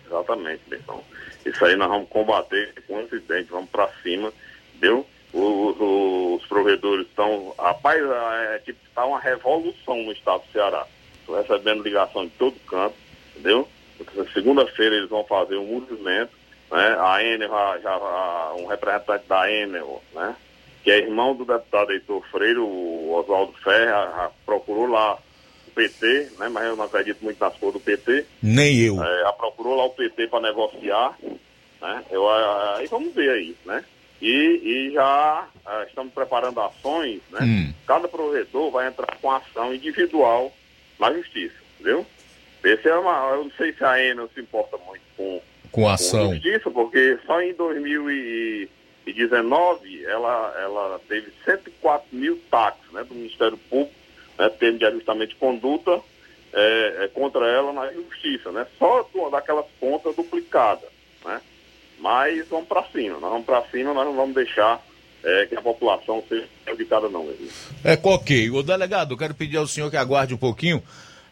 Exatamente, 0.07 0.63
então. 0.73 1.03
Isso 1.47 1.65
aí 1.65 1.77
nós 1.77 1.89
vamos 1.89 2.09
combater 2.09 2.75
com 2.87 3.01
incidente, 3.01 3.49
vamos 3.51 3.71
para 3.71 3.89
cima? 4.03 4.33
Os, 5.33 5.77
os 5.81 6.47
provedores 6.49 7.07
estão. 7.07 7.55
Rapaz, 7.57 8.03
é 8.03 8.59
tipo, 8.65 8.79
está 8.89 9.05
uma 9.05 9.21
revolução 9.21 10.03
no 10.03 10.13
estado 10.13 10.43
do 10.43 10.53
Ceará. 10.53 10.87
Recebendo 11.37 11.83
ligação 11.83 12.25
de 12.25 12.31
todo 12.33 12.57
canto, 12.67 12.95
entendeu? 13.35 13.69
Segunda-feira 14.33 14.97
eles 14.97 15.09
vão 15.11 15.25
fazer 15.25 15.57
um 15.57 15.67
movimento, 15.67 16.31
né? 16.71 16.97
A 17.01 17.23
Enel, 17.23 17.51
já, 17.51 17.79
já- 17.83 18.53
um 18.57 18.67
representante 18.67 19.25
da 19.29 19.51
Enel, 19.51 20.03
né? 20.15 20.35
Que 20.83 20.91
é 20.91 20.99
irmão 20.99 21.35
do 21.35 21.45
deputado 21.45 21.93
Heitor 21.93 22.23
Freire, 22.31 22.59
o 22.59 23.13
Oswaldo 23.13 23.53
Ferra, 23.63 24.13
já 24.17 24.31
procurou 24.47 24.87
lá 24.87 25.15
o 25.69 25.71
PT, 25.75 26.31
né? 26.39 26.49
Mas 26.49 26.65
eu 26.65 26.77
não 26.77 26.85
acredito 26.85 27.23
muito 27.23 27.39
nas 27.39 27.55
cores 27.57 27.75
do 27.75 27.81
PT. 27.81 28.25
Nem 28.43 28.79
eu. 28.81 29.03
É, 29.03 29.21
já 29.23 29.33
procurou 29.35 29.77
lá 29.77 29.85
o 29.85 29.91
PT 29.91 30.29
para 30.29 30.41
negociar, 30.41 31.19
né? 31.83 32.05
Eu, 32.11 32.29
ah, 32.29 32.77
aí 32.79 32.87
vamos 32.87 33.15
ver 33.15 33.31
aí, 33.31 33.55
né? 33.67 33.85
E, 34.23 34.31
e 34.91 34.93
já 34.95 35.47
ah, 35.67 35.85
estamos 35.87 36.13
preparando 36.15 36.61
ações, 36.61 37.21
né? 37.31 37.41
Hum. 37.43 37.73
Cada 37.87 38.09
provedor 38.09 38.71
vai 38.71 38.89
entrar 38.89 39.17
com 39.21 39.31
ação 39.31 39.75
individual 39.75 40.51
na 41.01 41.13
justiça, 41.13 41.57
entendeu? 41.75 42.07
Esse 42.63 42.89
é 42.89 42.95
uma, 42.95 43.31
eu 43.31 43.45
não 43.45 43.51
sei 43.53 43.73
se 43.73 43.83
a 43.83 43.99
Enel 43.99 44.29
se 44.35 44.41
importa 44.41 44.77
muito 44.87 45.01
com, 45.17 45.41
Com 45.73 45.89
ação. 45.89 46.27
com 46.27 46.35
justiça, 46.35 46.71
porque 46.71 47.19
só 47.27 47.41
em 47.41 47.55
2019 47.55 50.05
ela, 50.05 50.55
ela 50.61 51.01
teve 51.09 51.33
104 51.45 52.07
mil 52.13 52.39
taxas 52.51 52.93
né, 52.93 53.03
do 53.03 53.15
Ministério 53.15 53.57
Público, 53.57 53.95
né, 54.39 54.51
termo 54.51 54.79
de 54.79 54.85
ajustamento 54.85 55.31
de 55.31 55.37
conduta 55.37 56.03
é, 56.53 57.05
é, 57.05 57.09
contra 57.09 57.47
ela 57.47 57.73
na 57.73 57.91
justiça, 57.93 58.53
né? 58.53 58.67
Só 58.79 59.09
daquelas 59.31 59.65
contas 59.79 60.15
duplicadas, 60.17 60.91
né? 61.25 61.41
Mas 61.99 62.47
vamos 62.49 62.67
para 62.67 62.83
cima, 62.85 63.19
nós 63.19 63.31
vamos 63.31 63.47
para 63.47 63.63
cima, 63.69 63.95
nós 63.95 64.05
não 64.05 64.15
vamos 64.15 64.35
deixar 64.35 64.83
é, 65.25 65.47
que 65.47 65.57
a 65.57 65.63
população 65.63 66.23
seja 66.29 66.47
prejudicada 66.65 67.09
não, 67.09 67.23
amigo. 67.23 67.49
É 67.85 67.99
ok. 68.03 68.51
O 68.51 68.63
delegado, 68.63 69.17
quero 69.17 69.35
pedir 69.35 69.57
ao 69.57 69.67
senhor 69.67 69.91
que 69.91 69.97
aguarde 69.97 70.35
um 70.35 70.39
pouquinho. 70.39 70.83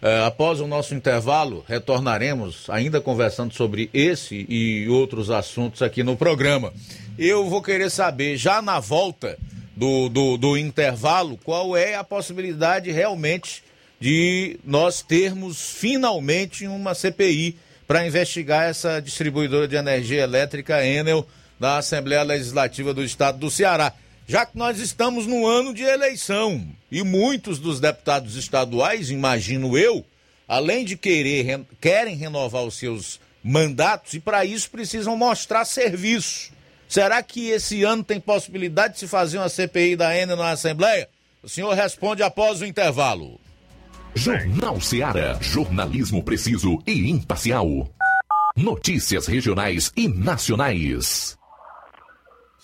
É, 0.01 0.25
após 0.25 0.61
o 0.61 0.67
nosso 0.67 0.95
intervalo, 0.95 1.65
retornaremos 1.67 2.71
ainda 2.71 3.01
conversando 3.01 3.53
sobre 3.53 3.91
esse 3.93 4.47
e 4.49 4.89
outros 4.89 5.31
assuntos 5.31 5.83
aqui 5.83 6.03
no 6.03 6.17
programa. 6.17 6.73
Eu 7.19 7.49
vou 7.49 7.61
querer 7.61 7.91
saber, 7.91 8.37
já 8.37 8.63
na 8.63 8.79
volta 8.79 9.37
do, 9.75 10.09
do, 10.09 10.37
do 10.37 10.57
intervalo, 10.57 11.39
qual 11.43 11.77
é 11.77 11.97
a 11.97 12.05
possibilidade 12.05 12.93
realmente 12.93 13.65
de 14.01 14.59
nós 14.65 15.03
termos 15.03 15.73
finalmente 15.73 16.67
uma 16.69 16.95
CPI 16.95 17.57
para 17.87 18.07
investigar 18.07 18.69
essa 18.69 19.01
distribuidora 19.01 19.67
de 19.67 19.75
energia 19.75 20.23
elétrica 20.23 20.85
Enel 20.85 21.27
da 21.59 21.79
Assembleia 21.79 22.23
Legislativa 22.23 22.93
do 22.95 23.03
Estado 23.03 23.39
do 23.39 23.51
Ceará. 23.51 23.93
Já 24.27 24.45
que 24.45 24.59
nós 24.59 24.79
estamos 24.79 25.27
no 25.27 25.47
ano 25.47 25.73
de 25.73 25.83
eleição 25.83 26.67
e 26.91 27.03
muitos 27.03 27.59
dos 27.59 27.81
deputados 27.81 28.37
estaduais, 28.37 29.11
imagino 29.11 29.77
eu, 29.79 30.05
além 30.47 30.85
de 30.85 30.97
querer 30.97 31.43
re- 31.43 31.65
querem 31.81 32.15
renovar 32.15 32.63
os 32.65 32.75
seus 32.75 33.19
mandatos 33.43 34.13
e 34.15 34.21
para 34.21 34.45
isso 34.45 34.71
precisam 34.71 35.17
mostrar 35.17 35.65
serviço. 35.65 36.51
Será 36.89 37.23
que 37.23 37.49
esse 37.49 37.83
ano 37.85 38.05
tem 38.05 38.21
possibilidade 38.21 38.95
de 38.95 39.01
se 39.01 39.09
fazer 39.09 39.39
uma 39.39 39.49
CPI 39.49 39.97
da 39.97 40.15
Enel 40.17 40.37
na 40.37 40.51
Assembleia? 40.51 41.09
O 41.43 41.49
senhor 41.49 41.73
responde 41.75 42.23
após 42.23 42.61
o 42.61 42.67
intervalo. 42.67 43.41
Jornal 44.15 44.81
Seara. 44.81 45.39
Jornalismo 45.41 46.23
preciso 46.23 46.83
e 46.87 47.09
imparcial. 47.11 47.89
Notícias 48.57 49.27
regionais 49.27 49.93
e 49.97 50.09
nacionais. 50.09 51.38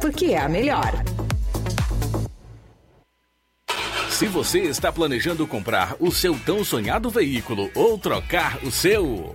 porque 0.00 0.26
é 0.26 0.38
a 0.38 0.48
melhor. 0.48 0.92
Se 4.10 4.26
você 4.26 4.60
está 4.60 4.90
planejando 4.90 5.46
comprar 5.46 5.94
o 6.00 6.10
seu 6.10 6.38
tão 6.38 6.64
sonhado 6.64 7.10
veículo 7.10 7.70
ou 7.74 7.98
trocar 7.98 8.58
o 8.64 8.70
seu. 8.70 9.34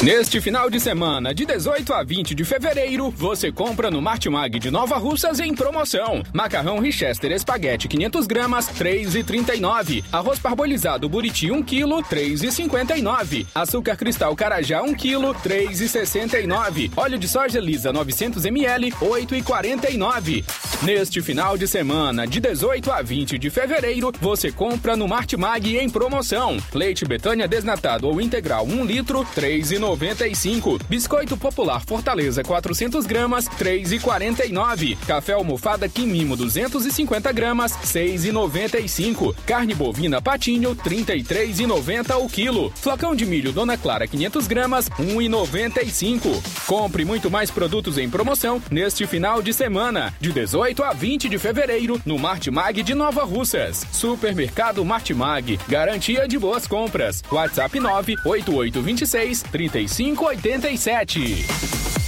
Neste 0.00 0.40
final 0.40 0.70
de 0.70 0.78
semana, 0.78 1.34
de 1.34 1.44
18 1.44 1.92
a 1.92 2.04
20 2.04 2.32
de 2.32 2.44
fevereiro, 2.44 3.10
você 3.10 3.50
compra 3.50 3.90
no 3.90 4.00
Martimag 4.00 4.56
de 4.56 4.70
Nova 4.70 4.96
Russas 4.96 5.40
em 5.40 5.52
promoção. 5.52 6.22
Macarrão 6.32 6.78
Richester 6.78 7.32
Espaguete 7.32 7.88
500 7.88 8.28
gramas, 8.28 8.68
3,39. 8.68 10.04
Arroz 10.12 10.38
parbolizado 10.38 11.08
Buriti 11.08 11.50
1 11.50 11.64
kg, 11.64 12.00
3,59. 12.08 13.44
Açúcar 13.52 13.96
Cristal 13.96 14.36
Carajá 14.36 14.82
1 14.82 14.94
kg, 14.94 15.34
3,69. 15.42 16.92
Óleo 16.96 17.18
de 17.18 17.26
soja 17.26 17.58
lisa 17.58 17.92
900 17.92 18.44
ml, 18.44 18.92
8,49. 18.92 20.44
Neste 20.84 21.20
final 21.20 21.58
de 21.58 21.66
semana, 21.66 22.24
de 22.24 22.38
18 22.38 22.92
a 22.92 23.02
20 23.02 23.36
de 23.36 23.50
fevereiro, 23.50 24.12
você 24.20 24.52
compra 24.52 24.96
no 24.96 25.08
Martimag 25.08 25.76
em 25.76 25.90
promoção. 25.90 26.56
Leite 26.72 27.04
Betânia 27.04 27.48
desnatado 27.48 28.06
ou 28.06 28.20
integral 28.20 28.64
1 28.64 28.84
litro, 28.84 29.26
3,90. 29.34 29.87
95. 29.88 30.78
Biscoito 30.88 31.36
Popular 31.36 31.82
Fortaleza 31.86 32.42
400 32.42 33.06
gramas, 33.06 33.46
3,49. 33.46 34.98
Café 35.06 35.32
almofada 35.32 35.88
Quimimo 35.88 36.36
250 36.36 37.32
gramas, 37.32 37.72
6,95. 37.72 39.34
Carne 39.46 39.74
bovina 39.74 40.20
Patinho 40.20 40.76
33,90 40.76 42.16
o 42.22 42.28
quilo. 42.28 42.70
Flocão 42.76 43.14
de 43.14 43.24
milho 43.24 43.52
Dona 43.52 43.78
Clara 43.78 44.06
500 44.06 44.46
gramas, 44.46 44.90
1,95. 44.90 46.42
Compre 46.66 47.04
muito 47.04 47.30
mais 47.30 47.50
produtos 47.50 47.96
em 47.96 48.10
promoção 48.10 48.60
neste 48.70 49.06
final 49.06 49.40
de 49.40 49.54
semana, 49.54 50.12
de 50.20 50.32
18 50.32 50.82
a 50.82 50.92
20 50.92 51.28
de 51.28 51.38
fevereiro, 51.38 52.00
no 52.04 52.18
Martimag 52.18 52.82
de 52.82 52.94
Nova 52.94 53.24
Russas. 53.24 53.86
Supermercado 53.90 54.84
Martimag, 54.84 55.58
garantia 55.66 56.28
de 56.28 56.38
boas 56.38 56.66
compras. 56.66 57.22
WhatsApp 57.32 57.80
98826 57.80 59.42
30 59.50 59.77
3587. 59.86 62.07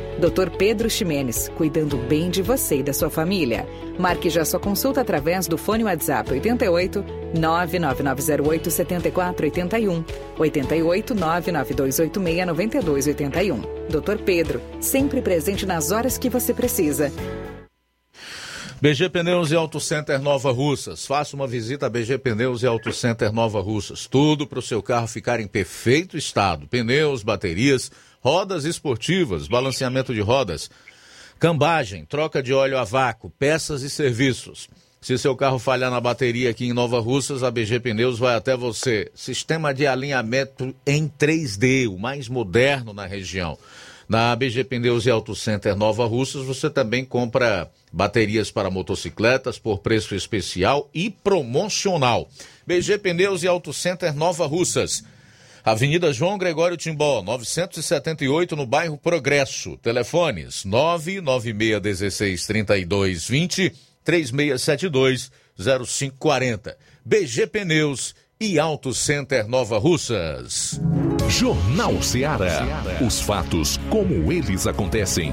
Dr. 0.21 0.51
Pedro 0.55 0.87
Ximenes, 0.87 1.49
cuidando 1.57 1.97
bem 1.97 2.29
de 2.29 2.43
você 2.43 2.77
e 2.77 2.83
da 2.83 2.93
sua 2.93 3.09
família. 3.09 3.67
Marque 3.97 4.29
já 4.29 4.45
sua 4.45 4.59
consulta 4.59 5.01
através 5.01 5.47
do 5.47 5.57
fone 5.57 5.83
WhatsApp 5.83 6.31
88 6.31 7.03
99908 7.33 8.69
7481 8.69 10.05
88 10.37 11.15
99286 11.15 12.45
9281. 12.45 13.61
Dr. 13.89 14.23
Pedro, 14.23 14.61
sempre 14.79 15.23
presente 15.23 15.65
nas 15.65 15.89
horas 15.89 16.19
que 16.19 16.29
você 16.29 16.53
precisa. 16.53 17.11
BG 18.79 19.09
Pneus 19.09 19.51
e 19.51 19.55
Auto 19.55 19.79
Center 19.79 20.19
Nova 20.19 20.51
Russas. 20.51 21.05
Faça 21.05 21.35
uma 21.35 21.45
visita 21.45 21.85
a 21.85 21.89
BG 21.89 22.17
Pneus 22.17 22.63
e 22.63 22.67
Auto 22.67 22.91
Center 22.91 23.31
Nova 23.31 23.59
Russas. 23.59 24.07
Tudo 24.07 24.47
para 24.47 24.57
o 24.57 24.61
seu 24.61 24.81
carro 24.81 25.07
ficar 25.07 25.39
em 25.39 25.47
perfeito 25.47 26.17
estado: 26.17 26.67
pneus, 26.67 27.21
baterias, 27.21 27.91
rodas 28.21 28.63
esportivas, 28.65 29.47
balanceamento 29.47 30.13
de 30.13 30.21
rodas, 30.21 30.69
cambagem, 31.39 32.05
troca 32.05 32.41
de 32.41 32.53
óleo 32.53 32.77
a 32.77 32.83
vácuo, 32.83 33.31
peças 33.31 33.81
e 33.81 33.89
serviços. 33.89 34.69
Se 35.01 35.17
seu 35.17 35.35
carro 35.35 35.57
falhar 35.57 35.89
na 35.89 35.99
bateria 35.99 36.51
aqui 36.51 36.65
em 36.65 36.73
Nova 36.73 36.99
Russas, 36.99 37.41
a 37.41 37.49
BG 37.49 37.79
Pneus 37.79 38.19
vai 38.19 38.35
até 38.35 38.55
você. 38.55 39.11
Sistema 39.15 39.73
de 39.73 39.87
alinhamento 39.87 40.75
em 40.85 41.09
3D, 41.09 41.89
o 41.89 41.97
mais 41.97 42.29
moderno 42.29 42.93
na 42.93 43.07
região. 43.07 43.57
Na 44.07 44.35
BG 44.35 44.65
Pneus 44.65 45.07
e 45.07 45.09
Auto 45.09 45.33
Center 45.33 45.75
Nova 45.75 46.05
Russas, 46.05 46.45
você 46.45 46.69
também 46.69 47.03
compra 47.03 47.71
baterias 47.91 48.51
para 48.51 48.69
motocicletas 48.69 49.57
por 49.57 49.79
preço 49.79 50.13
especial 50.13 50.87
e 50.93 51.09
promocional. 51.09 52.29
BG 52.67 52.99
Pneus 52.99 53.41
e 53.41 53.47
Auto 53.47 53.73
Center 53.73 54.13
Nova 54.13 54.45
Russas. 54.45 55.03
Avenida 55.63 56.11
João 56.11 56.37
Gregório 56.37 56.75
Timbó, 56.75 57.21
978, 57.21 58.55
no 58.55 58.65
bairro 58.65 58.97
Progresso. 58.97 59.77
Telefones 59.77 60.65
99616 60.65 62.47
3220 62.47 63.73
3672 64.03 65.31
0540. 65.57 66.75
BG 67.05 67.47
Pneus 67.47 68.15
e 68.39 68.57
Auto 68.57 68.93
Center 68.93 69.47
Nova 69.47 69.77
Russas. 69.77 70.81
Jornal 71.29 72.01
Ceará. 72.01 72.65
Os 73.05 73.21
fatos 73.21 73.77
como 73.89 74.31
eles 74.31 74.65
acontecem. 74.65 75.31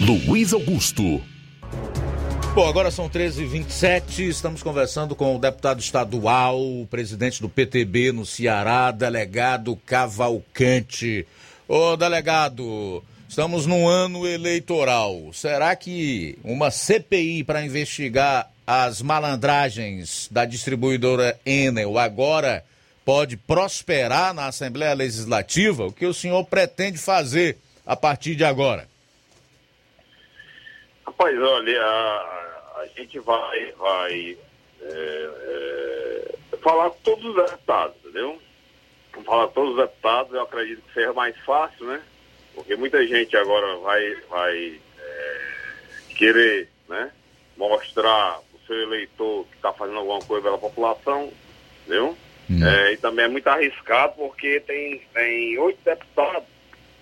Luiz 0.00 0.52
Augusto. 0.52 1.22
Bom, 2.52 2.68
agora 2.68 2.90
são 2.90 3.08
13h27, 3.08 4.28
estamos 4.28 4.60
conversando 4.60 5.14
com 5.14 5.36
o 5.36 5.38
deputado 5.38 5.78
estadual, 5.78 6.60
o 6.60 6.84
presidente 6.90 7.40
do 7.40 7.48
PTB 7.48 8.10
no 8.10 8.26
Ceará, 8.26 8.90
delegado 8.90 9.78
Cavalcante. 9.86 11.24
Ô, 11.68 11.96
delegado, 11.96 13.04
estamos 13.28 13.66
num 13.66 13.86
ano 13.86 14.26
eleitoral. 14.26 15.30
Será 15.32 15.76
que 15.76 16.36
uma 16.42 16.72
CPI 16.72 17.44
para 17.44 17.64
investigar 17.64 18.50
as 18.66 19.00
malandragens 19.00 20.28
da 20.28 20.44
distribuidora 20.44 21.38
Enel 21.46 21.98
agora 21.98 22.64
pode 23.04 23.36
prosperar 23.36 24.34
na 24.34 24.48
Assembleia 24.48 24.92
Legislativa? 24.92 25.86
O 25.86 25.92
que 25.92 26.04
o 26.04 26.12
senhor 26.12 26.44
pretende 26.44 26.98
fazer 26.98 27.58
a 27.86 27.94
partir 27.94 28.34
de 28.34 28.44
agora? 28.44 28.89
Rapaz, 31.20 31.38
olha, 31.38 31.82
a, 31.82 32.80
a 32.80 32.86
gente 32.96 33.18
vai, 33.18 33.72
vai 33.72 34.38
é, 34.80 35.30
é, 35.42 36.34
falar 36.62 36.88
com 36.88 36.98
todos 37.02 37.26
os 37.26 37.36
deputados, 37.36 37.96
entendeu? 37.98 38.40
Vamos 39.12 39.26
falar 39.26 39.46
com 39.48 39.52
todos 39.52 39.70
os 39.72 39.76
deputados, 39.76 40.32
eu 40.32 40.40
acredito 40.40 40.80
que 40.80 40.94
seja 40.94 41.12
mais 41.12 41.36
fácil, 41.40 41.84
né? 41.84 42.00
Porque 42.54 42.74
muita 42.74 43.06
gente 43.06 43.36
agora 43.36 43.76
vai, 43.76 44.14
vai 44.30 44.80
é, 44.98 45.40
querer 46.16 46.70
né, 46.88 47.12
mostrar 47.54 48.40
o 48.54 48.66
seu 48.66 48.80
eleitor 48.80 49.44
que 49.48 49.56
está 49.56 49.74
fazendo 49.74 49.98
alguma 49.98 50.20
coisa 50.20 50.44
pela 50.44 50.56
população, 50.56 51.30
entendeu? 51.82 52.16
Hum. 52.50 52.66
É, 52.66 52.94
e 52.94 52.96
também 52.96 53.26
é 53.26 53.28
muito 53.28 53.46
arriscado 53.46 54.14
porque 54.16 54.58
tem, 54.60 55.02
tem 55.12 55.58
oito 55.58 55.80
deputados 55.84 56.48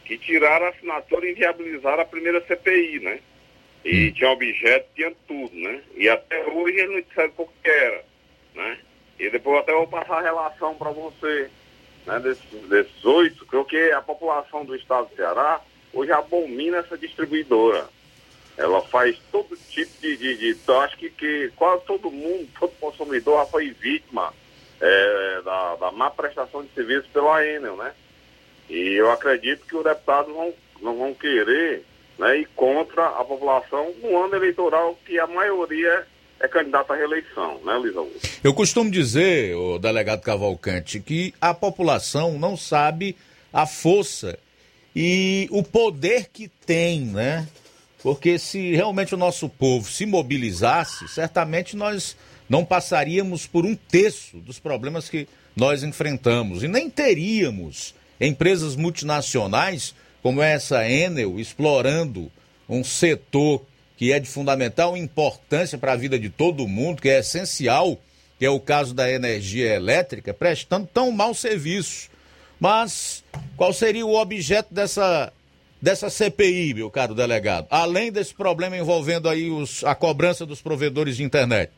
que 0.05 0.19
tiraram 0.19 0.67
a 0.67 0.71
assinatura 0.71 1.25
e 1.25 1.31
inviabilizaram 1.31 2.03
a 2.03 2.05
primeira 2.05 2.45
CPI, 2.45 2.99
né? 2.99 3.21
E 3.85 4.13
tinha 4.13 4.31
objeto, 4.31 4.89
tinha 4.95 5.13
tudo, 5.27 5.55
né? 5.55 5.83
E 5.97 6.09
até 6.09 6.45
hoje 6.47 6.79
ele 6.79 6.95
não 6.95 7.01
disseram 7.01 7.31
por 7.33 7.49
que 7.63 7.71
era, 7.71 8.05
né? 8.55 8.79
E 9.19 9.31
depois 9.31 9.61
até 9.61 9.73
vou 9.73 9.87
passar 9.87 10.19
a 10.19 10.23
relação 10.23 10.75
para 10.75 10.91
você, 10.91 11.51
né? 12.07 12.21
Desses, 12.21 12.69
desses 12.69 13.05
oito, 13.05 13.47
porque 13.47 13.93
a 13.95 14.03
população 14.03 14.65
do 14.65 14.75
estado 14.75 15.09
do 15.09 15.17
Ceará 15.17 15.61
hoje 15.93 16.13
abomina 16.13 16.79
essa 16.79 16.99
distribuidora. 16.99 17.89
Ela 18.57 18.83
faz 18.83 19.17
todo 19.31 19.57
tipo 19.71 19.91
de... 20.01 20.17
de, 20.17 20.37
de 20.37 20.57
eu 20.67 20.81
acho 20.81 20.97
que, 20.97 21.11
que 21.11 21.53
quase 21.57 21.85
todo 21.85 22.11
mundo, 22.11 22.49
todo 22.59 22.73
consumidor 22.81 23.39
já 23.39 23.47
foi 23.47 23.71
vítima 23.71 24.35
é, 24.81 25.43
da, 25.45 25.77
da 25.77 25.93
má 25.93 26.11
prestação 26.11 26.65
de 26.65 26.71
serviço 26.73 27.09
pela 27.13 27.47
Enel, 27.47 27.77
né? 27.77 27.95
E 28.69 28.95
eu 28.95 29.11
acredito 29.11 29.65
que 29.65 29.77
os 29.77 29.85
deputados 29.85 30.33
vão, 30.35 30.53
não 30.83 30.97
vão 30.99 31.15
querer 31.15 31.85
né, 32.19 32.39
e 32.39 32.45
contra 32.47 33.07
a 33.07 33.25
população 33.25 33.93
no 34.03 34.25
ano 34.25 34.35
eleitoral 34.35 34.99
que 35.07 35.19
a 35.19 35.27
maioria 35.27 36.07
é 36.41 36.49
candidata 36.49 36.93
à 36.93 36.97
reeleição, 36.97 37.61
né, 37.65 37.75
Luiz 37.75 37.97
Augusto? 37.97 38.29
Eu 38.43 38.55
costumo 38.55 38.91
dizer, 38.91 39.57
o 39.57 39.79
delegado 39.79 40.21
Cavalcante, 40.23 41.01
que 41.01 41.35
a 41.41 41.55
população 41.55 42.39
não 42.39 42.57
sabe 42.57 43.17
a 43.53 43.67
força 43.67 44.39
e 44.95 45.49
o 45.51 45.63
poder 45.63 46.29
que 46.33 46.49
tem, 46.49 47.01
né? 47.01 47.47
Porque 48.03 48.39
se 48.39 48.75
realmente 48.75 49.15
o 49.15 49.19
nosso 49.19 49.49
povo 49.49 49.91
se 49.91 50.07
mobilizasse, 50.07 51.09
certamente 51.09 51.77
nós 51.77 52.17
não 52.49 52.65
passaríamos 52.65 53.47
por 53.47 53.67
um 53.67 53.75
terço 53.75 54.39
dos 54.39 54.59
problemas 54.59 55.09
que 55.09 55.29
nós 55.57 55.83
enfrentamos 55.83 56.63
e 56.63 56.69
nem 56.69 56.89
teríamos 56.89 57.95
empresas 58.21 58.77
multinacionais 58.77 59.95
como 60.23 60.43
essa 60.43 60.89
Enel 60.89 61.39
explorando 61.39 62.31
um 62.69 62.85
setor 62.85 63.65
que 63.97 64.13
é 64.13 64.21
de 64.21 64.29
fundamental 64.29 64.97
importância 64.97 65.77
para 65.77 65.93
a 65.93 65.97
vida 65.97 66.19
de 66.19 66.31
todo 66.31 66.69
mundo, 66.69 67.03
que 67.03 67.09
é 67.09 67.19
essencial, 67.19 67.99
que 68.39 68.47
é 68.47 68.51
o 68.51 68.61
caso 68.61 68.95
da 68.95 69.11
energia 69.11 69.75
elétrica, 69.75 70.33
prestando 70.33 70.87
tão 70.87 71.11
mau 71.11 71.35
serviço. 71.35 72.09
Mas 72.61 73.25
qual 73.57 73.73
seria 73.73 74.07
o 74.07 74.15
objeto 74.15 74.73
dessa, 74.73 75.33
dessa 75.83 76.09
CPI, 76.09 76.75
meu 76.75 76.91
caro 76.91 77.15
delegado? 77.15 77.67
Além 77.71 78.13
desse 78.13 78.33
problema 78.33 78.77
envolvendo 78.77 79.29
aí 79.29 79.51
os, 79.51 79.83
a 79.83 79.97
cobrança 79.97 80.47
dos 80.47 80.63
provedores 80.63 81.17
de 81.17 81.25
internet. 81.25 81.73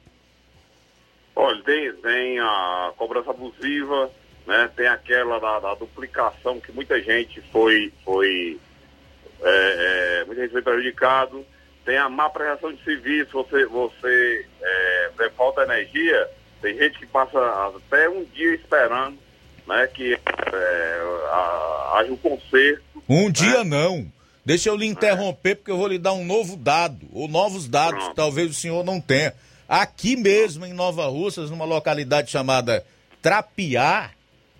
Olha, 1.34 1.62
tem, 1.62 1.92
tem 1.94 2.38
a 2.38 2.92
cobrança 2.98 3.30
abusiva, 3.30 4.10
né? 4.50 4.68
Tem 4.74 4.88
aquela 4.88 5.38
da, 5.38 5.60
da 5.60 5.74
duplicação 5.76 6.58
que 6.58 6.72
muita 6.72 7.00
gente 7.00 7.40
foi, 7.52 7.92
foi 8.04 8.58
é, 9.40 10.20
é, 10.20 10.24
muita 10.24 10.42
gente 10.42 10.50
foi 10.50 10.62
prejudicado. 10.62 11.46
Tem 11.84 11.96
a 11.96 12.08
má 12.08 12.28
prestação 12.28 12.72
de 12.72 12.82
serviço, 12.82 13.30
você, 13.32 13.64
você 13.66 14.46
é, 14.60 15.30
falta 15.36 15.62
energia, 15.62 16.28
tem 16.60 16.76
gente 16.76 16.98
que 16.98 17.06
passa 17.06 17.38
até 17.76 18.08
um 18.08 18.24
dia 18.24 18.54
esperando 18.56 19.16
né, 19.68 19.86
que 19.86 20.14
é, 20.14 21.00
a, 21.30 21.98
haja 21.98 22.12
um 22.12 22.16
conserto. 22.16 22.82
Um 23.08 23.26
né? 23.26 23.30
dia 23.30 23.62
não. 23.62 24.10
Deixa 24.44 24.68
eu 24.68 24.76
lhe 24.76 24.86
interromper, 24.86 25.54
porque 25.56 25.70
eu 25.70 25.76
vou 25.76 25.86
lhe 25.86 25.98
dar 25.98 26.12
um 26.12 26.24
novo 26.24 26.56
dado, 26.56 27.06
ou 27.12 27.28
novos 27.28 27.68
dados 27.68 28.00
Pronto. 28.00 28.10
que 28.10 28.16
talvez 28.16 28.50
o 28.50 28.54
senhor 28.54 28.84
não 28.84 29.00
tenha. 29.00 29.32
Aqui 29.68 30.16
mesmo 30.16 30.66
em 30.66 30.72
Nova 30.72 31.06
Russas, 31.06 31.50
numa 31.50 31.64
localidade 31.64 32.32
chamada 32.32 32.84
Trapiá, 33.22 34.10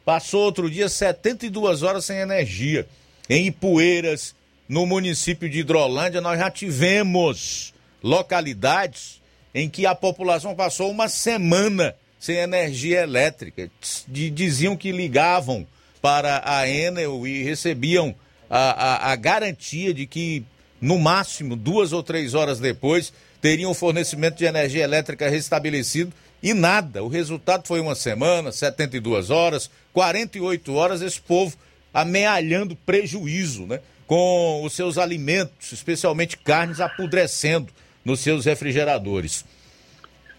passou 0.05 0.43
outro 0.43 0.71
dia 0.71 0.89
72 0.89 1.83
horas 1.83 2.05
sem 2.05 2.19
energia. 2.19 2.87
Em 3.29 3.47
Ipueiras, 3.47 4.35
no 4.69 4.87
município 4.87 5.49
de 5.49 5.61
Hidrolândia, 5.61 6.21
nós 6.21 6.39
já 6.39 6.51
tivemos 6.51 7.73
localidades 8.03 9.21
em 9.55 9.69
que 9.69 9.87
a 9.87 9.95
população 9.95 10.55
passou 10.55 10.91
uma 10.91 11.09
semana 11.09 11.95
sem 12.19 12.37
energia 12.37 13.01
elétrica. 13.01 13.71
Diziam 14.07 14.77
que 14.77 14.93
ligavam 14.93 15.67
para 16.01 16.43
a 16.45 16.69
Enel 16.69 17.27
e 17.27 17.43
recebiam 17.43 18.15
a, 18.49 19.09
a, 19.09 19.13
a 19.13 19.17
garantia 19.17 19.93
de 19.93 20.07
que, 20.07 20.45
no 20.81 20.99
máximo, 20.99 21.57
duas 21.57 21.93
ou 21.93 22.03
três 22.03 22.35
horas 22.35 22.59
depois, 22.59 23.13
teriam 23.41 23.71
o 23.71 23.75
fornecimento 23.75 24.37
de 24.37 24.45
energia 24.45 24.85
elétrica 24.85 25.29
restabelecido 25.29 26.13
e 26.43 26.55
nada. 26.55 27.03
O 27.03 27.09
resultado 27.09 27.67
foi 27.67 27.81
uma 27.81 27.95
semana, 27.95 28.53
72 28.53 29.31
horas, 29.31 29.71
48 29.93 30.75
horas, 30.75 31.03
esse 31.03 31.21
povo 31.21 31.57
amealhando 31.93 32.77
prejuízo, 32.77 33.67
né? 33.67 33.81
Com 34.07 34.63
os 34.65 34.73
seus 34.73 34.99
alimentos, 34.99 35.73
especialmente 35.73 36.37
carnes, 36.37 36.81
apodrecendo 36.81 37.73
nos 38.05 38.21
seus 38.21 38.45
refrigeradores. 38.45 39.45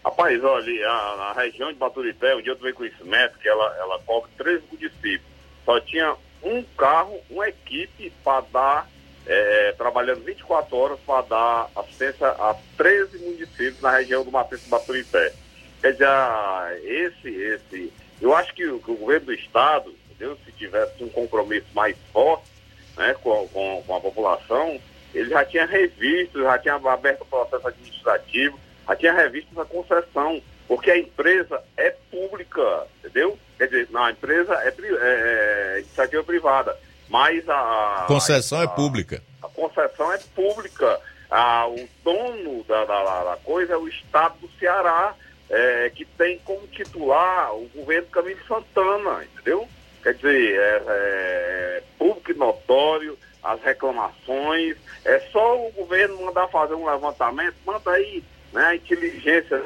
Rapaz, 0.04 0.42
olha, 0.42 0.88
a, 0.88 1.30
a 1.30 1.32
região 1.32 1.72
de 1.72 1.78
Baturité, 1.78 2.34
um 2.34 2.42
dia 2.42 2.52
eu 2.52 2.56
tomei 2.56 2.72
conhecimento 2.72 3.38
que 3.38 3.48
ela, 3.48 3.76
ela 3.78 3.98
cobre 4.00 4.30
13 4.36 4.64
municípios. 4.72 5.22
Só 5.64 5.80
tinha 5.80 6.16
um 6.42 6.62
carro, 6.76 7.20
uma 7.30 7.48
equipe 7.48 8.12
para 8.24 8.44
dar, 8.52 8.90
é, 9.26 9.72
trabalhando 9.78 10.24
24 10.24 10.76
horas 10.76 10.98
para 11.06 11.22
dar 11.22 11.70
assistência 11.76 12.26
a 12.26 12.56
13 12.76 13.18
municípios 13.18 13.80
na 13.80 13.92
região 13.92 14.24
do 14.24 14.32
Matheus 14.32 14.62
Baturité. 14.62 15.32
Quer 15.82 15.92
dizer, 15.92 16.06
ah, 16.06 16.70
esse, 16.84 17.28
esse, 17.28 17.92
eu 18.20 18.34
acho 18.34 18.54
que 18.54 18.64
o, 18.66 18.78
que 18.78 18.90
o 18.92 18.96
governo 18.96 19.26
do 19.26 19.34
estado, 19.34 19.92
entendeu? 20.10 20.38
se 20.44 20.52
tivesse 20.52 21.02
um 21.02 21.08
compromisso 21.08 21.66
mais 21.74 21.96
forte 22.12 22.44
né, 22.96 23.14
com, 23.22 23.46
com, 23.48 23.82
com 23.86 23.96
a 23.96 24.00
população, 24.00 24.80
ele 25.12 25.28
já 25.28 25.44
tinha 25.44 25.66
revisto, 25.66 26.40
já 26.40 26.56
tinha 26.58 26.74
aberto 26.74 27.22
o 27.22 27.26
processo 27.26 27.66
administrativo, 27.68 28.58
já 28.88 28.96
tinha 28.96 29.12
revisto 29.12 29.48
essa 29.52 29.64
concessão, 29.64 30.40
porque 30.68 30.90
a 30.90 30.96
empresa 30.98 31.60
é 31.76 31.90
pública, 32.10 32.86
entendeu? 33.00 33.36
Quer 33.58 33.66
dizer, 33.66 33.88
não, 33.90 34.04
a 34.04 34.10
empresa 34.12 34.54
é, 34.62 34.68
é, 34.68 35.76
é 35.76 35.78
iniciativa 35.80 36.22
privada, 36.24 36.78
mas 37.08 37.46
a... 37.48 38.04
Concessão 38.06 38.60
a, 38.60 38.64
é 38.64 38.66
pública. 38.68 39.22
A 39.42 39.48
concessão 39.48 40.12
é 40.12 40.18
pública. 40.34 41.00
Ah, 41.30 41.66
o 41.66 41.88
dono 42.04 42.62
da, 42.64 42.84
da- 42.84 43.24
da 43.24 43.36
coisa 43.38 43.72
é 43.72 43.76
o 43.76 43.88
Estado 43.88 44.34
do 44.38 44.48
Ceará, 44.58 45.14
é, 45.52 45.90
que 45.90 46.04
tem 46.04 46.38
como 46.38 46.66
titular 46.68 47.54
o 47.54 47.68
governo 47.74 48.08
Camilo 48.08 48.40
Santana, 48.48 49.22
entendeu? 49.24 49.68
Quer 50.02 50.14
dizer, 50.14 50.58
é, 50.58 50.82
é 50.86 51.82
público 51.98 52.32
e 52.32 52.34
notório, 52.34 53.18
as 53.42 53.62
reclamações, 53.62 54.76
é 55.04 55.20
só 55.30 55.66
o 55.66 55.70
governo 55.72 56.24
mandar 56.24 56.48
fazer 56.48 56.74
um 56.74 56.90
levantamento, 56.90 57.54
manda 57.66 57.90
aí 57.90 58.24
né, 58.52 58.64
a 58.64 58.74
inteligência, 58.74 59.64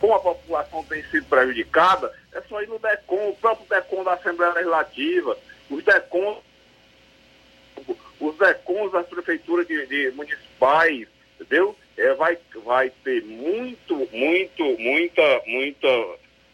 como 0.00 0.14
a 0.14 0.20
população 0.20 0.82
tem 0.84 1.02
sido 1.04 1.26
prejudicada, 1.26 2.12
é 2.32 2.40
só 2.48 2.62
ir 2.62 2.68
no 2.68 2.78
DECOM, 2.78 3.28
o 3.28 3.36
próprio 3.36 3.66
DECOM 3.68 4.02
da 4.02 4.14
Assembleia 4.14 4.54
Legislativa, 4.54 5.36
os 5.70 5.84
DECOM 5.84 6.40
os 8.20 8.36
DECONs 8.36 8.92
das 8.92 9.06
prefeituras 9.06 9.66
de, 9.66 9.86
de 9.86 10.10
municipais, 10.12 11.06
entendeu? 11.40 11.76
É, 11.98 12.14
vai, 12.14 12.38
vai 12.64 12.90
ter 13.02 13.24
muito, 13.24 14.08
muito, 14.12 14.64
muita, 14.78 15.42
muita, 15.44 15.88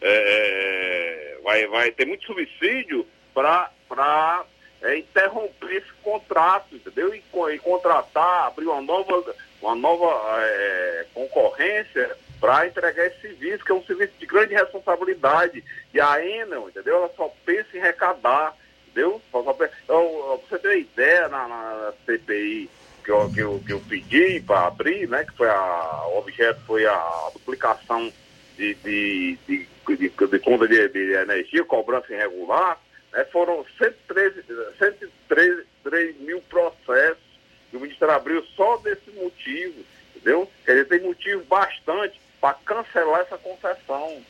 é, 0.01 1.37
vai, 1.43 1.67
vai 1.67 1.91
ter 1.91 2.07
muito 2.07 2.25
subsídio 2.25 3.05
para 3.31 4.43
é, 4.81 4.97
interromper 4.97 5.75
esse 5.75 5.93
contrato, 6.03 6.75
entendeu? 6.75 7.13
E, 7.13 7.21
e 7.53 7.59
contratar, 7.59 8.47
abrir 8.47 8.65
uma 8.65 8.81
nova, 8.81 9.35
uma 9.61 9.75
nova 9.75 10.41
é, 10.41 11.05
concorrência 11.13 12.17
para 12.39 12.65
entregar 12.65 13.05
esse 13.05 13.21
serviço, 13.21 13.63
que 13.63 13.71
é 13.71 13.75
um 13.75 13.85
serviço 13.85 14.13
de 14.17 14.25
grande 14.25 14.55
responsabilidade. 14.55 15.63
E 15.93 16.01
a 16.01 16.25
Enel, 16.25 16.69
entendeu? 16.69 16.97
Ela 16.97 17.11
só 17.15 17.31
pensa 17.45 17.67
em 17.77 17.79
arrecadar, 17.79 18.55
entendeu? 18.87 19.21
Só, 19.31 19.43
só 19.43 19.57
então, 19.83 20.41
você 20.49 20.57
ter 20.57 20.79
ideia, 20.79 21.27
na, 21.27 21.47
na 21.47 21.93
CPI 22.03 22.67
que 23.05 23.11
eu, 23.11 23.31
que 23.31 23.39
eu, 23.39 23.63
que 23.65 23.73
eu 23.73 23.79
pedi 23.81 24.41
para 24.41 24.65
abrir, 24.65 25.07
né? 25.07 25.23
Que 25.23 25.37
foi 25.37 25.47
a, 25.47 26.07
o 26.07 26.17
objeto 26.17 26.59
foi 26.65 26.85
a 26.87 27.29
duplicação 27.33 28.11
de, 28.57 28.73
de, 28.75 29.37
de, 29.47 29.67
de, 29.87 30.09
de 30.09 30.39
conta 30.39 30.67
de, 30.67 30.89
de 30.89 31.13
energia, 31.13 31.63
cobrança 31.63 32.11
irregular, 32.11 32.79
né, 33.13 33.23
foram 33.25 33.63
113, 33.77 34.43
113 34.79 35.63
3 35.83 36.19
mil 36.21 36.41
processos 36.41 37.23
que 37.69 37.77
o 37.77 37.79
Ministério 37.79 38.15
abriu 38.15 38.43
só 38.55 38.77
desse 38.77 39.11
motivo, 39.11 39.85
entendeu? 40.15 40.49
Quer 40.65 40.71
dizer, 40.71 40.85
tem 40.85 41.01
motivo 41.01 41.43
bastante 41.45 42.19
para 42.41 42.55
cancelar 42.65 43.21
essa 43.21 43.37
concessão. 43.37 44.21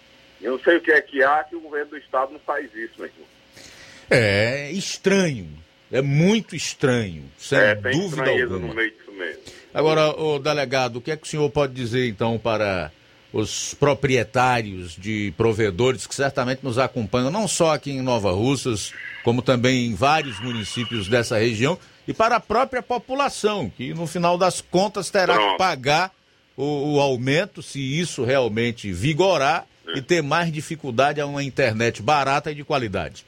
Eu 0.42 0.54
não 0.54 0.60
sei 0.60 0.78
o 0.78 0.82
que 0.82 0.92
é 0.92 1.02
que 1.02 1.24
há 1.24 1.44
que 1.46 1.56
o 1.56 1.62
governo 1.62 1.92
do 1.92 1.98
Estado 1.98 2.34
não 2.34 2.40
faz 2.40 2.66
isso, 2.76 2.94
meu 2.98 3.08
irmão. 3.08 3.28
É 4.10 4.70
estranho. 4.72 5.65
É 5.92 6.02
muito 6.02 6.56
estranho, 6.56 7.24
sem 7.38 7.58
é, 7.58 7.76
tem 7.76 8.00
dúvida 8.00 8.30
alguma. 8.30 8.60
no 8.60 8.74
meio 8.74 8.92
disso 8.92 9.12
mesmo. 9.12 9.42
Agora, 9.74 10.10
o 10.20 10.40
delegado, 10.40 10.98
o 10.98 11.02
que 11.02 11.12
é 11.12 11.18
que 11.18 11.28
o 11.28 11.30
senhor 11.30 11.50
pode 11.50 11.74
dizer 11.74 12.08
então 12.08 12.38
para 12.38 12.92
os 13.32 13.74
proprietários 13.74 14.96
de 14.96 15.34
provedores 15.36 16.08
que 16.08 16.16
certamente 16.16 16.64
nos 16.64 16.78
acompanham, 16.78 17.30
não 17.30 17.48
só 17.48 17.74
aqui 17.74 17.92
em 17.92 18.02
Nova 18.02 18.32
Russas, 18.32 18.94
como 19.24 19.42
também 19.42 19.88
em 19.88 19.94
vários 19.94 20.40
municípios 20.40 21.10
dessa 21.10 21.38
região, 21.38 21.78
e 22.08 22.14
para 22.14 22.38
a 22.38 22.40
própria 22.40 22.82
população, 22.82 23.70
que 23.70 23.94
no 23.94 24.08
final 24.08 24.38
das 24.38 24.62
contas 24.62 25.10
terá 25.10 25.38
que 25.38 25.58
pagar 25.58 26.12
o, 26.56 26.94
o 26.94 27.00
aumento, 27.02 27.62
se 27.62 27.80
isso 27.80 28.24
realmente 28.24 28.94
vigorar, 28.94 29.68
e 29.94 30.02
ter 30.02 30.24
mais 30.24 30.52
dificuldade 30.52 31.22
a 31.22 31.26
uma 31.26 31.44
internet 31.44 32.02
barata 32.02 32.52
e 32.52 32.56
de 32.56 32.64
qualidade. 32.64 33.26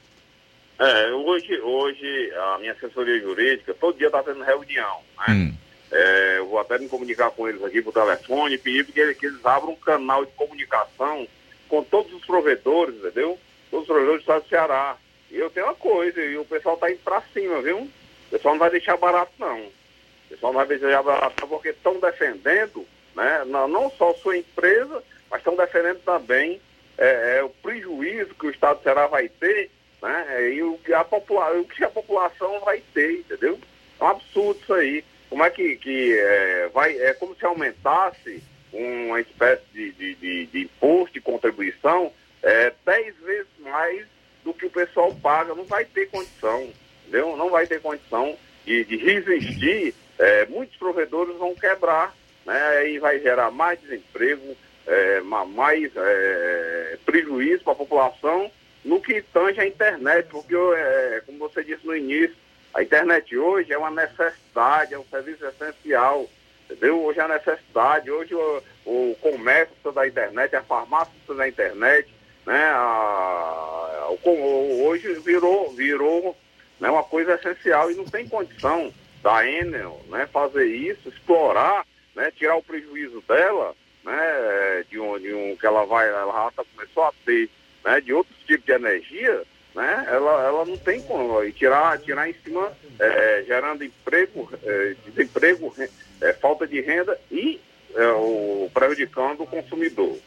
É, 0.80 1.12
hoje, 1.12 1.60
hoje 1.62 2.32
a 2.36 2.58
minha 2.60 2.72
assessoria 2.74 3.20
jurídica, 3.20 3.74
todo 3.74 3.98
dia 3.98 4.08
está 4.08 4.22
tendo 4.22 4.44
reunião, 4.44 5.02
né? 5.20 5.34
Hum. 5.34 5.54
É, 5.92 6.36
eu 6.38 6.48
vou 6.48 6.60
até 6.60 6.78
me 6.78 6.88
comunicar 6.90 7.32
com 7.32 7.48
eles 7.48 7.64
aqui 7.64 7.82
por 7.82 7.94
telefone 7.94 8.56
e 8.56 8.58
pedir 8.58 8.86
que, 8.86 9.00
eles- 9.00 9.18
que 9.18 9.26
eles 9.26 9.44
abram 9.46 9.72
um 9.72 9.76
canal 9.78 10.26
de 10.26 10.32
comunicação 10.34 11.28
com 11.70 11.82
todos 11.84 12.14
os 12.14 12.26
provedores, 12.26 12.96
entendeu? 12.98 13.40
Todos 13.72 13.84
os 13.84 13.88
provedores 13.88 14.20
do 14.20 14.22
estado 14.24 14.44
do 14.44 14.50
Ceará. 14.50 14.98
E 15.32 15.38
eu 15.38 15.50
tenho 15.50 15.66
uma 15.66 15.76
coisa, 15.76 16.22
e 16.22 16.38
o 16.38 16.46
pessoal 16.46 16.76
está 16.76 16.92
indo 16.92 17.00
para 17.00 17.22
cima, 17.34 17.62
viu? 17.62 17.80
O 17.80 17.90
pessoal 18.30 18.54
não 18.54 18.60
vai 18.60 18.70
deixar 18.70 18.98
barato, 18.98 19.32
não. 19.40 19.60
O 19.62 20.30
pessoal 20.30 20.54
não 20.54 20.66
vai 20.66 20.78
deixar 20.78 21.02
barato 21.04 21.48
porque 21.48 21.70
estão 21.70 22.00
defendendo, 22.00 22.86
né? 23.16 23.44
Não, 23.48 23.68
não 23.68 23.90
só 23.92 24.14
sua 24.16 24.38
empresa, 24.38 25.02
mas 25.30 25.40
estão 25.40 25.56
defendendo 25.56 26.00
também 26.04 26.62
é, 26.98 27.38
é, 27.38 27.44
o 27.44 27.50
prejuízo 27.50 28.36
que 28.36 28.48
o 28.48 28.52
estado 28.52 28.78
do 28.80 28.84
Ceará 28.84 29.08
vai 29.08 29.30
ter, 29.30 29.72
né? 30.02 30.52
E 30.54 30.64
o 30.64 30.78
que 30.78 30.94
a, 30.94 31.04
popula 31.04 31.52
o 31.60 31.66
que 31.66 31.84
a 31.84 31.90
população 31.90 32.60
vai 32.62 32.82
ter, 32.94 33.20
entendeu? 33.20 33.60
É 34.00 34.04
um 34.04 34.08
absurdo 34.08 34.60
isso 34.62 34.74
aí. 34.74 35.04
Como 35.30 35.44
é 35.44 35.50
que, 35.50 35.76
que 35.78 36.18
é, 36.18 36.70
vai. 36.74 36.98
É 36.98 37.14
como 37.14 37.36
se 37.36 37.46
aumentasse 37.46 38.42
uma 38.72 39.20
espécie 39.20 39.64
de, 39.74 39.92
de, 39.92 40.16
de, 40.16 40.46
de 40.48 40.62
imposto, 40.64 41.14
de 41.14 41.22
contribuição, 41.22 42.12
é, 42.44 42.72
dez 42.86 43.16
vezes 43.18 43.48
mais 43.60 44.06
do 44.44 44.54
que 44.54 44.66
o 44.66 44.70
pessoal 44.70 45.14
paga. 45.16 45.54
Não 45.56 45.66
vai 45.66 45.84
ter 45.86 46.10
condição, 46.10 46.70
entendeu? 47.02 47.36
Não 47.36 47.50
vai 47.50 47.66
ter 47.68 47.82
condição 47.82 48.38
de, 48.66 48.84
de 48.86 48.98
resistir. 48.98 49.94
É, 50.20 50.46
muitos 50.46 50.76
provedores 50.78 51.36
vão 51.38 51.54
quebrar, 51.56 52.16
né? 52.46 52.90
E 52.90 53.00
vai 53.00 53.20
gerar 53.20 53.52
mais 53.52 53.80
desemprego, 53.82 54.56
é, 54.86 55.20
ma- 55.22 55.46
mais 55.46 55.92
é, 55.96 56.98
prejuízo 57.06 57.64
para 57.64 57.74
a 57.74 57.78
população 57.78 58.52
no 58.86 59.02
que 59.02 59.22
tange 59.22 59.60
a 59.60 59.68
internet, 59.68 60.28
porque, 60.30 60.56
é, 60.56 61.22
como 61.26 61.40
você 61.40 61.64
disse 61.64 61.86
no 61.86 61.96
início, 61.96 62.36
a 62.74 62.82
internet 62.84 63.36
hoje 63.38 63.74
é 63.74 63.78
uma 63.78 63.92
necessidade, 63.92 64.94
é 64.94 65.00
um 65.00 65.06
serviço 65.06 65.46
essencial, 65.46 66.28
entendeu? 66.70 67.04
Hoje 67.04 67.20
é 67.20 67.26
uma 67.26 67.36
necessidade, 67.36 68.12
hoje 68.12 68.34
o, 68.36 68.64
o 68.86 69.18
comércio 69.22 69.92
da 69.92 70.08
internet, 70.08 70.56
a 70.56 70.62
farmácia 70.64 71.12
da 71.36 71.48
internet, 71.48 72.08
né? 72.46 72.64
A- 72.66 74.08
o- 74.24 74.86
hoje 74.86 75.14
virou, 75.16 75.72
virou 75.74 76.36
né, 76.80 76.90
uma 76.90 77.04
coisa 77.04 77.34
essencial 77.36 77.92
e 77.92 77.96
não 77.96 78.06
tem 78.06 78.28
condição 78.28 78.94
da 79.24 79.46
Enel 79.48 80.00
né, 80.10 80.28
fazer 80.32 80.66
isso, 80.66 81.10
explorar, 81.10 81.86
né, 82.16 82.32
tirar 82.32 82.56
o 82.56 82.64
prejuízo 82.64 83.22
dela, 83.28 83.76
né, 84.04 84.86
de 84.90 85.00
um, 85.00 85.20
de 85.20 85.34
um 85.34 85.56
que 85.58 85.66
ela 85.66 85.86
vai, 85.86 86.08
ela 86.08 86.32
já 86.46 86.52
tá- 86.52 86.64
começou 86.76 87.04
a 87.04 87.14
ter 87.26 87.50
né, 87.88 88.02
de 88.02 88.12
outros 88.14 88.36
tipos 88.46 88.66
de 88.66 88.74
energia, 88.74 89.44
né, 89.74 90.06
ela, 90.10 90.44
ela 90.46 90.66
não 90.66 90.76
tem 90.78 91.02
como 91.02 91.42
e 91.44 91.54
tirar, 91.54 91.98
tirar 92.00 92.30
em 92.30 92.36
cima, 92.44 92.72
é, 93.00 93.44
gerando 93.48 93.84
emprego, 93.84 94.52
é, 94.64 94.96
desemprego, 95.06 95.74
re- 95.78 95.90
é, 96.20 96.34
falta 96.34 96.68
de 96.68 96.82
renda 96.82 97.18
e 97.32 97.60
é, 97.96 98.08
o, 98.10 98.70
prejudicando 98.74 99.42
o 99.44 99.48
consumidor. 99.48 100.18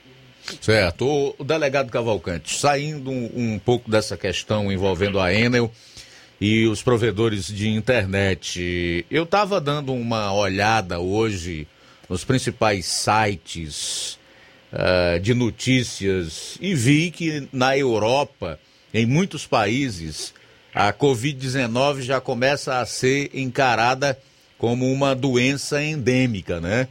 Certo. 0.60 1.04
O, 1.04 1.34
o 1.38 1.44
delegado 1.44 1.90
Cavalcante, 1.90 2.58
saindo 2.58 3.10
um, 3.10 3.30
um 3.34 3.58
pouco 3.58 3.90
dessa 3.90 4.16
questão 4.16 4.72
envolvendo 4.72 5.20
a 5.20 5.34
Enel 5.34 5.70
e 6.40 6.66
os 6.66 6.82
provedores 6.82 7.46
de 7.46 7.68
internet, 7.68 9.04
eu 9.10 9.24
estava 9.24 9.60
dando 9.60 9.92
uma 9.92 10.32
olhada 10.32 10.98
hoje 10.98 11.68
nos 12.08 12.24
principais 12.24 12.86
sites 12.86 14.18
ah, 14.72 15.18
de 15.18 15.34
notícias 15.34 16.56
e 16.60 16.74
vi 16.74 17.10
que 17.10 17.48
na 17.52 17.76
Europa, 17.76 18.58
em 18.94 19.04
muitos 19.04 19.46
países, 19.46 20.32
a 20.72 20.92
Covid-19 20.92 22.02
já 22.02 22.20
começa 22.20 22.78
a 22.78 22.86
ser 22.86 23.30
encarada 23.34 24.16
como 24.56 24.90
uma 24.92 25.14
doença 25.14 25.82
endêmica, 25.82 26.60
né? 26.60 26.86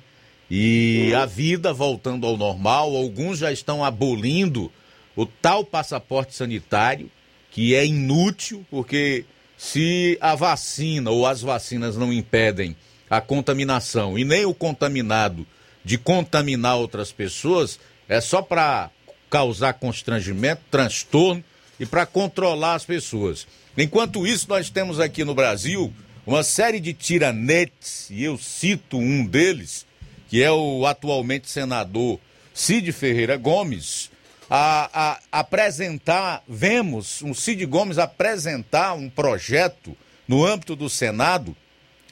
E 0.51 1.13
a 1.13 1.25
vida 1.25 1.71
voltando 1.71 2.25
ao 2.25 2.35
normal, 2.35 2.95
alguns 2.95 3.37
já 3.37 3.51
estão 3.51 3.85
abolindo 3.85 4.71
o 5.15 5.25
tal 5.25 5.63
passaporte 5.63 6.35
sanitário, 6.35 7.09
que 7.51 7.75
é 7.75 7.85
inútil, 7.85 8.65
porque 8.69 9.23
se 9.57 10.17
a 10.19 10.35
vacina 10.35 11.11
ou 11.11 11.25
as 11.25 11.41
vacinas 11.41 11.95
não 11.95 12.11
impedem 12.11 12.75
a 13.09 13.21
contaminação 13.21 14.17
e 14.17 14.25
nem 14.25 14.45
o 14.45 14.53
contaminado 14.53 15.45
de 15.83 15.97
contaminar 15.97 16.77
outras 16.77 17.11
pessoas, 17.11 17.79
é 18.07 18.19
só 18.19 18.41
para 18.41 18.89
causar 19.29 19.73
constrangimento, 19.73 20.61
transtorno 20.69 21.43
e 21.79 21.85
para 21.85 22.05
controlar 22.05 22.75
as 22.75 22.85
pessoas. 22.85 23.47
Enquanto 23.77 24.27
isso, 24.27 24.47
nós 24.49 24.69
temos 24.69 24.99
aqui 24.99 25.23
no 25.23 25.35
Brasil 25.35 25.93
uma 26.25 26.43
série 26.43 26.79
de 26.79 26.93
tiranetes, 26.93 28.09
e 28.09 28.23
eu 28.23 28.37
cito 28.37 28.97
um 28.97 29.25
deles, 29.25 29.85
que 30.27 30.43
é 30.43 30.51
o 30.51 30.85
atualmente 30.85 31.49
senador 31.49 32.19
Cid 32.53 32.91
Ferreira 32.91 33.37
Gomes, 33.37 34.11
a, 34.49 34.89
a 35.31 35.39
apresentar, 35.39 36.43
vemos 36.47 37.21
um 37.21 37.33
Cid 37.33 37.65
Gomes 37.65 37.97
apresentar 37.97 38.93
um 38.93 39.09
projeto 39.09 39.95
no 40.27 40.45
âmbito 40.45 40.75
do 40.75 40.89
Senado 40.89 41.55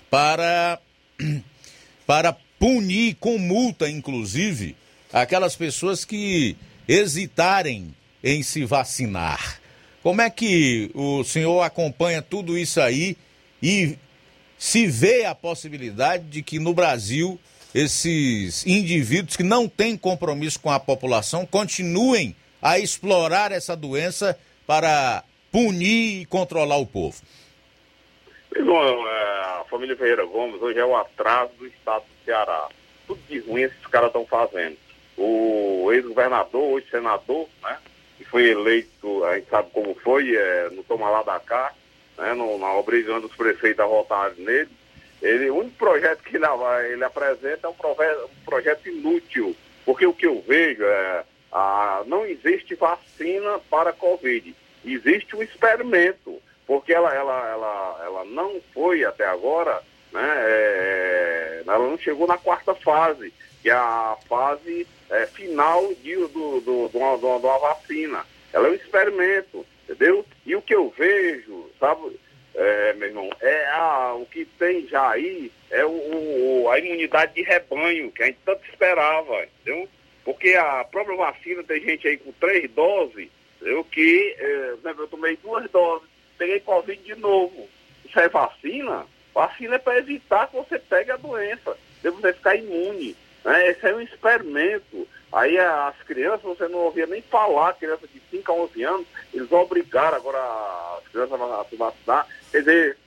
para, 0.09 0.79
para 2.05 2.35
punir 2.59 3.15
com 3.19 3.37
multa, 3.37 3.89
inclusive, 3.89 4.75
aquelas 5.11 5.55
pessoas 5.55 6.03
que 6.03 6.55
hesitarem 6.87 7.93
em 8.23 8.41
se 8.43 8.65
vacinar. 8.65 9.59
Como 10.01 10.21
é 10.21 10.29
que 10.29 10.91
o 10.93 11.23
senhor 11.23 11.61
acompanha 11.61 12.21
tudo 12.21 12.57
isso 12.57 12.79
aí 12.79 13.17
e 13.61 13.97
se 14.57 14.87
vê 14.87 15.25
a 15.25 15.35
possibilidade 15.35 16.25
de 16.25 16.41
que 16.41 16.59
no 16.59 16.73
Brasil 16.73 17.39
esses 17.75 18.65
indivíduos 18.65 19.35
que 19.35 19.43
não 19.43 19.67
têm 19.67 19.97
compromisso 19.97 20.59
com 20.59 20.71
a 20.71 20.79
população 20.79 21.45
continuem 21.45 22.35
a 22.61 22.79
explorar 22.79 23.51
essa 23.51 23.75
doença 23.75 24.37
para 24.65 25.23
punir 25.51 26.21
e 26.21 26.25
controlar 26.25 26.77
o 26.77 26.85
povo? 26.85 27.21
Bom, 28.65 29.07
é, 29.07 29.61
a 29.61 29.65
família 29.69 29.95
Ferreira 29.95 30.25
Gomes 30.25 30.61
hoje 30.61 30.79
é 30.79 30.85
o 30.85 30.95
atraso 30.95 31.51
do 31.59 31.67
estado 31.67 32.03
do 32.03 32.16
Ceará. 32.27 32.67
Tudo 33.07 33.21
de 33.29 33.39
ruim 33.39 33.61
esses 33.61 33.87
caras 33.87 34.07
estão 34.07 34.25
fazendo. 34.25 34.77
O 35.17 35.89
ex-governador, 35.93 36.73
hoje 36.73 36.85
senador, 36.91 37.47
né? 37.63 37.79
Que 38.17 38.25
foi 38.25 38.49
eleito, 38.49 39.23
a 39.23 39.35
gente 39.35 39.49
sabe 39.49 39.69
como 39.71 39.95
foi, 39.95 40.35
é, 40.35 40.69
no 40.71 40.83
Toma 40.83 41.09
lá 41.09 41.23
da 41.23 41.39
cá, 41.39 41.73
né? 42.17 42.33
No, 42.33 42.57
na, 42.59 42.73
obrigando 42.75 43.27
os 43.27 43.35
prefeitos 43.35 43.79
a 43.79 43.87
votarem 43.87 44.43
nele. 44.43 44.69
Ele, 45.21 45.49
o 45.49 45.55
único 45.55 45.77
projeto 45.77 46.21
que 46.21 46.35
ele, 46.35 47.03
apresenta 47.03 47.67
é 47.67 47.69
um 47.69 47.73
projeto, 47.73 48.25
um 48.25 48.45
projeto 48.45 48.89
inútil. 48.89 49.55
Porque 49.85 50.05
o 50.05 50.13
que 50.13 50.27
eu 50.27 50.43
vejo 50.45 50.83
é 50.83 51.23
a, 51.51 52.03
não 52.05 52.25
existe 52.25 52.75
vacina 52.75 53.57
para 53.69 53.93
Covid. 53.93 54.53
Existe 54.85 55.35
um 55.35 55.41
experimento 55.41 56.39
porque 56.67 56.93
ela, 56.93 57.15
ela, 57.15 57.49
ela, 57.49 58.01
ela 58.03 58.25
não 58.25 58.59
foi 58.73 59.05
até 59.05 59.25
agora, 59.25 59.81
né, 60.11 60.21
é, 60.21 61.63
ela 61.65 61.79
não 61.79 61.97
chegou 61.97 62.27
na 62.27 62.37
quarta 62.37 62.73
fase, 62.75 63.33
que 63.61 63.69
é 63.69 63.73
a 63.73 64.17
fase 64.27 64.87
é, 65.09 65.25
final 65.27 65.93
de, 65.95 66.15
do, 66.15 66.61
do, 66.61 66.97
uma, 66.97 67.17
de 67.17 67.25
uma 67.25 67.59
vacina. 67.59 68.25
Ela 68.53 68.67
é 68.67 68.71
um 68.71 68.75
experimento, 68.75 69.65
entendeu? 69.83 70.25
E 70.45 70.55
o 70.55 70.61
que 70.61 70.75
eu 70.75 70.93
vejo, 70.97 71.69
sabe, 71.79 72.19
é, 72.55 72.93
meu 72.93 73.09
irmão, 73.09 73.29
é 73.41 73.67
a, 73.69 74.13
o 74.13 74.25
que 74.25 74.45
tem 74.45 74.87
já 74.87 75.11
aí 75.11 75.51
é 75.69 75.85
o, 75.85 75.89
o, 76.63 76.69
a 76.69 76.79
imunidade 76.79 77.33
de 77.33 77.43
rebanho, 77.43 78.11
que 78.11 78.23
a 78.23 78.27
gente 78.27 78.39
tanto 78.45 78.67
esperava, 78.69 79.45
entendeu? 79.61 79.87
Porque 80.23 80.53
a 80.55 80.83
própria 80.83 81.15
vacina 81.15 81.63
tem 81.63 81.81
gente 81.81 82.07
aí 82.07 82.17
com 82.17 82.31
três 82.33 82.69
doses, 82.71 83.29
eu 83.61 83.83
que 83.83 84.35
é, 84.39 84.75
eu 84.83 85.07
tomei 85.07 85.37
duas 85.37 85.69
doses 85.71 86.07
peguei 86.37 86.59
Covid 86.59 87.01
de 87.03 87.15
novo. 87.15 87.67
Isso 88.05 88.19
é 88.19 88.29
vacina? 88.29 89.05
Vacina 89.37 89.75
é 89.75 89.77
para 89.77 89.99
evitar 89.99 90.47
que 90.47 90.55
você 90.55 90.79
pegue 90.79 91.11
a 91.11 91.15
doença, 91.15 91.77
de 92.01 92.09
você 92.09 92.33
ficar 92.33 92.55
imune. 92.55 93.15
Né? 93.45 93.69
Esse 93.69 93.85
é 93.85 93.93
um 93.93 94.01
experimento. 94.01 95.07
Aí 95.31 95.59
as 95.59 95.95
crianças, 96.07 96.41
você 96.41 96.67
não 96.67 96.79
ouvia 96.79 97.05
nem 97.05 97.21
falar, 97.21 97.75
crianças 97.75 98.09
de 98.11 98.19
5 98.31 98.51
a 98.51 98.55
11 98.55 98.83
anos, 98.83 99.07
eles 99.31 99.51
obrigaram 99.51 100.17
agora 100.17 100.39
as 100.97 101.07
crianças 101.11 101.39
a 101.39 101.65
se 101.69 101.75
vacinar. 101.75 102.27
Quer 102.49 102.59
dizer, 102.61 102.97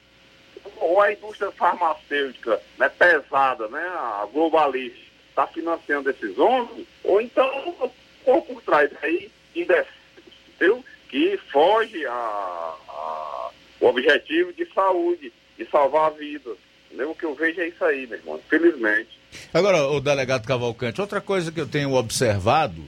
ou 0.77 1.01
a 1.01 1.13
indústria 1.13 1.51
farmacêutica 1.51 2.63
né, 2.79 2.89
pesada, 2.89 3.67
né, 3.67 3.83
a 3.83 4.29
globalista, 4.33 5.01
está 5.31 5.49
financiando 5.49 6.11
esses 6.11 6.39
homens, 6.39 6.87
ou 7.03 7.21
então 7.21 7.91
por, 8.25 8.43
por 8.43 8.63
trás 8.63 8.89
aí, 9.03 9.33
indecentes, 9.57 10.85
que 11.09 11.37
foge 11.51 12.07
a, 12.07 12.77
o 13.81 13.87
objetivo 13.87 14.53
de 14.53 14.65
saúde, 14.73 15.33
de 15.61 15.71
salvar 15.71 16.13
vidas. 16.13 16.57
Entendeu? 16.87 17.11
O 17.11 17.15
que 17.15 17.25
eu 17.25 17.35
vejo 17.35 17.61
é 17.61 17.69
isso 17.69 17.85
aí, 17.85 18.07
meu 18.07 18.19
irmão, 18.19 18.41
infelizmente. 18.45 19.21
Agora, 19.53 19.87
o 19.89 20.01
delegado 20.01 20.47
Cavalcante, 20.47 21.01
outra 21.01 21.21
coisa 21.21 21.53
que 21.53 21.61
eu 21.61 21.67
tenho 21.67 21.93
observado, 21.93 22.83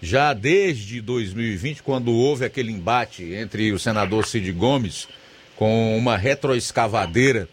já 0.00 0.32
desde 0.32 1.00
2020, 1.00 1.82
quando 1.82 2.10
houve 2.12 2.44
aquele 2.44 2.72
embate 2.72 3.22
entre 3.34 3.72
o 3.72 3.78
senador 3.78 4.26
Cid 4.26 4.50
Gomes 4.52 5.06
com 5.54 5.96
uma 5.96 6.16
retroescavadeira 6.16 7.48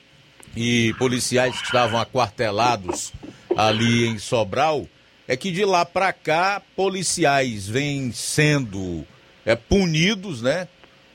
e 0.56 0.94
policiais 0.98 1.56
que 1.60 1.66
estavam 1.66 2.00
aquartelados 2.00 3.14
ali 3.56 4.08
em 4.08 4.18
Sobral, 4.18 4.88
é 5.28 5.38
que 5.38 5.52
de 5.52 5.64
lá 5.64 5.86
para 5.86 6.12
cá 6.12 6.62
policiais 6.76 7.68
vêm 7.68 8.12
sendo 8.12 9.06
é, 9.46 9.56
punidos, 9.56 10.42
né, 10.42 10.68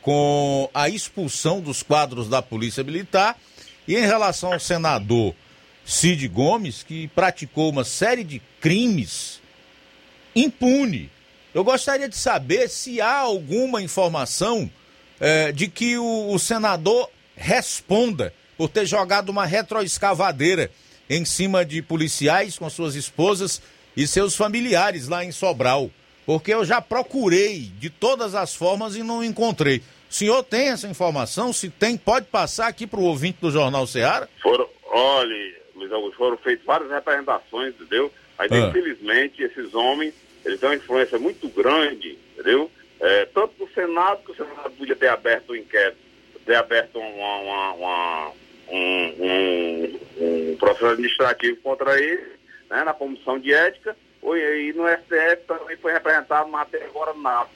com 0.07 0.71
a 0.73 0.89
expulsão 0.89 1.61
dos 1.61 1.83
quadros 1.83 2.29
da 2.29 2.41
Polícia 2.41 2.85
Militar. 2.85 3.37
E 3.89 3.97
em 3.97 4.07
relação 4.07 4.53
ao 4.53 4.61
senador 4.61 5.35
Cid 5.85 6.29
Gomes, 6.29 6.85
que 6.85 7.09
praticou 7.09 7.71
uma 7.71 7.83
série 7.83 8.23
de 8.23 8.41
crimes 8.61 9.41
impune, 10.33 11.11
eu 11.53 11.65
gostaria 11.65 12.09
de 12.09 12.17
saber 12.17 12.69
se 12.69 13.01
há 13.01 13.17
alguma 13.17 13.83
informação 13.83 14.71
é, 15.19 15.51
de 15.51 15.67
que 15.67 15.99
o, 15.99 16.31
o 16.33 16.39
senador 16.39 17.11
responda 17.35 18.33
por 18.57 18.69
ter 18.69 18.87
jogado 18.87 19.31
uma 19.31 19.45
retroescavadeira 19.45 20.71
em 21.11 21.25
cima 21.25 21.65
de 21.65 21.83
policiais 21.83 22.57
com 22.57 22.71
suas 22.71 22.95
esposas 22.95 23.61
e 23.97 24.07
seus 24.07 24.37
familiares 24.37 25.09
lá 25.09 25.25
em 25.25 25.33
Sobral. 25.33 25.91
Porque 26.25 26.55
eu 26.55 26.65
já 26.65 26.81
procurei 26.81 27.73
de 27.81 27.91
todas 27.91 28.37
as 28.37 28.55
formas 28.55 28.95
e 28.95 29.03
não 29.03 29.23
encontrei. 29.25 29.83
O 30.09 30.15
senhor 30.15 30.43
tem 30.43 30.69
essa 30.69 30.87
informação? 30.87 31.53
Se 31.53 31.69
tem, 31.69 31.97
pode 31.97 32.27
passar 32.27 32.69
aqui 32.69 32.87
para 32.87 33.01
o 33.01 33.05
ouvinte 33.05 33.39
do 33.41 33.51
Jornal 33.51 33.87
Ceará? 33.87 34.29
Foram, 34.43 34.69
olha, 34.85 35.55
Luiz 35.75 35.93
Augusto, 35.93 36.17
foram 36.17 36.37
feitas 36.39 36.65
várias 36.65 36.91
representações, 36.91 37.75
entendeu? 37.75 38.11
Aí, 38.39 38.49
ah. 38.51 38.69
infelizmente, 38.69 39.43
esses 39.43 39.75
homens, 39.75 40.15
eles 40.45 40.61
têm 40.61 40.69
uma 40.69 40.77
influência 40.77 41.19
muito 41.19 41.49
grande, 41.49 42.19
entendeu? 42.33 42.71
É, 43.01 43.27
tanto 43.27 43.53
no 43.59 43.69
Senado, 43.73 44.23
que 44.25 44.33
o 44.33 44.37
Senado 44.37 44.71
podia 44.71 44.97
ter 44.97 45.09
aberto 45.09 45.51
o 45.51 45.57
inquérito, 45.57 45.99
ter 46.45 46.55
aberto 46.55 46.99
uma, 46.99 47.37
uma, 47.39 47.73
uma, 47.73 48.33
um, 48.69 49.15
um, 49.19 50.01
um, 50.19 50.57
processo 50.57 50.87
administrativo 50.87 51.57
contra 51.61 52.01
ele, 52.01 52.23
né, 52.71 52.85
na 52.85 52.95
comissão 52.95 53.39
de 53.39 53.53
ética, 53.53 53.97
e 54.23 54.73
no 54.73 54.89
STF 54.89 55.47
também 55.47 55.77
foi 55.77 55.93
representado, 55.93 56.49
mas 56.49 56.63
até 56.63 56.85
agora 56.85 57.13
nada. 57.15 57.49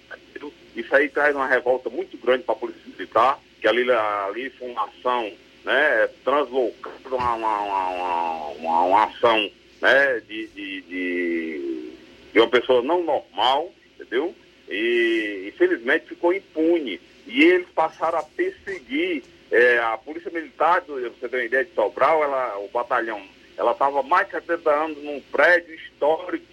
Isso 0.74 0.94
aí 0.94 1.08
traz 1.08 1.34
uma 1.34 1.46
revolta 1.46 1.90
muito 1.90 2.16
grande 2.18 2.44
para 2.44 2.54
a 2.54 2.58
Polícia 2.58 2.82
Militar, 2.86 3.38
que 3.60 3.68
ali, 3.68 3.90
ali 3.90 4.50
foi 4.50 4.70
uma 4.70 4.84
ação 4.84 5.32
né, 5.64 6.08
translocando 6.24 7.16
uma, 7.16 7.34
uma, 7.34 7.60
uma, 7.60 8.46
uma, 8.52 8.82
uma 8.82 9.04
ação 9.04 9.50
né, 9.80 10.20
de, 10.20 10.46
de, 10.48 10.82
de, 10.82 11.92
de, 12.32 12.40
uma 12.40 12.48
pessoa 12.48 12.82
não 12.82 13.02
normal, 13.02 13.72
entendeu? 13.94 14.34
E 14.68 15.46
infelizmente 15.48 16.06
ficou 16.06 16.32
impune. 16.32 17.00
E 17.26 17.42
eles 17.42 17.68
passaram 17.74 18.18
a 18.18 18.22
perseguir 18.22 19.22
é, 19.50 19.78
a 19.78 19.98
Polícia 19.98 20.30
Militar, 20.30 20.82
você 20.86 21.28
tem 21.28 21.40
uma 21.40 21.44
ideia 21.44 21.64
de 21.64 21.74
Sobral, 21.74 22.22
ela, 22.22 22.58
o 22.58 22.68
batalhão, 22.68 23.20
ela 23.56 23.72
estava 23.72 24.02
mais 24.02 24.26
de 24.26 24.32
70 24.32 24.70
anos 24.70 25.02
num 25.02 25.20
prédio 25.32 25.74
histórico 25.74 26.46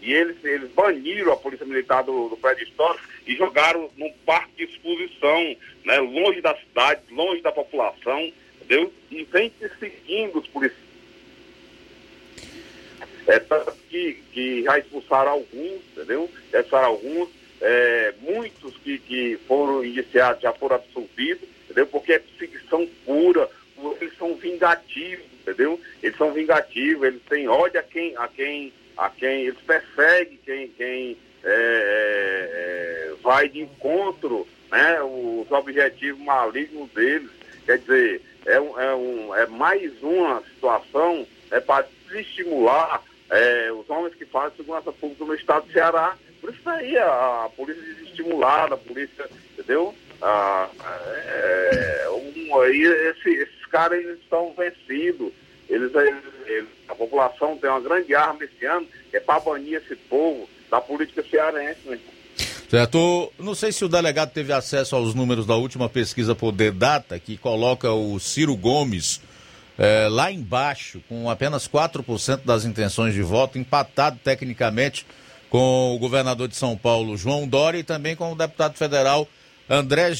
e 0.00 0.12
eles, 0.12 0.42
eles 0.44 0.70
baniram 0.70 1.32
a 1.32 1.36
Polícia 1.36 1.66
Militar 1.66 2.02
do, 2.02 2.28
do 2.28 2.36
prédio 2.36 2.64
histórico 2.64 3.06
e 3.26 3.36
jogaram 3.36 3.90
num 3.96 4.12
parque 4.24 4.52
de 4.56 4.72
exposição, 4.72 5.56
né, 5.84 5.98
longe 5.98 6.40
da 6.40 6.56
cidade, 6.56 7.02
longe 7.10 7.42
da 7.42 7.52
população, 7.52 8.32
entendeu? 8.56 8.92
E 9.10 9.24
vem 9.24 9.52
seguindo 9.78 10.38
os 10.38 10.46
policiais. 10.48 10.90
É, 13.26 13.38
que, 13.88 14.14
que 14.32 14.62
já 14.62 14.78
expulsaram 14.78 15.32
alguns, 15.32 15.80
entendeu? 15.92 16.30
Expulsaram 16.52 16.88
alguns, 16.88 17.28
é, 17.60 18.14
muitos 18.20 18.76
que, 18.78 18.98
que 18.98 19.38
foram 19.46 19.84
iniciados 19.84 20.42
já 20.42 20.52
foram 20.52 20.76
absolvidos, 20.76 21.46
entendeu? 21.64 21.86
Porque 21.86 22.14
é 22.14 22.18
perseguição 22.18 22.88
pura, 23.04 23.48
eles 24.00 24.16
são 24.16 24.34
vingativos, 24.34 25.24
entendeu? 25.40 25.80
Eles 26.02 26.16
são 26.16 26.32
vingativos, 26.32 27.04
eles 27.06 27.22
têm 27.28 27.48
ódio 27.48 27.78
a 27.78 27.82
quem, 27.82 28.16
a 28.16 28.28
quem 28.28 28.72
a 29.00 29.08
quem 29.08 29.46
eles 29.46 29.58
perseguem, 29.60 30.38
quem, 30.44 30.68
quem 30.68 31.16
é, 31.42 31.48
é, 31.48 32.50
é, 32.52 33.14
vai 33.22 33.48
de 33.48 33.62
encontro 33.62 34.46
né, 34.70 35.02
os 35.02 35.50
objetivos 35.50 36.22
malignos 36.22 36.90
deles. 36.90 37.30
Quer 37.64 37.78
dizer, 37.78 38.20
é, 38.44 38.60
um, 38.60 38.78
é, 38.78 38.94
um, 38.94 39.34
é 39.34 39.46
mais 39.46 39.90
uma 40.02 40.42
situação 40.54 41.26
é, 41.50 41.58
para 41.60 41.86
desestimular 42.06 43.02
é, 43.30 43.72
os 43.72 43.88
homens 43.88 44.14
que 44.16 44.26
fazem 44.26 44.58
segurança 44.58 44.92
pública 44.92 45.24
no 45.24 45.34
estado 45.34 45.66
do 45.66 45.72
Ceará. 45.72 46.14
Por 46.42 46.52
isso 46.52 46.68
aí 46.68 46.98
a, 46.98 47.44
a 47.46 47.50
polícia 47.56 47.82
desestimulada, 47.82 48.74
a 48.74 48.78
polícia, 48.78 49.30
entendeu? 49.52 49.94
Ah, 50.20 50.68
é, 51.26 52.06
um, 52.10 52.60
aí 52.60 52.82
esse, 52.82 53.30
esses 53.30 53.66
caras 53.66 54.04
estão 54.18 54.52
vencidos. 54.52 55.32
Eles, 55.70 55.90
eles, 55.94 56.68
a 56.88 56.94
população 56.94 57.56
tem 57.56 57.70
uma 57.70 57.80
grande 57.80 58.14
arma 58.14 58.44
esse 58.44 58.66
ano, 58.66 58.86
é 59.12 59.20
para 59.20 59.40
banir 59.40 59.80
esse 59.80 59.94
povo 59.94 60.48
da 60.70 60.80
política 60.80 61.22
cearense, 61.22 61.80
né? 61.86 61.98
Certo. 62.68 63.32
Não 63.38 63.54
sei 63.54 63.72
se 63.72 63.84
o 63.84 63.88
delegado 63.88 64.32
teve 64.32 64.52
acesso 64.52 64.94
aos 64.94 65.12
números 65.14 65.44
da 65.44 65.56
última 65.56 65.88
pesquisa 65.88 66.36
Poder 66.36 66.70
Data, 66.70 67.18
que 67.18 67.36
coloca 67.36 67.90
o 67.90 68.20
Ciro 68.20 68.56
Gomes 68.56 69.20
é, 69.76 70.08
lá 70.08 70.30
embaixo, 70.30 71.02
com 71.08 71.28
apenas 71.28 71.66
4% 71.66 72.42
das 72.44 72.64
intenções 72.64 73.12
de 73.12 73.22
voto, 73.22 73.58
empatado 73.58 74.20
tecnicamente 74.22 75.06
com 75.48 75.96
o 75.96 75.98
governador 75.98 76.46
de 76.46 76.54
São 76.54 76.76
Paulo, 76.76 77.16
João 77.16 77.48
Dória, 77.48 77.78
e 77.78 77.82
também 77.82 78.14
com 78.14 78.32
o 78.32 78.36
deputado 78.36 78.76
federal 78.76 79.26
André 79.68 80.12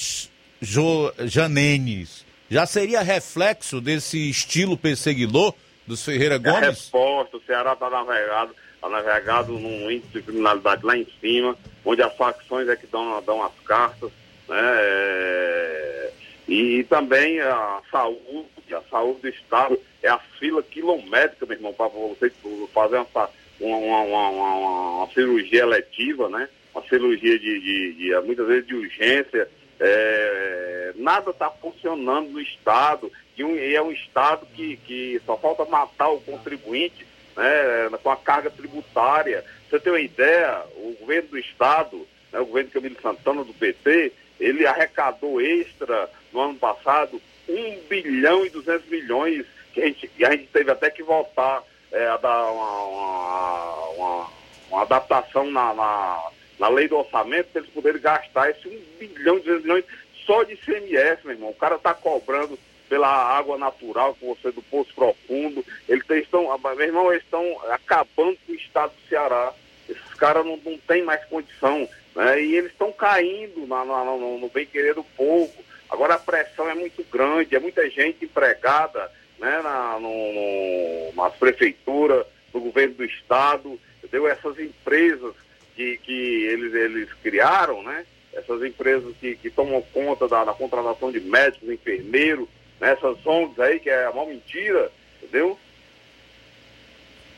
jo 0.61 1.13
Janenes. 1.27 2.25
Já 2.51 2.67
seria 2.67 3.01
reflexo 3.01 3.81
desse 3.81 4.29
estilo 4.29 4.77
perseguidor 4.77 5.55
dos 5.87 6.05
Ferreira 6.05 6.37
Gomes? 6.37 6.63
É 6.63 6.71
resposta, 6.71 7.37
o 7.37 7.43
Ceará 7.43 7.75
está 7.75 7.89
navegado, 7.89 8.57
tá 8.81 8.89
navegado 8.89 9.53
num 9.53 9.89
índice 9.89 10.15
de 10.15 10.23
criminalidade 10.23 10.85
lá 10.85 10.97
em 10.97 11.07
cima, 11.21 11.57
onde 11.85 12.03
as 12.03 12.13
facções 12.17 12.69
é 12.69 12.75
que 12.75 12.89
dão, 12.89 13.23
dão 13.23 13.41
as 13.41 13.53
cartas, 13.65 14.11
né? 14.49 14.59
É... 14.59 16.11
E, 16.49 16.83
também 16.85 17.41
a 17.41 17.81
saúde, 17.89 18.75
a 18.75 18.83
saúde 18.91 19.21
do 19.21 19.29
Estado 19.29 19.79
é 20.03 20.09
a 20.09 20.19
fila 20.19 20.61
quilométrica, 20.61 21.47
meu 21.47 21.57
irmão, 21.57 21.73
para 21.73 21.87
você 21.87 22.33
fazer 22.75 22.97
uma, 22.97 23.31
uma, 23.61 24.01
uma, 24.01 24.29
uma, 24.97 25.09
cirurgia 25.15 25.63
eletiva, 25.63 26.29
né? 26.29 26.49
Uma 26.75 26.83
cirurgia 26.89 27.39
de, 27.39 27.61
de, 27.61 27.93
de 27.93 28.21
muitas 28.23 28.49
vezes 28.49 28.67
de 28.67 28.75
urgência. 28.75 29.49
É, 29.81 30.93
nada 30.97 31.31
está 31.31 31.51
funcionando 31.51 32.31
no 32.31 32.41
Estado, 32.41 33.11
e, 33.37 33.43
um, 33.43 33.57
e, 33.57 33.75
é 33.75 33.83
um 33.83 33.91
Estado 33.91 34.47
que, 34.55 34.77
que 34.79 35.21
só 35.25 35.37
falta 35.39 35.65
matar 35.65 36.11
o 36.11 36.21
contribuinte 36.21 37.07
né, 37.37 37.99
com 38.03 38.11
a 38.11 38.17
carga 38.17 38.51
tributária. 38.51 39.43
Você 39.69 39.81
tem 39.81 39.93
uma 39.93 40.01
ideia, 40.01 40.63
o 40.77 40.97
governo 41.01 41.31
do 41.31 41.39
Estado, 41.39 42.07
né, 42.31 42.41
o 42.41 42.47
governo 42.47 42.71
Camilo 42.71 42.97
Santana 43.01 43.43
do 43.43 43.55
PT, 43.55 44.13
ele 44.39 44.67
arrecadou 44.67 45.41
extra 45.41 46.11
no 46.33 46.41
ano 46.41 46.55
passado 46.55 47.21
1 47.49 47.89
bilhão 47.89 48.45
e 48.45 48.51
200 48.51 48.89
milhões, 48.89 49.47
que 49.73 49.81
a 49.81 49.87
gente, 49.87 50.11
a 50.23 50.31
gente 50.31 50.47
teve 50.49 50.71
até 50.71 50.91
que 50.91 51.03
voltar 51.03 51.63
é, 51.91 52.07
a 52.07 52.17
dar 52.17 52.51
uma, 52.51 52.83
uma, 52.83 53.89
uma, 53.91 54.31
uma 54.71 54.83
adaptação 54.83 55.51
na, 55.51 55.75
na, 55.75 56.31
na, 56.61 56.69
lei 56.69 56.87
do 56.87 56.99
orçamento 56.99 57.49
para 57.49 57.63
eles 57.63 57.73
poderem 57.73 58.01
gastar 58.01 58.51
esse 58.51 58.69
1 58.69 58.99
bilhão 58.99 59.39
e 59.39 59.41
200 59.41 59.63
milhões 59.63 59.85
só 60.27 60.45
de 60.45 60.53
ICMS, 60.53 61.23
meu 61.25 61.35
irmão. 61.35 61.51
O 61.51 61.55
cara 61.55 61.77
está 61.77 61.95
cobrando 61.95 62.59
pela 62.89 63.09
água 63.09 63.57
natural 63.57 64.17
com 64.21 64.35
você 64.35 64.53
do 64.53 64.63
Poço 64.63 64.95
Profundo. 64.95 65.65
Eles 65.89 66.05
estão, 66.09 66.47
meu 66.59 66.81
irmão, 66.81 67.11
eles 67.11 67.25
estão 67.25 67.45
acabando 67.71 68.39
com 68.47 68.53
o 68.53 68.57
estado 68.57 68.93
do 68.93 69.09
Ceará. 69.09 69.53
Esses 69.89 70.15
caras 70.15 70.45
não, 70.45 70.57
não 70.59 70.77
têm 70.79 71.03
mais 71.03 71.25
condição. 71.25 71.89
Né? 72.15 72.43
E 72.43 72.57
eles 72.57 72.73
estão 72.73 72.93
caindo 72.93 73.67
na, 73.67 73.85
na, 73.85 74.05
no, 74.05 74.39
no 74.39 74.49
bem-querer 74.49 74.95
do 74.95 75.05
povo. 75.05 75.53
Agora 75.89 76.15
a 76.15 76.19
pressão 76.19 76.69
é 76.69 76.75
muito 76.75 77.05
grande, 77.11 77.57
é 77.57 77.61
muita 77.61 77.89
gente 77.89 78.25
empregada 78.25 79.11
né, 79.39 79.61
na, 79.63 79.99
no, 79.99 81.13
nas 81.15 81.35
prefeituras, 81.35 82.27
no 82.53 82.61
governo 82.61 82.95
do 82.95 83.05
estado, 83.05 83.81
entendeu? 83.99 84.29
Essas 84.29 84.59
empresas 84.59 85.35
que, 85.81 85.97
que 85.99 86.45
eles, 86.47 86.75
eles 86.75 87.13
criaram, 87.23 87.83
né? 87.83 88.05
Essas 88.35 88.63
empresas 88.63 89.15
que, 89.19 89.35
que 89.37 89.49
tomam 89.49 89.81
conta 89.95 90.29
da, 90.29 90.45
da 90.45 90.53
contratação 90.53 91.11
de 91.11 91.21
médicos, 91.21 91.71
enfermeiros, 91.71 92.47
né? 92.79 92.93
essas 92.93 93.25
ONGs 93.27 93.59
aí, 93.59 93.81
que 93.81 93.89
é 93.89 94.09
uma 94.11 94.27
mentira, 94.27 94.93
entendeu? 95.17 95.59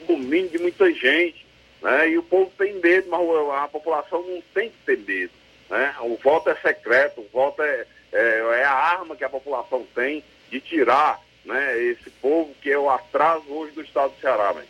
Domínio 0.06 0.50
de 0.50 0.58
muita 0.58 0.92
gente. 0.92 1.46
Né? 1.80 2.10
E 2.10 2.18
o 2.18 2.22
povo 2.22 2.52
tem 2.58 2.74
medo, 2.74 3.08
mas 3.08 3.62
a 3.62 3.68
população 3.68 4.22
não 4.22 4.42
tem 4.52 4.70
que 4.70 4.76
ter 4.84 4.98
medo. 4.98 5.32
Né? 5.70 5.94
O 6.00 6.16
voto 6.16 6.50
é 6.50 6.56
secreto, 6.56 7.20
o 7.20 7.28
voto 7.32 7.62
é, 7.62 7.86
é, 8.12 8.58
é, 8.58 8.64
a 8.64 8.74
arma 8.74 9.16
que 9.16 9.24
a 9.24 9.30
população 9.30 9.86
tem 9.94 10.22
de 10.50 10.60
tirar 10.60 11.20
né, 11.44 11.80
esse 11.80 12.10
povo 12.10 12.54
que 12.60 12.70
é 12.70 12.78
o 12.78 12.90
atraso 12.90 13.44
hoje 13.48 13.72
do 13.72 13.82
estado 13.82 14.12
do 14.12 14.20
Ceará. 14.20 14.52
Né? 14.52 14.64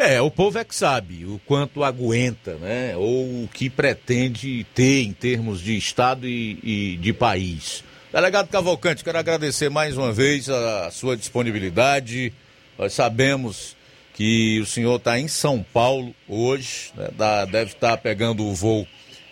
É, 0.00 0.18
o 0.18 0.30
povo 0.30 0.58
é 0.58 0.64
que 0.64 0.74
sabe 0.74 1.26
o 1.26 1.38
quanto 1.44 1.84
aguenta, 1.84 2.54
né? 2.54 2.96
Ou 2.96 3.44
o 3.44 3.48
que 3.52 3.68
pretende 3.68 4.64
ter 4.74 5.02
em 5.02 5.12
termos 5.12 5.60
de 5.60 5.76
Estado 5.76 6.26
e, 6.26 6.58
e 6.62 6.96
de 6.96 7.12
país. 7.12 7.84
Delegado 8.10 8.48
Cavalcante, 8.48 9.04
quero 9.04 9.18
agradecer 9.18 9.68
mais 9.68 9.98
uma 9.98 10.10
vez 10.10 10.48
a 10.48 10.90
sua 10.90 11.18
disponibilidade. 11.18 12.32
Nós 12.78 12.94
sabemos 12.94 13.76
que 14.14 14.58
o 14.60 14.64
senhor 14.64 14.96
está 14.96 15.18
em 15.18 15.28
São 15.28 15.62
Paulo 15.62 16.14
hoje, 16.26 16.92
né, 16.96 17.10
deve 17.52 17.72
estar 17.72 17.90
tá 17.90 17.96
pegando 17.98 18.42
o 18.42 18.54
voo 18.54 18.86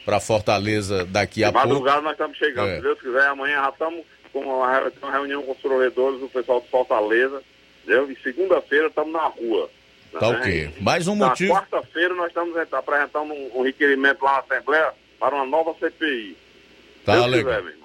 para 0.05 0.21
Fortaleza 0.21 1.07
daqui 1.07 1.45
a 1.45 1.51
pouco. 1.51 1.67
Madrugada 1.67 2.03
nós 2.03 2.13
estamos 2.13 2.37
chegando, 2.37 2.69
é. 2.69 2.77
se 2.77 2.83
Deus 2.83 3.01
quiser, 3.01 3.27
amanhã 3.27 3.63
já 3.63 3.71
estamos 3.71 4.05
com 4.35 4.41
uma, 4.41 4.81
uma 5.01 5.13
reunião 5.13 5.43
com 5.45 5.53
os 5.53 5.59
provedores, 5.59 6.21
o 6.21 6.29
pessoal 6.29 6.61
de 6.61 6.69
Fortaleza, 6.69 7.43
entendeu? 7.83 8.11
E 8.11 8.17
segunda-feira 8.23 8.89
estamos 8.89 9.15
na 9.15 9.25
rua. 9.29 9.71
Tá 10.13 10.21
né? 10.21 10.39
ok. 10.39 10.75
Mais 10.81 11.07
um 11.09 11.15
na 11.15 11.29
motivo. 11.29 11.53
quarta-feira 11.53 12.15
nós 12.15 12.29
estamos 12.29 12.57
apresentando 12.57 13.33
um, 13.33 13.59
um, 13.59 13.63
requerimento 13.63 14.25
lá 14.25 14.33
na 14.33 14.39
Assembleia 14.39 14.93
para 15.19 15.35
uma 15.35 15.47
nova 15.47 15.75
CPI. 15.79 16.37
Tá 17.05 17.15
Deus 17.15 17.27
legal. 17.27 17.63
Quiser. 17.63 17.79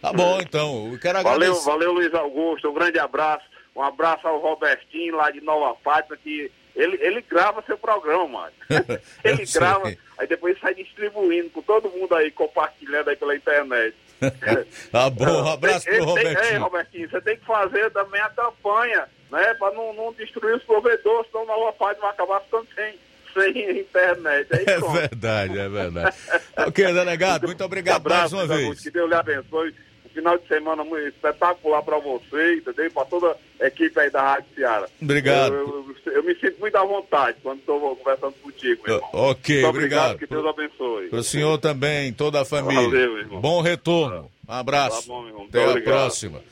Tá 0.00 0.12
bom, 0.12 0.40
então. 0.40 0.90
Eu 0.92 0.98
quero 0.98 1.18
agradecer. 1.18 1.50
Valeu, 1.50 1.62
valeu, 1.62 1.92
Luiz 1.92 2.14
Augusto. 2.14 2.70
Um 2.70 2.74
grande 2.74 2.98
abraço. 2.98 3.44
Um 3.74 3.82
abraço 3.82 4.26
ao 4.26 4.38
Robertinho 4.38 5.16
lá 5.16 5.30
de 5.30 5.40
Nova 5.40 5.76
Fátima, 5.82 6.16
que 6.16 6.50
ele, 6.74 6.98
ele 7.00 7.22
grava 7.22 7.62
seu 7.66 7.78
programa, 7.78 8.26
mano. 8.28 8.52
ele 9.22 9.44
grava, 9.52 9.94
aí 10.18 10.26
depois 10.26 10.58
sai 10.58 10.74
distribuindo 10.74 11.50
com 11.50 11.62
todo 11.62 11.90
mundo 11.90 12.14
aí, 12.14 12.30
compartilhando 12.30 13.10
aí 13.10 13.16
pela 13.16 13.36
internet. 13.36 13.94
tá 14.92 15.10
bom, 15.10 15.42
um 15.42 15.48
abraço 15.48 15.86
pro 15.86 16.04
Robertinho. 16.04 16.40
Tem, 16.40 16.52
é, 16.52 16.56
Robertinho, 16.58 17.10
você 17.10 17.20
tem 17.20 17.36
que 17.36 17.46
fazer 17.46 17.90
também 17.90 18.20
a 18.20 18.30
campanha, 18.30 19.08
né, 19.30 19.54
para 19.54 19.74
não, 19.74 19.92
não 19.94 20.12
destruir 20.12 20.56
os 20.56 20.62
provedores, 20.64 21.30
senão 21.30 21.46
Nova 21.46 21.72
Fátima 21.72 22.02
vai 22.02 22.10
acabar 22.10 22.40
ficando 22.40 22.66
sem, 22.74 22.94
sem 23.32 23.80
internet. 23.80 24.48
Aí, 24.54 24.64
é 24.66 24.80
verdade, 24.80 25.58
é 25.58 25.68
verdade. 25.68 26.16
ok, 26.56 26.92
delegado, 26.92 27.46
muito 27.46 27.64
obrigado 27.64 27.94
um 27.94 28.06
abraço, 28.06 28.36
mais 28.36 28.50
uma 28.50 28.56
vez. 28.56 28.80
Que 28.80 28.90
Deus 28.90 29.08
lhe 29.08 29.14
abençoe 29.14 29.74
final 30.12 30.38
de 30.38 30.46
semana 30.46 30.84
muito 30.84 31.08
espetacular 31.08 31.82
para 31.82 31.98
você, 31.98 32.56
entendeu? 32.56 32.90
Para 32.90 33.04
toda 33.04 33.36
a 33.60 33.66
equipe 33.66 33.98
aí 33.98 34.10
da 34.10 34.22
Rádio 34.22 34.46
Ceará. 34.54 34.88
Obrigado. 35.00 35.54
Eu, 35.54 35.94
eu, 36.06 36.12
eu 36.12 36.24
me 36.24 36.34
sinto 36.34 36.58
muito 36.60 36.76
à 36.76 36.84
vontade 36.84 37.38
quando 37.42 37.58
estou 37.60 37.96
conversando 37.96 38.34
contigo, 38.42 38.82
meu 38.86 38.96
irmão. 38.96 39.10
Ok, 39.12 39.54
muito 39.54 39.68
obrigado. 39.68 40.18
Que 40.18 40.26
Deus 40.26 40.46
abençoe. 40.46 41.08
Para 41.08 41.18
o 41.18 41.24
senhor 41.24 41.58
também, 41.58 42.12
toda 42.12 42.40
a 42.40 42.44
família. 42.44 42.82
Valeu, 42.82 43.18
irmão. 43.18 43.40
Bom 43.40 43.60
retorno. 43.60 44.30
Um 44.48 44.52
abraço. 44.52 45.02
Tá 45.02 45.08
bom, 45.08 45.26
irmão. 45.26 45.46
Até 45.48 45.66
obrigado. 45.66 45.94
a 45.94 45.98
próxima. 45.98 46.42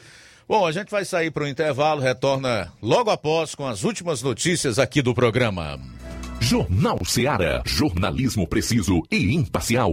Bom, 0.48 0.66
a 0.66 0.72
gente 0.72 0.90
vai 0.90 1.05
sair 1.05 1.30
para 1.30 1.44
o 1.44 1.48
intervalo, 1.48 2.01
retorna 2.01 2.72
logo 2.80 3.10
após 3.10 3.55
com 3.55 3.66
as 3.66 3.85
últimas 3.85 4.22
notícias 4.22 4.78
aqui 4.78 5.02
do 5.02 5.14
programa. 5.14 5.78
Jornal 6.40 6.98
Ceará, 7.05 7.62
jornalismo 7.66 8.47
preciso 8.47 9.02
e 9.10 9.35
imparcial. 9.35 9.93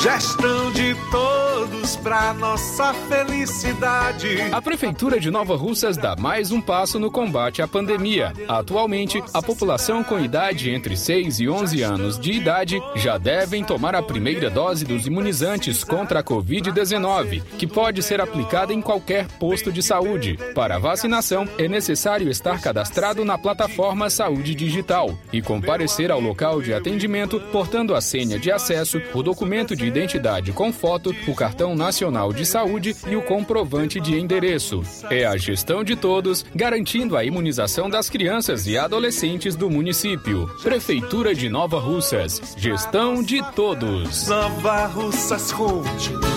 Gestão 0.00 0.70
de 0.70 0.94
todos 1.10 1.96
pra 1.96 2.32
nossa 2.32 2.94
felicidade. 2.94 4.42
A 4.52 4.62
Prefeitura 4.62 5.18
de 5.18 5.28
Nova 5.28 5.56
Russas 5.56 5.96
dá 5.96 6.14
mais 6.14 6.52
um 6.52 6.60
passo 6.60 7.00
no 7.00 7.10
combate 7.10 7.60
à 7.60 7.66
pandemia. 7.66 8.32
Atualmente, 8.46 9.20
a 9.34 9.42
população 9.42 10.04
com 10.04 10.20
idade 10.20 10.70
entre 10.70 10.96
6 10.96 11.40
e 11.40 11.48
11 11.48 11.82
anos 11.82 12.18
de 12.18 12.30
idade 12.30 12.80
já 12.94 13.18
devem 13.18 13.64
tomar 13.64 13.96
a 13.96 14.02
primeira 14.02 14.48
dose 14.48 14.84
dos 14.84 15.04
imunizantes 15.04 15.82
contra 15.82 16.20
a 16.20 16.24
Covid-19, 16.24 17.42
que 17.58 17.66
pode 17.66 18.00
ser 18.00 18.20
aplicada 18.20 18.72
em 18.72 18.80
qualquer 18.80 19.26
posto 19.40 19.72
de 19.72 19.82
saúde. 19.82 20.38
Para 20.54 20.76
a 20.76 20.78
vacinação, 20.78 21.48
é 21.58 21.66
necessário 21.66 22.30
estar 22.30 22.60
cadastrado 22.60 23.24
na 23.24 23.36
plataforma 23.36 24.08
Saúde 24.08 24.54
Digital 24.54 25.18
e 25.32 25.42
comparecer 25.42 26.12
ao 26.12 26.20
local 26.20 26.62
de 26.62 26.72
atendimento 26.72 27.40
portando 27.50 27.96
a 27.96 28.00
senha 28.00 28.38
de 28.38 28.52
acesso, 28.52 29.02
o 29.12 29.24
documento 29.24 29.74
de 29.74 29.87
identidade 29.88 30.52
com 30.52 30.72
foto, 30.72 31.14
o 31.26 31.34
cartão 31.34 31.74
nacional 31.74 32.32
de 32.32 32.46
saúde 32.46 32.94
e 33.06 33.16
o 33.16 33.22
comprovante 33.22 34.00
de 34.00 34.18
endereço. 34.18 34.82
É 35.10 35.24
a 35.24 35.36
gestão 35.36 35.82
de 35.82 35.96
todos, 35.96 36.44
garantindo 36.54 37.16
a 37.16 37.24
imunização 37.24 37.90
das 37.90 38.08
crianças 38.08 38.66
e 38.66 38.78
adolescentes 38.78 39.56
do 39.56 39.68
município. 39.68 40.48
Prefeitura 40.62 41.34
de 41.34 41.48
Nova 41.48 41.80
Russas. 41.80 42.54
Gestão 42.56 43.22
de 43.22 43.42
todos. 43.52 44.28
Nova 44.28 44.86
Russas 44.86 45.52
continua 45.52 46.28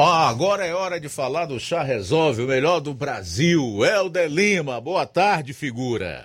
Agora 0.00 0.64
é 0.64 0.72
hora 0.72 1.00
de 1.00 1.08
falar 1.08 1.46
do 1.46 1.58
Chá 1.58 1.82
Resolve, 1.82 2.42
o 2.42 2.46
melhor 2.46 2.78
do 2.78 2.94
Brasil. 2.94 3.84
Helder 3.84 4.30
Lima, 4.30 4.80
boa 4.80 5.04
tarde, 5.04 5.52
figura. 5.52 6.24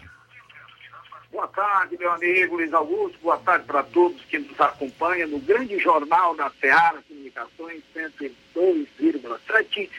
Boa 1.31 1.47
tarde, 1.47 1.97
meu 1.97 2.11
amigo 2.11 2.57
Luiz 2.57 2.71
Augusto. 2.71 3.17
Boa 3.23 3.37
tarde 3.39 3.65
para 3.65 3.81
todos 3.81 4.23
que 4.25 4.37
nos 4.37 4.61
acompanham 4.61 5.27
no 5.27 5.39
grande 5.39 5.79
jornal 5.79 6.35
da 6.35 6.51
Seara 6.61 7.01
Comunicações 7.07 7.81
102,7. 7.95 9.89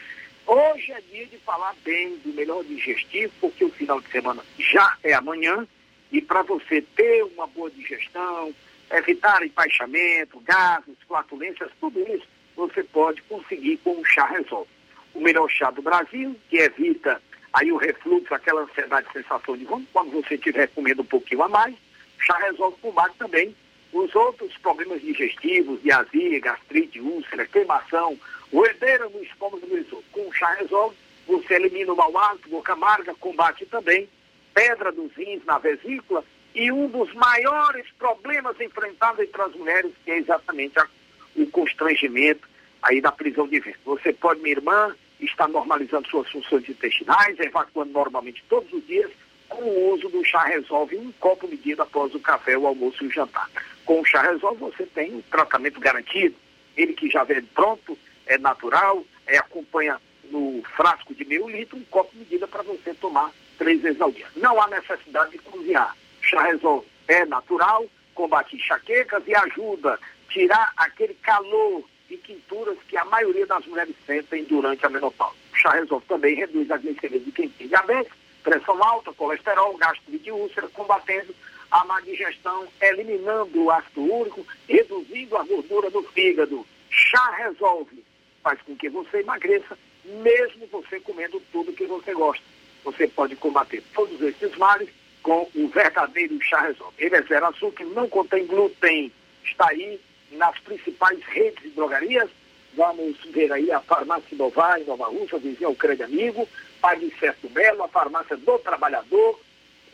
Hoje 0.46 0.92
é 0.92 1.01
dia 1.10 1.26
de 1.26 1.38
falar 1.38 1.74
bem 1.84 2.16
do 2.18 2.32
melhor 2.32 2.62
digestivo, 2.62 3.32
porque 3.40 3.64
o 3.64 3.70
final 3.70 4.01
de 4.01 4.09
semana 4.09 4.44
já 4.56 4.96
é 5.02 5.14
amanhã. 5.14 5.66
E 6.12 6.20
para 6.20 6.42
você 6.42 6.80
ter 6.80 7.24
uma 7.24 7.48
boa 7.48 7.72
digestão, 7.72 8.55
evitar 8.92 9.44
empaixamento, 9.44 10.38
gases, 10.44 10.94
flatulências, 11.09 11.72
tudo 11.80 11.98
isso 12.02 12.34
você 12.56 12.82
pode 12.82 13.22
conseguir 13.22 13.78
com 13.78 14.01
o 14.01 14.05
chá 14.05 14.26
Resolve. 14.26 14.70
O 15.14 15.20
melhor 15.20 15.48
chá 15.48 15.70
do 15.70 15.82
Brasil, 15.82 16.36
que 16.48 16.56
evita 16.56 17.20
aí 17.52 17.70
o 17.70 17.76
refluxo, 17.76 18.35
aquela 18.35 18.62
ansiedade, 18.62 19.06
sensação 19.12 19.56
de 19.56 19.64
vômito, 19.64 19.90
quando 19.93 20.10
você 20.10 20.35
estiver 20.35 20.68
comendo 20.68 21.02
um 21.02 21.06
pouquinho 21.06 21.43
a 21.43 21.48
mais, 21.48 21.74
o 21.74 22.22
chá 22.22 22.36
Resolve 22.39 22.76
combate 22.81 23.14
também 23.18 23.55
os 23.93 24.12
outros 24.14 24.56
problemas 24.59 25.01
digestivos, 25.01 25.81
de 25.82 25.93
azia, 25.93 26.40
gastrite, 26.40 27.01
úlcera, 27.01 27.47
queimação, 27.47 28.18
roedeira 28.52 29.09
no 29.09 29.22
estômago 29.22 29.64
do 29.64 29.78
esôfago. 29.78 30.05
Com 30.10 30.28
o 30.28 30.32
chá 30.32 30.51
Resolve, 30.55 30.97
você 31.28 31.55
elimina 31.55 31.93
o 31.93 31.97
mau 31.97 32.16
hálito, 32.18 32.48
boca 32.48 32.72
amarga, 32.72 33.14
combate 33.14 33.64
também 33.66 34.09
pedra 34.55 34.93
dos 34.93 35.12
rins 35.14 35.44
na 35.44 35.59
vesícula 35.59 36.24
e 36.55 36.70
um 36.70 36.86
dos 36.86 37.12
maiores 37.14 37.86
problemas 37.98 38.59
enfrentados 38.60 39.20
entre 39.20 39.43
as 39.43 39.52
mulheres, 39.55 39.93
que 40.05 40.10
é 40.12 40.18
exatamente 40.18 40.78
a 40.78 40.89
o 41.36 41.47
constrangimento 41.51 42.48
aí 42.82 43.01
da 43.01 43.11
prisão 43.11 43.48
de 43.48 43.61
ventre. 43.61 43.81
Você 43.85 44.12
pode, 44.12 44.40
minha 44.40 44.56
irmã, 44.56 44.94
estar 45.20 45.48
normalizando 45.48 46.09
suas 46.09 46.31
funções 46.31 46.69
intestinais, 46.69 47.39
evacuando 47.40 47.93
normalmente 47.93 48.44
todos 48.48 48.70
os 48.73 48.86
dias, 48.86 49.11
com 49.48 49.62
o 49.62 49.94
uso 49.94 50.09
do 50.09 50.24
chá 50.24 50.44
resolve 50.44 50.97
um 50.97 51.12
copo 51.12 51.47
medido 51.48 51.82
após 51.82 52.15
o 52.15 52.20
café, 52.20 52.56
o 52.56 52.66
almoço 52.66 53.05
e 53.05 53.06
o 53.06 53.12
jantar. 53.12 53.48
Com 53.85 54.01
o 54.01 54.05
chá 54.05 54.23
resolve 54.23 54.59
você 54.59 54.85
tem 54.86 55.15
um 55.15 55.23
tratamento 55.23 55.81
garantido, 55.81 56.35
ele 56.77 56.93
que 56.93 57.09
já 57.09 57.24
vem 57.24 57.43
pronto, 57.43 57.97
é 58.27 58.36
natural, 58.39 59.05
é, 59.27 59.39
acompanha 59.39 60.01
no 60.31 60.62
frasco 60.77 61.15
de 61.15 61.24
meio 61.24 61.48
litro, 61.48 61.77
um 61.77 61.85
copo 61.85 62.11
medida 62.16 62.48
para 62.48 62.62
você 62.62 62.94
tomar 62.94 63.31
três 63.59 63.81
vezes 63.81 64.01
ao 64.01 64.11
dia. 64.11 64.27
Não 64.36 64.61
há 64.61 64.69
necessidade 64.69 65.32
de 65.32 65.39
cozinhar. 65.39 65.94
Chá 66.20 66.43
resolve 66.43 66.86
é 67.06 67.24
natural, 67.24 67.85
combate 68.15 68.56
enxaquecas 68.56 69.23
e 69.27 69.35
ajuda 69.35 69.98
tirar 70.35 70.73
aquele 70.77 71.15
calor 71.15 71.85
e 72.11 72.16
quinturas 72.16 72.77
que 72.89 72.97
a 72.97 73.05
maioria 73.05 73.47
das 73.47 73.65
mulheres 73.66 73.94
sentem 74.05 74.43
durante 74.44 74.85
a 74.85 74.90
menopausa. 74.90 75.36
O 75.52 75.56
chá 75.56 75.70
resolve 75.70 76.05
também 76.06 76.35
reduz 76.35 76.69
a 76.73 76.77
glicemia 76.77 77.20
de 77.20 77.31
quem 77.31 77.48
tem 77.48 77.69
diabetes, 77.69 78.12
pressão 78.43 78.82
alta, 78.82 79.12
colesterol, 79.12 79.77
gastrite 79.77 80.28
e 80.28 80.32
úlcera, 80.32 80.69
combatendo 80.69 81.32
a 81.70 81.85
má 81.85 82.01
digestão, 82.01 82.66
eliminando 82.82 83.62
o 83.62 83.70
ácido 83.70 84.12
úrico, 84.12 84.44
reduzindo 84.69 85.36
a 85.36 85.44
gordura 85.44 85.89
do 85.89 86.02
fígado. 86.02 86.66
Chá 86.90 87.31
resolve, 87.39 88.05
faz 88.43 88.61
com 88.62 88.77
que 88.77 88.89
você 88.89 89.20
emagreça, 89.20 89.78
mesmo 90.05 90.66
você 90.66 90.98
comendo 90.98 91.40
tudo 91.52 91.73
que 91.73 91.86
você 91.86 92.12
gosta. 92.12 92.44
Você 92.82 93.06
pode 93.06 93.36
combater 93.36 93.82
todos 93.94 94.20
esses 94.20 94.55
males 94.56 94.89
com 95.23 95.48
o 95.55 95.69
verdadeiro 95.69 96.39
chá 96.43 96.61
resolve. 96.61 96.94
Ele 96.98 97.15
é 97.15 97.23
zero 97.23 97.47
açúcar, 97.47 97.85
não 97.85 98.09
contém 98.09 98.44
glúten, 98.47 99.12
está 99.44 99.69
aí 99.69 99.98
nas 100.35 100.59
principais 100.61 101.19
redes 101.24 101.62
de 101.62 101.70
drogarias. 101.70 102.28
Vamos 102.77 103.16
ver 103.27 103.52
aí 103.52 103.70
a 103.70 103.81
farmácia 103.81 104.36
Nová, 104.36 104.78
em 104.81 104.85
Nova 104.85 105.06
Rússia, 105.06 105.39
vizinha 105.39 105.69
ao 105.69 105.74
Crede 105.74 106.02
Amigo, 106.02 106.48
Pague 106.81 107.15
Certo 107.20 107.48
Belo, 107.48 107.85
a 107.85 107.89
farmácia 107.89 108.36
do 108.36 108.59
Trabalhador, 108.59 109.40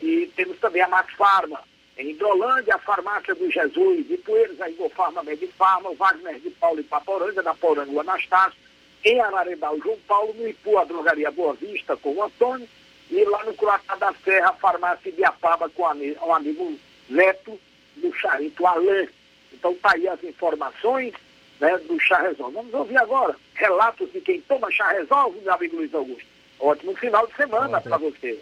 e 0.01 0.31
temos 0.35 0.57
também 0.59 0.81
a 0.81 0.87
Max 0.87 1.13
Farma, 1.13 1.61
em 1.97 2.09
Hidrolândia, 2.09 2.75
a 2.75 2.79
farmácia 2.79 3.35
do 3.35 3.51
Jesus, 3.51 4.07
de 4.07 4.17
Poeiras, 4.17 4.59
a 4.59 4.69
Igofarma 4.69 5.21
Medifarma, 5.21 5.91
o 5.91 5.95
Wagner 5.95 6.39
de 6.39 6.49
Paulo 6.49 6.79
e 6.79 6.83
Paporanga, 6.83 7.43
da 7.43 7.53
Poranga, 7.53 7.91
o 7.91 7.99
Anastácio, 7.99 8.57
em 9.03 9.19
Ararendá, 9.19 9.71
o 9.71 9.79
João 9.79 9.97
Paulo, 10.07 10.33
no 10.33 10.47
Ipu, 10.47 10.77
a 10.77 10.83
drogaria 10.83 11.29
Boa 11.29 11.53
Vista, 11.53 11.95
com 11.97 12.13
o 12.13 12.23
Antônio, 12.23 12.67
e 13.11 13.23
lá 13.25 13.43
no 13.43 13.53
Curaçá 13.53 13.95
da 13.95 14.13
Serra, 14.23 14.49
a 14.49 14.53
farmácia 14.53 15.11
de 15.11 15.23
Apaba, 15.23 15.69
com 15.69 15.83
o 15.83 16.33
amigo 16.33 16.79
Neto, 17.09 17.59
do 17.97 18.13
Charito 18.13 18.65
Alain. 18.65 19.07
Então 19.61 19.75
tá 19.75 19.91
aí 19.93 20.07
as 20.07 20.23
informações 20.23 21.13
né, 21.59 21.77
do 21.87 21.99
Chá 21.99 22.19
Resolve. 22.19 22.55
Vamos 22.55 22.73
ouvir 22.73 22.97
agora 22.97 23.35
relatos 23.53 24.11
de 24.11 24.19
quem 24.19 24.41
toma 24.41 24.71
Chá 24.71 24.89
Resolve, 24.89 25.39
meu 25.41 25.53
amigo 25.53 25.75
Luiz 25.75 25.93
Augusto. 25.93 26.25
Ótimo 26.59 26.95
final 26.95 27.27
de 27.27 27.35
semana 27.35 27.79
para 27.79 27.97
você. 27.97 28.41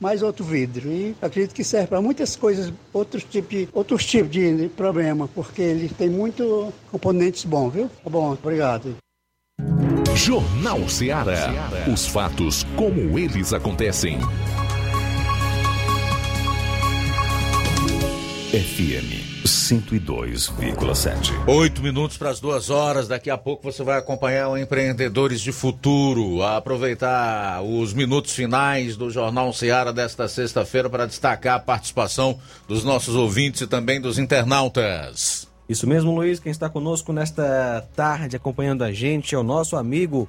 mais 0.00 0.22
outro 0.22 0.44
vidro. 0.44 0.88
E 0.90 1.14
acredito 1.20 1.54
que 1.54 1.64
serve 1.64 1.88
para 1.88 2.00
muitas 2.00 2.36
coisas, 2.36 2.72
outros 2.92 3.24
tipos, 3.24 3.68
outros 3.72 4.04
tipos 4.04 4.30
de 4.30 4.68
problema, 4.76 5.28
porque 5.28 5.62
ele 5.62 5.88
tem 5.88 6.08
muito 6.08 6.72
componentes 6.90 7.44
bons, 7.44 7.72
viu? 7.72 7.90
Tá 8.02 8.10
bom, 8.10 8.32
obrigado. 8.32 8.96
Jornal 10.14 10.88
Ceará. 10.88 11.52
Os 11.92 12.06
fatos 12.06 12.64
como 12.74 13.18
eles 13.18 13.52
acontecem. 13.52 14.18
FM 18.50 19.35
102,7. 19.66 21.32
Oito 21.48 21.82
minutos 21.82 22.16
para 22.16 22.30
as 22.30 22.38
duas 22.38 22.70
horas. 22.70 23.08
Daqui 23.08 23.28
a 23.28 23.36
pouco 23.36 23.64
você 23.64 23.82
vai 23.82 23.98
acompanhar 23.98 24.48
o 24.48 24.56
Empreendedores 24.56 25.40
de 25.40 25.50
Futuro. 25.50 26.40
A 26.42 26.58
aproveitar 26.58 27.60
os 27.62 27.92
minutos 27.92 28.32
finais 28.32 28.96
do 28.96 29.10
Jornal 29.10 29.52
Ceará 29.52 29.90
desta 29.90 30.28
sexta-feira 30.28 30.88
para 30.88 31.04
destacar 31.06 31.56
a 31.56 31.60
participação 31.60 32.38
dos 32.68 32.84
nossos 32.84 33.16
ouvintes 33.16 33.62
e 33.62 33.66
também 33.66 34.00
dos 34.00 34.20
internautas. 34.20 35.48
Isso 35.68 35.84
mesmo, 35.88 36.14
Luiz. 36.14 36.38
Quem 36.38 36.52
está 36.52 36.68
conosco 36.68 37.12
nesta 37.12 37.84
tarde 37.96 38.36
acompanhando 38.36 38.84
a 38.84 38.92
gente 38.92 39.34
é 39.34 39.38
o 39.38 39.42
nosso 39.42 39.74
amigo 39.74 40.28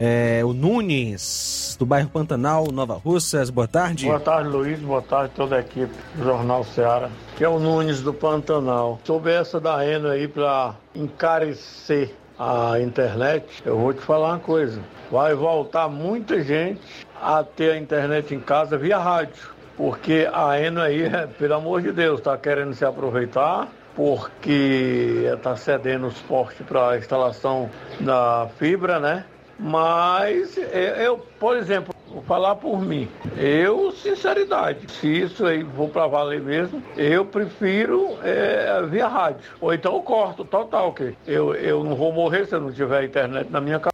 é, 0.00 0.40
o 0.42 0.54
Nunes, 0.54 1.76
do 1.78 1.84
bairro 1.84 2.08
Pantanal, 2.08 2.72
Nova 2.72 2.94
Russas. 2.94 3.50
Boa 3.50 3.68
tarde. 3.68 4.06
Boa 4.06 4.18
tarde, 4.18 4.48
Luiz. 4.48 4.80
Boa 4.80 5.02
tarde, 5.02 5.34
toda 5.36 5.56
a 5.56 5.60
equipe 5.60 5.92
do 6.14 6.24
Jornal 6.24 6.64
Ceará. 6.64 7.10
Que 7.36 7.44
é 7.44 7.48
o 7.48 7.58
Nunes 7.58 8.00
do 8.00 8.14
Pantanal. 8.14 8.98
Sobre 9.04 9.32
essa 9.32 9.60
da 9.60 9.86
Eno 9.86 10.08
aí 10.08 10.26
para 10.26 10.74
encarecer 10.94 12.14
a 12.38 12.80
internet, 12.80 13.44
eu 13.66 13.78
vou 13.78 13.92
te 13.92 14.00
falar 14.00 14.28
uma 14.28 14.38
coisa. 14.38 14.80
Vai 15.10 15.34
voltar 15.34 15.86
muita 15.88 16.42
gente 16.42 16.80
a 17.20 17.44
ter 17.44 17.72
a 17.72 17.76
internet 17.76 18.34
em 18.34 18.40
casa 18.40 18.78
via 18.78 18.96
rádio. 18.96 19.50
Porque 19.76 20.26
a 20.32 20.58
Eno 20.58 20.80
aí, 20.80 21.10
pelo 21.38 21.54
amor 21.54 21.82
de 21.82 21.92
Deus, 21.92 22.20
está 22.20 22.38
querendo 22.38 22.72
se 22.72 22.86
aproveitar 22.86 23.68
porque 23.94 25.24
está 25.34 25.56
cedendo 25.56 26.06
os 26.06 26.18
portes 26.20 26.64
para 26.66 26.90
a 26.90 26.98
instalação 26.98 27.68
da 27.98 28.48
fibra, 28.56 28.98
né? 28.98 29.26
Mas 29.62 30.56
eu, 30.56 31.18
por 31.38 31.56
exemplo, 31.56 31.94
vou 32.08 32.22
falar 32.22 32.56
por 32.56 32.80
mim. 32.80 33.08
Eu, 33.36 33.92
sinceridade, 33.92 34.90
se 35.00 35.06
isso 35.06 35.44
aí 35.44 35.64
for 35.76 35.90
para 35.90 36.06
valer 36.06 36.40
mesmo, 36.40 36.82
eu 36.96 37.26
prefiro 37.26 38.18
é, 38.22 38.82
via 38.90 39.06
rádio. 39.06 39.42
Ou 39.60 39.74
então 39.74 39.94
eu 39.94 40.02
corto, 40.02 40.44
total, 40.44 40.88
ok. 40.88 41.14
Eu, 41.26 41.54
eu 41.54 41.84
não 41.84 41.94
vou 41.94 42.10
morrer 42.12 42.46
se 42.46 42.54
eu 42.54 42.60
não 42.60 42.72
tiver 42.72 43.04
internet 43.04 43.50
na 43.50 43.60
minha 43.60 43.78
casa. 43.78 43.90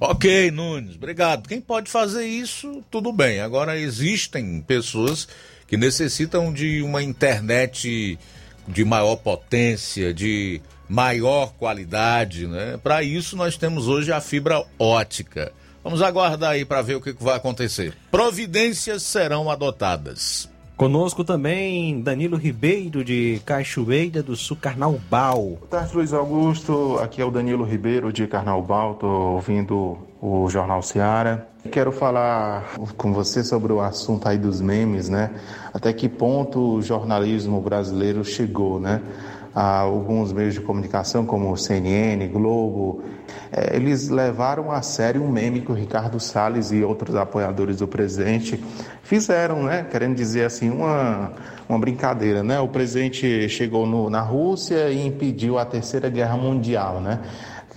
Ok, 0.00 0.50
Nunes, 0.50 0.94
obrigado. 0.94 1.48
Quem 1.48 1.60
pode 1.60 1.90
fazer 1.90 2.24
isso, 2.24 2.84
tudo 2.90 3.12
bem. 3.12 3.40
Agora, 3.40 3.76
existem 3.76 4.60
pessoas 4.60 5.26
que 5.66 5.76
necessitam 5.76 6.52
de 6.52 6.82
uma 6.82 7.02
internet 7.02 8.18
de 8.66 8.84
maior 8.84 9.16
potência, 9.16 10.12
de 10.14 10.60
maior 10.88 11.52
qualidade, 11.52 12.46
né? 12.46 12.78
Para 12.82 13.02
isso 13.02 13.36
nós 13.36 13.56
temos 13.56 13.88
hoje 13.88 14.10
a 14.12 14.20
fibra 14.20 14.64
ótica. 14.78 15.52
Vamos 15.84 16.02
aguardar 16.02 16.50
aí 16.52 16.64
para 16.64 16.82
ver 16.82 16.96
o 16.96 17.00
que 17.00 17.12
vai 17.12 17.36
acontecer. 17.36 17.94
Providências 18.10 19.02
serão 19.02 19.50
adotadas. 19.50 20.48
Conosco 20.78 21.24
também 21.24 22.00
Danilo 22.00 22.36
Ribeiro 22.36 23.02
de 23.02 23.42
Cachoeira 23.44 24.22
do 24.22 24.36
Sul 24.36 24.56
Carnaubal. 24.56 25.42
Boa 25.42 25.66
tarde, 25.68 25.96
Luiz 25.96 26.12
Augusto. 26.12 27.00
Aqui 27.02 27.20
é 27.20 27.24
o 27.24 27.32
Danilo 27.32 27.64
Ribeiro 27.64 28.12
de 28.12 28.28
Carnaubal. 28.28 28.92
Estou 28.92 29.32
ouvindo 29.32 29.98
o 30.22 30.48
Jornal 30.48 30.80
Seara. 30.82 31.48
Quero 31.72 31.90
falar 31.90 32.74
com 32.96 33.12
você 33.12 33.42
sobre 33.42 33.72
o 33.72 33.80
assunto 33.80 34.28
aí 34.28 34.38
dos 34.38 34.60
memes, 34.60 35.08
né? 35.08 35.32
Até 35.74 35.92
que 35.92 36.08
ponto 36.08 36.76
o 36.76 36.80
jornalismo 36.80 37.60
brasileiro 37.60 38.24
chegou, 38.24 38.78
né? 38.78 39.02
Alguns 39.60 40.32
meios 40.32 40.54
de 40.54 40.60
comunicação, 40.60 41.26
como 41.26 41.56
CNN, 41.56 42.28
Globo, 42.28 43.02
é, 43.50 43.74
eles 43.74 44.08
levaram 44.08 44.70
a 44.70 44.82
sério 44.82 45.22
um 45.22 45.28
meme 45.28 45.60
que 45.60 45.72
o 45.72 45.74
Ricardo 45.74 46.20
Salles 46.20 46.70
e 46.70 46.82
outros 46.82 47.16
apoiadores 47.16 47.78
do 47.78 47.88
presidente 47.88 48.62
fizeram, 49.02 49.64
né? 49.64 49.86
Querendo 49.90 50.14
dizer 50.14 50.44
assim, 50.44 50.70
uma, 50.70 51.32
uma 51.68 51.78
brincadeira, 51.78 52.42
né? 52.42 52.60
O 52.60 52.68
presidente 52.68 53.48
chegou 53.48 53.86
no, 53.86 54.08
na 54.08 54.20
Rússia 54.20 54.90
e 54.90 55.06
impediu 55.06 55.58
a 55.58 55.64
Terceira 55.64 56.08
Guerra 56.08 56.36
Mundial, 56.36 57.00
né? 57.00 57.20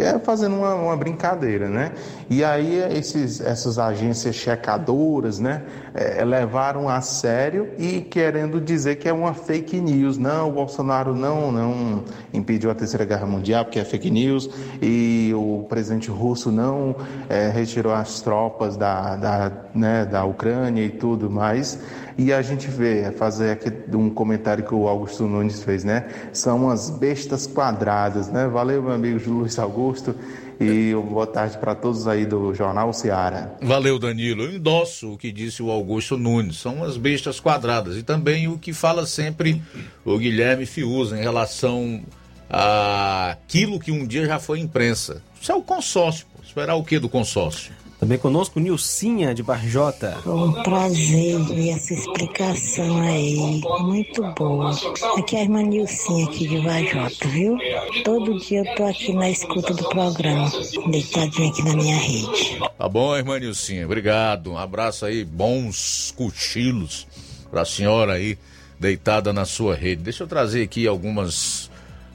é 0.01 0.17
fazendo 0.19 0.55
uma, 0.55 0.73
uma, 0.73 0.97
brincadeira, 0.97 1.69
né? 1.69 1.91
E 2.29 2.43
aí 2.43 2.77
esses, 2.97 3.39
essas 3.39 3.77
agências 3.77 4.35
checadoras, 4.35 5.39
né, 5.39 5.63
é, 5.93 6.23
levaram 6.23 6.87
a 6.87 7.01
sério 7.01 7.69
e 7.77 8.01
querendo 8.01 8.59
dizer 8.61 8.95
que 8.95 9.07
é 9.07 9.13
uma 9.13 9.33
fake 9.33 9.79
news. 9.79 10.17
Não, 10.17 10.49
o 10.49 10.51
Bolsonaro 10.51 11.15
não, 11.15 11.51
não 11.51 12.03
impediu 12.33 12.71
a 12.71 12.75
Terceira 12.75 13.05
Guerra 13.05 13.25
Mundial 13.25 13.65
porque 13.65 13.79
é 13.79 13.85
fake 13.85 14.09
news 14.09 14.49
e 14.81 15.31
o 15.35 15.65
presidente 15.67 16.09
russo 16.09 16.51
não 16.51 16.95
é, 17.29 17.49
retirou 17.49 17.93
as 17.93 18.21
tropas 18.21 18.77
da, 18.77 19.15
da, 19.15 19.51
né, 19.73 20.05
da 20.05 20.23
Ucrânia 20.23 20.83
e 20.83 20.89
tudo 20.89 21.29
mais. 21.29 21.79
E 22.17 22.31
a 22.31 22.41
gente 22.41 22.67
vê, 22.67 23.01
é 23.01 23.11
fazer 23.11 23.51
aqui 23.51 23.71
um 23.95 24.09
comentário 24.09 24.63
que 24.63 24.75
o 24.75 24.87
Augusto 24.87 25.23
Nunes 25.23 25.63
fez, 25.63 25.83
né? 25.83 26.07
São 26.33 26.65
umas 26.65 26.89
bestas 26.89 27.47
quadradas, 27.47 28.29
né? 28.29 28.47
Valeu, 28.47 28.83
meu 28.83 28.91
amigo 28.91 29.19
Luiz 29.29 29.57
Augusto. 29.57 30.13
E 30.61 30.93
boa 30.93 31.25
tarde 31.25 31.57
para 31.57 31.73
todos 31.73 32.07
aí 32.07 32.23
do 32.23 32.53
Jornal 32.53 32.93
Seara. 32.93 33.51
Valeu, 33.63 33.97
Danilo. 33.97 34.43
Eu 34.43 34.53
endosso 34.53 35.13
o 35.13 35.17
que 35.17 35.31
disse 35.31 35.63
o 35.63 35.71
Augusto 35.71 36.19
Nunes. 36.19 36.57
São 36.57 36.75
umas 36.75 36.97
bestas 36.97 37.39
quadradas. 37.39 37.97
E 37.97 38.03
também 38.03 38.47
o 38.47 38.59
que 38.59 38.71
fala 38.71 39.07
sempre 39.07 39.59
o 40.05 40.19
Guilherme 40.19 40.67
Fiuza 40.67 41.17
em 41.17 41.21
relação 41.21 42.03
àquilo 42.47 43.79
que 43.79 43.91
um 43.91 44.05
dia 44.05 44.27
já 44.27 44.37
foi 44.37 44.59
imprensa. 44.59 45.23
Isso 45.41 45.51
é 45.51 45.55
o 45.55 45.63
consórcio. 45.63 46.27
Esperar 46.43 46.75
o 46.75 46.83
que 46.83 46.99
do 46.99 47.09
consórcio? 47.09 47.73
Também 48.01 48.17
conosco 48.17 48.59
Nilcinha 48.59 49.31
de 49.31 49.43
Barjota. 49.43 50.17
Um 50.25 50.51
prazer 50.63 51.37
ver 51.43 51.69
essa 51.69 51.93
explicação 51.93 52.99
aí, 52.99 53.61
muito 53.81 54.23
boa. 54.33 54.71
Aqui 55.19 55.35
é 55.35 55.41
a 55.41 55.43
irmã 55.43 55.61
Nilcinha 55.61 56.25
aqui 56.25 56.47
de 56.47 56.59
Barjota, 56.61 57.27
viu? 57.27 57.59
Todo 58.03 58.39
dia 58.39 58.63
eu 58.63 58.75
tô 58.75 58.85
aqui 58.85 59.13
na 59.13 59.29
escuta 59.29 59.75
do 59.75 59.87
programa, 59.87 60.51
deitadinha 60.89 61.51
aqui 61.51 61.63
na 61.63 61.75
minha 61.75 61.95
rede. 61.95 62.59
Tá 62.75 62.89
bom, 62.89 63.15
irmã 63.15 63.37
Nilcinha, 63.37 63.85
obrigado. 63.85 64.51
Um 64.51 64.57
abraço 64.57 65.05
aí, 65.05 65.23
bons 65.23 66.11
cochilos 66.17 67.05
pra 67.51 67.63
senhora 67.65 68.13
aí, 68.13 68.35
deitada 68.79 69.31
na 69.31 69.45
sua 69.45 69.75
rede. 69.75 70.01
Deixa 70.01 70.23
eu 70.23 70.27
trazer 70.27 70.63
aqui 70.63 70.87
algumas 70.87 71.69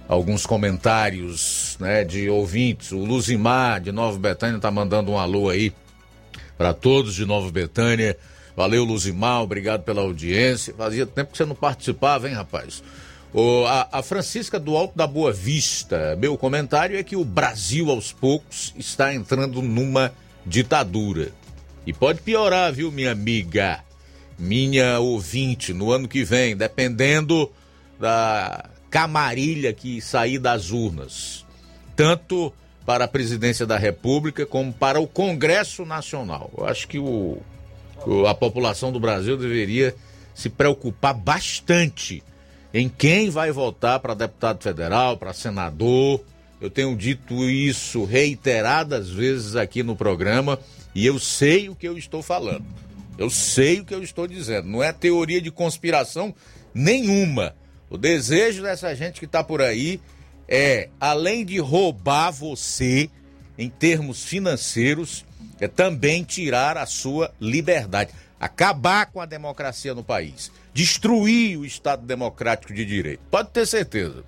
alguns 0.09 0.47
comentários 0.47 1.77
né, 1.81 2.05
de 2.05 2.29
ouvintes. 2.29 2.93
O 2.93 3.05
Luzimar 3.05 3.81
de 3.81 3.93
Nova 3.93 4.19
Betânia 4.19 4.61
tá 4.61 4.71
mandando 4.71 5.13
um 5.13 5.19
alô 5.19 5.49
aí 5.49 5.73
para 6.57 6.73
todos 6.73 7.15
de 7.15 7.25
Nova 7.25 7.51
Betânia. 7.51 8.17
Valeu, 8.57 8.85
Luzimar, 8.85 9.43
obrigado 9.43 9.83
pela 9.83 10.03
audiência. 10.03 10.75
Fazia 10.75 11.07
tempo 11.07 11.33
que 11.33 11.39
você 11.39 11.45
não 11.45 11.55
participava, 11.55 12.29
hein, 12.29 12.35
rapaz? 12.35 12.83
O, 13.35 13.67
a, 13.67 13.89
a 13.93 14.03
Francisca 14.03 14.59
do 14.59 14.77
Alto 14.77 14.97
da 14.97 15.07
Boa 15.07 15.33
Vista, 15.33 16.17
meu 16.17 16.39
comentário 16.39 16.99
é 16.99 17.03
que 17.03 17.17
o 17.17 17.25
Brasil, 17.25 17.91
aos 17.91 18.13
poucos, 18.13 18.73
está 18.79 19.13
entrando 19.13 19.61
numa 19.61 20.13
ditadura. 20.47 21.33
E 21.87 21.93
pode 21.93 22.23
piorar, 22.23 22.73
viu, 22.73 22.91
minha 22.91 23.13
amiga? 23.13 23.81
Minha 24.39 24.99
ouvinte, 25.01 25.73
no 25.73 25.93
ano 25.93 26.09
que 26.09 26.25
vem, 26.25 26.57
dependendo 26.57 27.51
da 27.99 28.71
camarilha 28.97 29.75
que 29.75 30.01
sair 30.01 30.39
das 30.39 30.71
urnas, 30.71 31.45
tanto 31.95 32.51
para 32.87 33.05
a 33.05 33.09
presidência 33.09 33.67
da 33.67 33.77
República 33.77 34.47
como 34.47 34.73
para 34.73 34.99
o 34.99 35.07
Congresso 35.07 35.85
Nacional. 35.85 36.51
Eu 36.57 36.65
acho 36.65 36.89
que 36.89 36.99
o, 36.99 37.37
a 38.27 38.35
população 38.35 38.91
do 38.91 38.99
Brasil 38.99 39.37
deveria 39.37 39.95
se 40.35 40.49
preocupar 40.49 41.13
bastante 41.13 42.23
em 42.73 42.89
quem 42.89 43.29
vai 43.29 43.53
votar 43.53 44.01
para 44.01 44.15
deputado 44.15 44.63
federal, 44.63 45.19
para 45.19 45.35
senador. 45.35 46.25
Eu 46.59 46.71
tenho 46.71 46.97
dito 46.97 47.35
isso 47.51 48.03
reiteradas 48.07 49.11
vezes 49.11 49.57
aqui 49.57 49.83
no 49.83 49.95
programa 49.95 50.59
e 50.95 51.05
eu 51.05 51.19
sei 51.19 51.69
o 51.69 51.75
que 51.75 51.87
eu 51.87 51.99
estou 51.99 52.23
falando. 52.23 52.65
Eu 53.19 53.29
sei 53.29 53.79
o 53.79 53.85
que 53.85 53.95
eu 53.95 54.03
estou 54.03 54.27
dizendo. 54.27 54.67
Não 54.69 54.83
é 54.83 54.91
teoria 54.91 55.43
de 55.43 55.51
conspiração 55.51 56.35
nenhuma. 56.73 57.55
O 57.89 57.97
desejo 57.97 58.63
dessa 58.63 58.95
gente 58.95 59.21
que 59.21 59.27
está 59.27 59.45
por 59.45 59.63
aí 59.63 60.01
é, 60.49 60.89
além 61.01 61.45
de 61.45 61.59
roubar 61.59 62.31
você 62.31 63.11
em 63.59 63.69
termos 63.69 64.25
financeiros, 64.25 65.25
é 65.59 65.67
também 65.67 66.23
tirar 66.23 66.77
a 66.77 66.87
sua 66.87 67.33
liberdade, 67.41 68.13
acabar 68.39 69.07
com 69.07 69.21
a 69.21 69.27
democracia 69.27 69.95
no 69.95 70.05
país, 70.05 70.53
destruir 70.75 71.59
o 71.59 71.65
Estado 71.65 72.05
democrático 72.05 72.75
de 72.75 72.85
direito. 72.85 73.21
Pode 73.31 73.51
ter 73.51 73.67
certeza. 73.67 74.23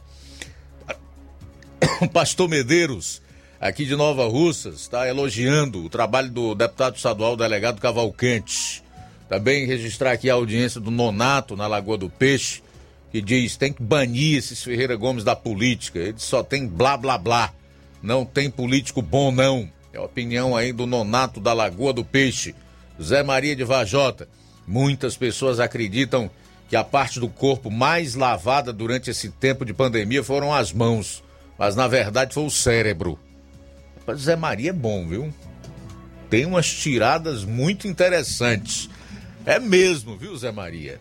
O 2.00 2.08
pastor 2.08 2.48
Medeiros, 2.48 3.20
aqui 3.60 3.84
de 3.84 3.94
Nova 3.94 4.26
Russas, 4.26 4.80
está 4.80 5.06
elogiando 5.06 5.84
o 5.84 5.90
trabalho 5.90 6.30
do 6.30 6.54
deputado 6.54 6.96
estadual 6.96 7.36
delegado 7.36 7.80
Cavalcante. 7.80 8.82
Também 9.28 9.66
registrar 9.66 10.12
aqui 10.12 10.30
a 10.30 10.34
audiência 10.34 10.80
do 10.80 10.90
Nonato 10.90 11.54
na 11.54 11.66
Lagoa 11.66 11.98
do 11.98 12.08
Peixe 12.08 12.62
que 13.10 13.20
diz 13.20 13.56
tem 13.56 13.72
que 13.72 13.82
banir 13.82 14.38
esses 14.38 14.62
Ferreira 14.62 14.96
Gomes 14.96 15.24
da 15.24 15.34
política. 15.34 15.98
Ele 15.98 16.18
só 16.18 16.42
tem 16.42 16.66
blá 16.66 16.96
blá 16.96 17.18
blá. 17.18 17.52
Não 18.02 18.24
tem 18.24 18.50
político 18.50 19.02
bom, 19.02 19.32
não. 19.32 19.68
É 19.92 19.98
a 19.98 20.02
opinião 20.02 20.56
aí 20.56 20.72
do 20.72 20.86
Nonato 20.86 21.40
da 21.40 21.52
Lagoa 21.52 21.92
do 21.92 22.04
Peixe, 22.04 22.54
Zé 23.02 23.22
Maria 23.22 23.56
de 23.56 23.64
Vajota. 23.64 24.28
Muitas 24.66 25.16
pessoas 25.16 25.58
acreditam 25.58 26.30
que 26.68 26.76
a 26.76 26.84
parte 26.84 27.18
do 27.18 27.28
corpo 27.28 27.70
mais 27.70 28.14
lavada 28.14 28.72
durante 28.72 29.10
esse 29.10 29.30
tempo 29.30 29.64
de 29.64 29.72
pandemia 29.72 30.22
foram 30.22 30.52
as 30.52 30.72
mãos, 30.72 31.24
mas 31.58 31.74
na 31.74 31.88
verdade 31.88 32.34
foi 32.34 32.44
o 32.44 32.50
cérebro. 32.50 33.18
Zé 34.14 34.36
Maria 34.36 34.70
é 34.70 34.72
bom, 34.72 35.06
viu? 35.06 35.32
Tem 36.28 36.44
umas 36.44 36.70
tiradas 36.70 37.44
muito 37.44 37.88
interessantes. 37.88 38.88
É 39.46 39.58
mesmo, 39.58 40.16
viu, 40.16 40.36
Zé 40.36 40.52
Maria? 40.52 41.00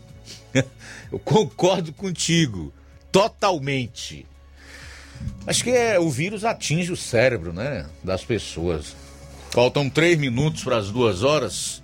Eu 1.12 1.20
concordo 1.20 1.94
contigo, 1.94 2.74
totalmente. 3.12 4.26
Acho 5.46 5.64
que 5.64 5.72
é, 5.72 6.00
o 6.00 6.10
vírus 6.10 6.44
atinge 6.44 6.92
o 6.92 6.98
cérebro, 6.98 7.54
né, 7.54 7.86
das 8.04 8.24
pessoas. 8.24 8.96
Faltam 9.52 9.90
três 9.90 10.18
minutos 10.18 10.64
para 10.64 10.78
as 10.78 10.92
duas 10.92 11.24
horas, 11.24 11.82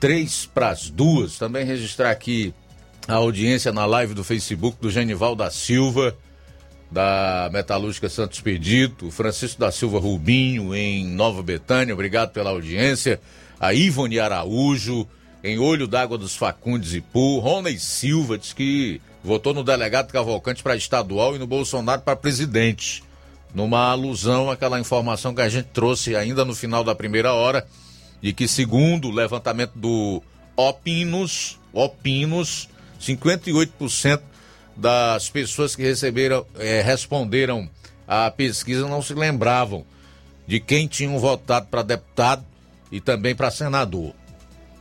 três 0.00 0.46
para 0.46 0.70
as 0.70 0.90
duas. 0.90 1.38
Também 1.38 1.64
registrar 1.64 2.10
aqui 2.10 2.54
a 3.06 3.14
audiência 3.14 3.72
na 3.72 3.86
live 3.86 4.14
do 4.14 4.24
Facebook 4.24 4.78
do 4.80 4.90
Genival 4.90 5.36
da 5.36 5.50
Silva, 5.50 6.16
da 6.90 7.50
Metalúrgica 7.52 8.08
Santos 8.08 8.40
Pedito, 8.40 9.10
Francisco 9.10 9.60
da 9.60 9.70
Silva 9.70 9.98
Rubinho, 9.98 10.74
em 10.74 11.06
Nova 11.06 11.42
Betânia, 11.42 11.94
obrigado 11.94 12.32
pela 12.32 12.50
audiência. 12.50 13.20
A 13.58 13.72
Ivone 13.72 14.18
Araújo, 14.18 15.06
em 15.46 15.60
Olho 15.60 15.86
d'Água 15.86 16.18
dos 16.18 16.34
Facundes 16.34 16.92
e 16.92 17.00
Pu. 17.00 17.38
Rony 17.38 17.78
Silva 17.78 18.36
diz 18.36 18.52
que 18.52 19.00
votou 19.22 19.54
no 19.54 19.62
delegado 19.62 20.10
Cavalcante 20.10 20.60
para 20.60 20.74
estadual 20.74 21.36
e 21.36 21.38
no 21.38 21.46
Bolsonaro 21.46 22.02
para 22.02 22.16
presidente. 22.16 23.04
Numa 23.54 23.92
alusão 23.92 24.50
àquela 24.50 24.80
informação 24.80 25.32
que 25.32 25.40
a 25.40 25.48
gente 25.48 25.68
trouxe 25.72 26.16
ainda 26.16 26.44
no 26.44 26.52
final 26.52 26.82
da 26.82 26.96
primeira 26.96 27.32
hora, 27.32 27.64
de 28.20 28.32
que, 28.32 28.48
segundo 28.48 29.06
o 29.06 29.14
levantamento 29.14 29.72
do 29.76 30.20
Opinos, 30.56 31.60
Opinos 31.72 32.68
58% 33.00 34.20
das 34.74 35.30
pessoas 35.30 35.76
que 35.76 35.82
receberam, 35.82 36.44
eh, 36.58 36.82
responderam 36.82 37.70
à 38.06 38.28
pesquisa 38.32 38.88
não 38.88 39.00
se 39.00 39.14
lembravam 39.14 39.86
de 40.44 40.58
quem 40.58 40.88
tinham 40.88 41.16
votado 41.20 41.66
para 41.66 41.82
deputado 41.82 42.44
e 42.90 43.00
também 43.00 43.34
para 43.34 43.50
senador. 43.50 44.12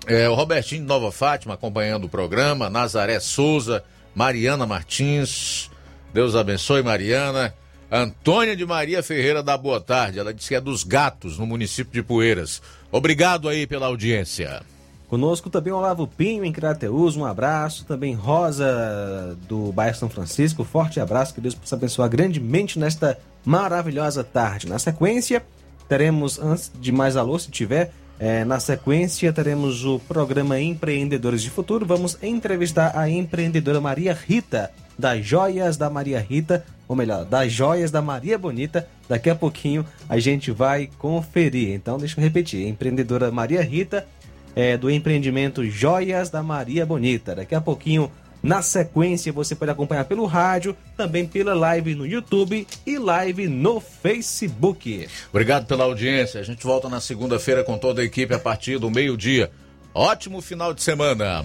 É, 0.08 0.30
o 0.30 0.36
Robertinho 0.36 0.82
de 0.82 0.88
Nova 0.88 1.12
Fátima 1.12 1.56
acompanhando 1.56 2.06
o 2.06 2.10
programa, 2.10 2.70
Nazaré 2.70 3.20
Souza, 3.20 3.84
Mariana 4.14 4.66
Martins, 4.66 5.70
Deus 6.14 6.36
abençoe 6.36 6.84
Mariana, 6.84 7.54
Antônia 7.92 8.56
de 8.56 8.66
Maria 8.66 9.02
Ferreira 9.02 9.42
da 9.42 9.58
Boa 9.58 9.82
Tarde, 9.82 10.20
ela 10.20 10.34
disse 10.34 10.50
que 10.50 10.56
é 10.56 10.62
dos 10.62 10.84
gatos 10.84 11.40
no 11.40 11.48
município 11.48 11.92
de 11.92 12.04
Poeiras. 12.04 12.62
Obrigado 12.92 13.50
aí 13.50 13.66
pela 13.66 13.88
audiência. 13.88 14.62
Conosco 15.08 15.50
também 15.50 15.72
Olavo 15.72 16.08
Pinho 16.08 16.44
em 16.44 16.52
Crateus, 16.52 17.16
um 17.16 17.26
abraço. 17.26 17.86
Também 17.86 18.14
Rosa 18.14 19.38
do 19.48 19.72
bairro 19.72 19.96
São 19.96 20.10
Francisco, 20.10 20.64
forte 20.64 21.00
abraço, 21.00 21.34
que 21.34 21.42
Deus 21.42 21.54
possa 21.54 21.76
abençoar 21.76 22.10
grandemente 22.10 22.80
nesta 22.80 23.18
maravilhosa 23.46 24.24
tarde. 24.24 24.68
Na 24.68 24.80
sequência, 24.80 25.46
teremos, 25.88 26.40
antes 26.40 26.72
de 26.80 26.92
mais 26.92 27.16
alô, 27.16 27.38
se 27.38 27.52
tiver, 27.52 27.92
é, 28.20 28.46
na 28.46 28.60
sequência, 28.60 29.34
teremos 29.34 29.84
o 29.84 30.00
programa 30.00 30.60
Empreendedores 30.60 31.42
de 31.42 31.50
Futuro. 31.50 31.86
Vamos 31.86 32.18
entrevistar 32.24 32.98
a 32.98 33.10
empreendedora 33.10 33.82
Maria 33.82 34.14
Rita, 34.14 34.72
das 34.98 35.26
Joias 35.26 35.76
da 35.76 35.90
Maria 35.90 36.20
Rita, 36.20 36.66
ou 36.88 36.96
melhor, 36.96 37.26
das 37.26 37.52
Joias 37.52 37.92
da 37.92 38.02
Maria 38.02 38.38
Bonita. 38.38 38.88
Daqui 39.10 39.30
a 39.30 39.36
pouquinho 39.36 39.86
a 40.08 40.18
gente 40.18 40.52
vai 40.52 40.90
conferir. 40.98 41.74
Então, 41.74 41.98
deixa 41.98 42.20
eu 42.20 42.24
repetir: 42.24 42.66
empreendedora 42.68 43.32
Maria 43.32 43.62
Rita, 43.62 44.08
é, 44.56 44.78
do 44.78 44.90
empreendimento 44.90 45.66
Joias 45.66 46.30
da 46.30 46.42
Maria 46.42 46.86
Bonita. 46.86 47.36
Daqui 47.36 47.54
a 47.54 47.60
pouquinho 47.60 48.10
na 48.46 48.62
sequência, 48.62 49.34
você 49.34 49.56
pode 49.56 49.72
acompanhar 49.72 50.06
pelo 50.06 50.24
rádio, 50.28 50.78
também 50.96 51.26
pela 51.26 51.56
live 51.56 51.96
no 51.96 52.06
YouTube 52.06 52.68
e 52.86 52.98
live 53.00 53.48
no 53.48 53.80
Facebook. 53.80 55.08
Obrigado 55.32 55.66
pela 55.66 55.84
audiência. 55.84 56.40
A 56.40 56.44
gente 56.44 56.64
volta 56.64 56.88
na 56.88 57.02
segunda-feira 57.02 57.64
com 57.64 57.76
toda 57.76 58.04
a 58.04 58.06
equipe 58.06 58.36
a 58.36 58.40
partir 58.40 58.78
do 58.78 58.92
meio-dia. 58.92 59.50
Ótimo 59.96 60.42
final 60.42 60.76
de 60.76 60.84
semana. 60.84 61.44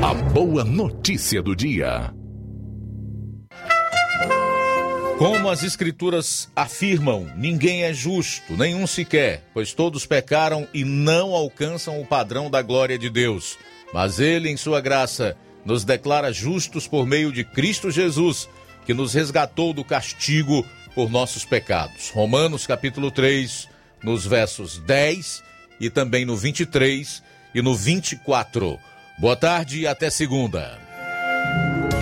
A 0.00 0.14
boa 0.14 0.62
notícia 0.62 1.42
do 1.42 1.56
dia. 1.56 2.14
Como 5.18 5.48
as 5.48 5.62
Escrituras 5.62 6.50
afirmam, 6.56 7.30
ninguém 7.36 7.84
é 7.84 7.94
justo, 7.94 8.56
nenhum 8.56 8.84
sequer, 8.84 9.44
pois 9.54 9.72
todos 9.72 10.04
pecaram 10.04 10.66
e 10.74 10.84
não 10.84 11.34
alcançam 11.34 12.00
o 12.00 12.06
padrão 12.06 12.50
da 12.50 12.60
glória 12.60 12.98
de 12.98 13.08
Deus. 13.08 13.56
Mas 13.92 14.18
Ele, 14.18 14.50
em 14.50 14.56
Sua 14.56 14.80
graça, 14.80 15.36
nos 15.64 15.84
declara 15.84 16.32
justos 16.32 16.88
por 16.88 17.06
meio 17.06 17.32
de 17.32 17.44
Cristo 17.44 17.92
Jesus, 17.92 18.48
que 18.84 18.92
nos 18.92 19.14
resgatou 19.14 19.72
do 19.72 19.84
castigo 19.84 20.66
por 20.96 21.08
nossos 21.08 21.44
pecados. 21.44 22.10
Romanos 22.10 22.66
capítulo 22.66 23.08
3, 23.08 23.68
nos 24.02 24.26
versos 24.26 24.78
10 24.78 25.44
e 25.80 25.88
também 25.90 26.24
no 26.24 26.36
23 26.36 27.22
e 27.54 27.62
no 27.62 27.76
24. 27.76 28.78
Boa 29.18 29.36
tarde 29.36 29.80
e 29.80 29.86
até 29.86 30.10
segunda. 30.10 30.83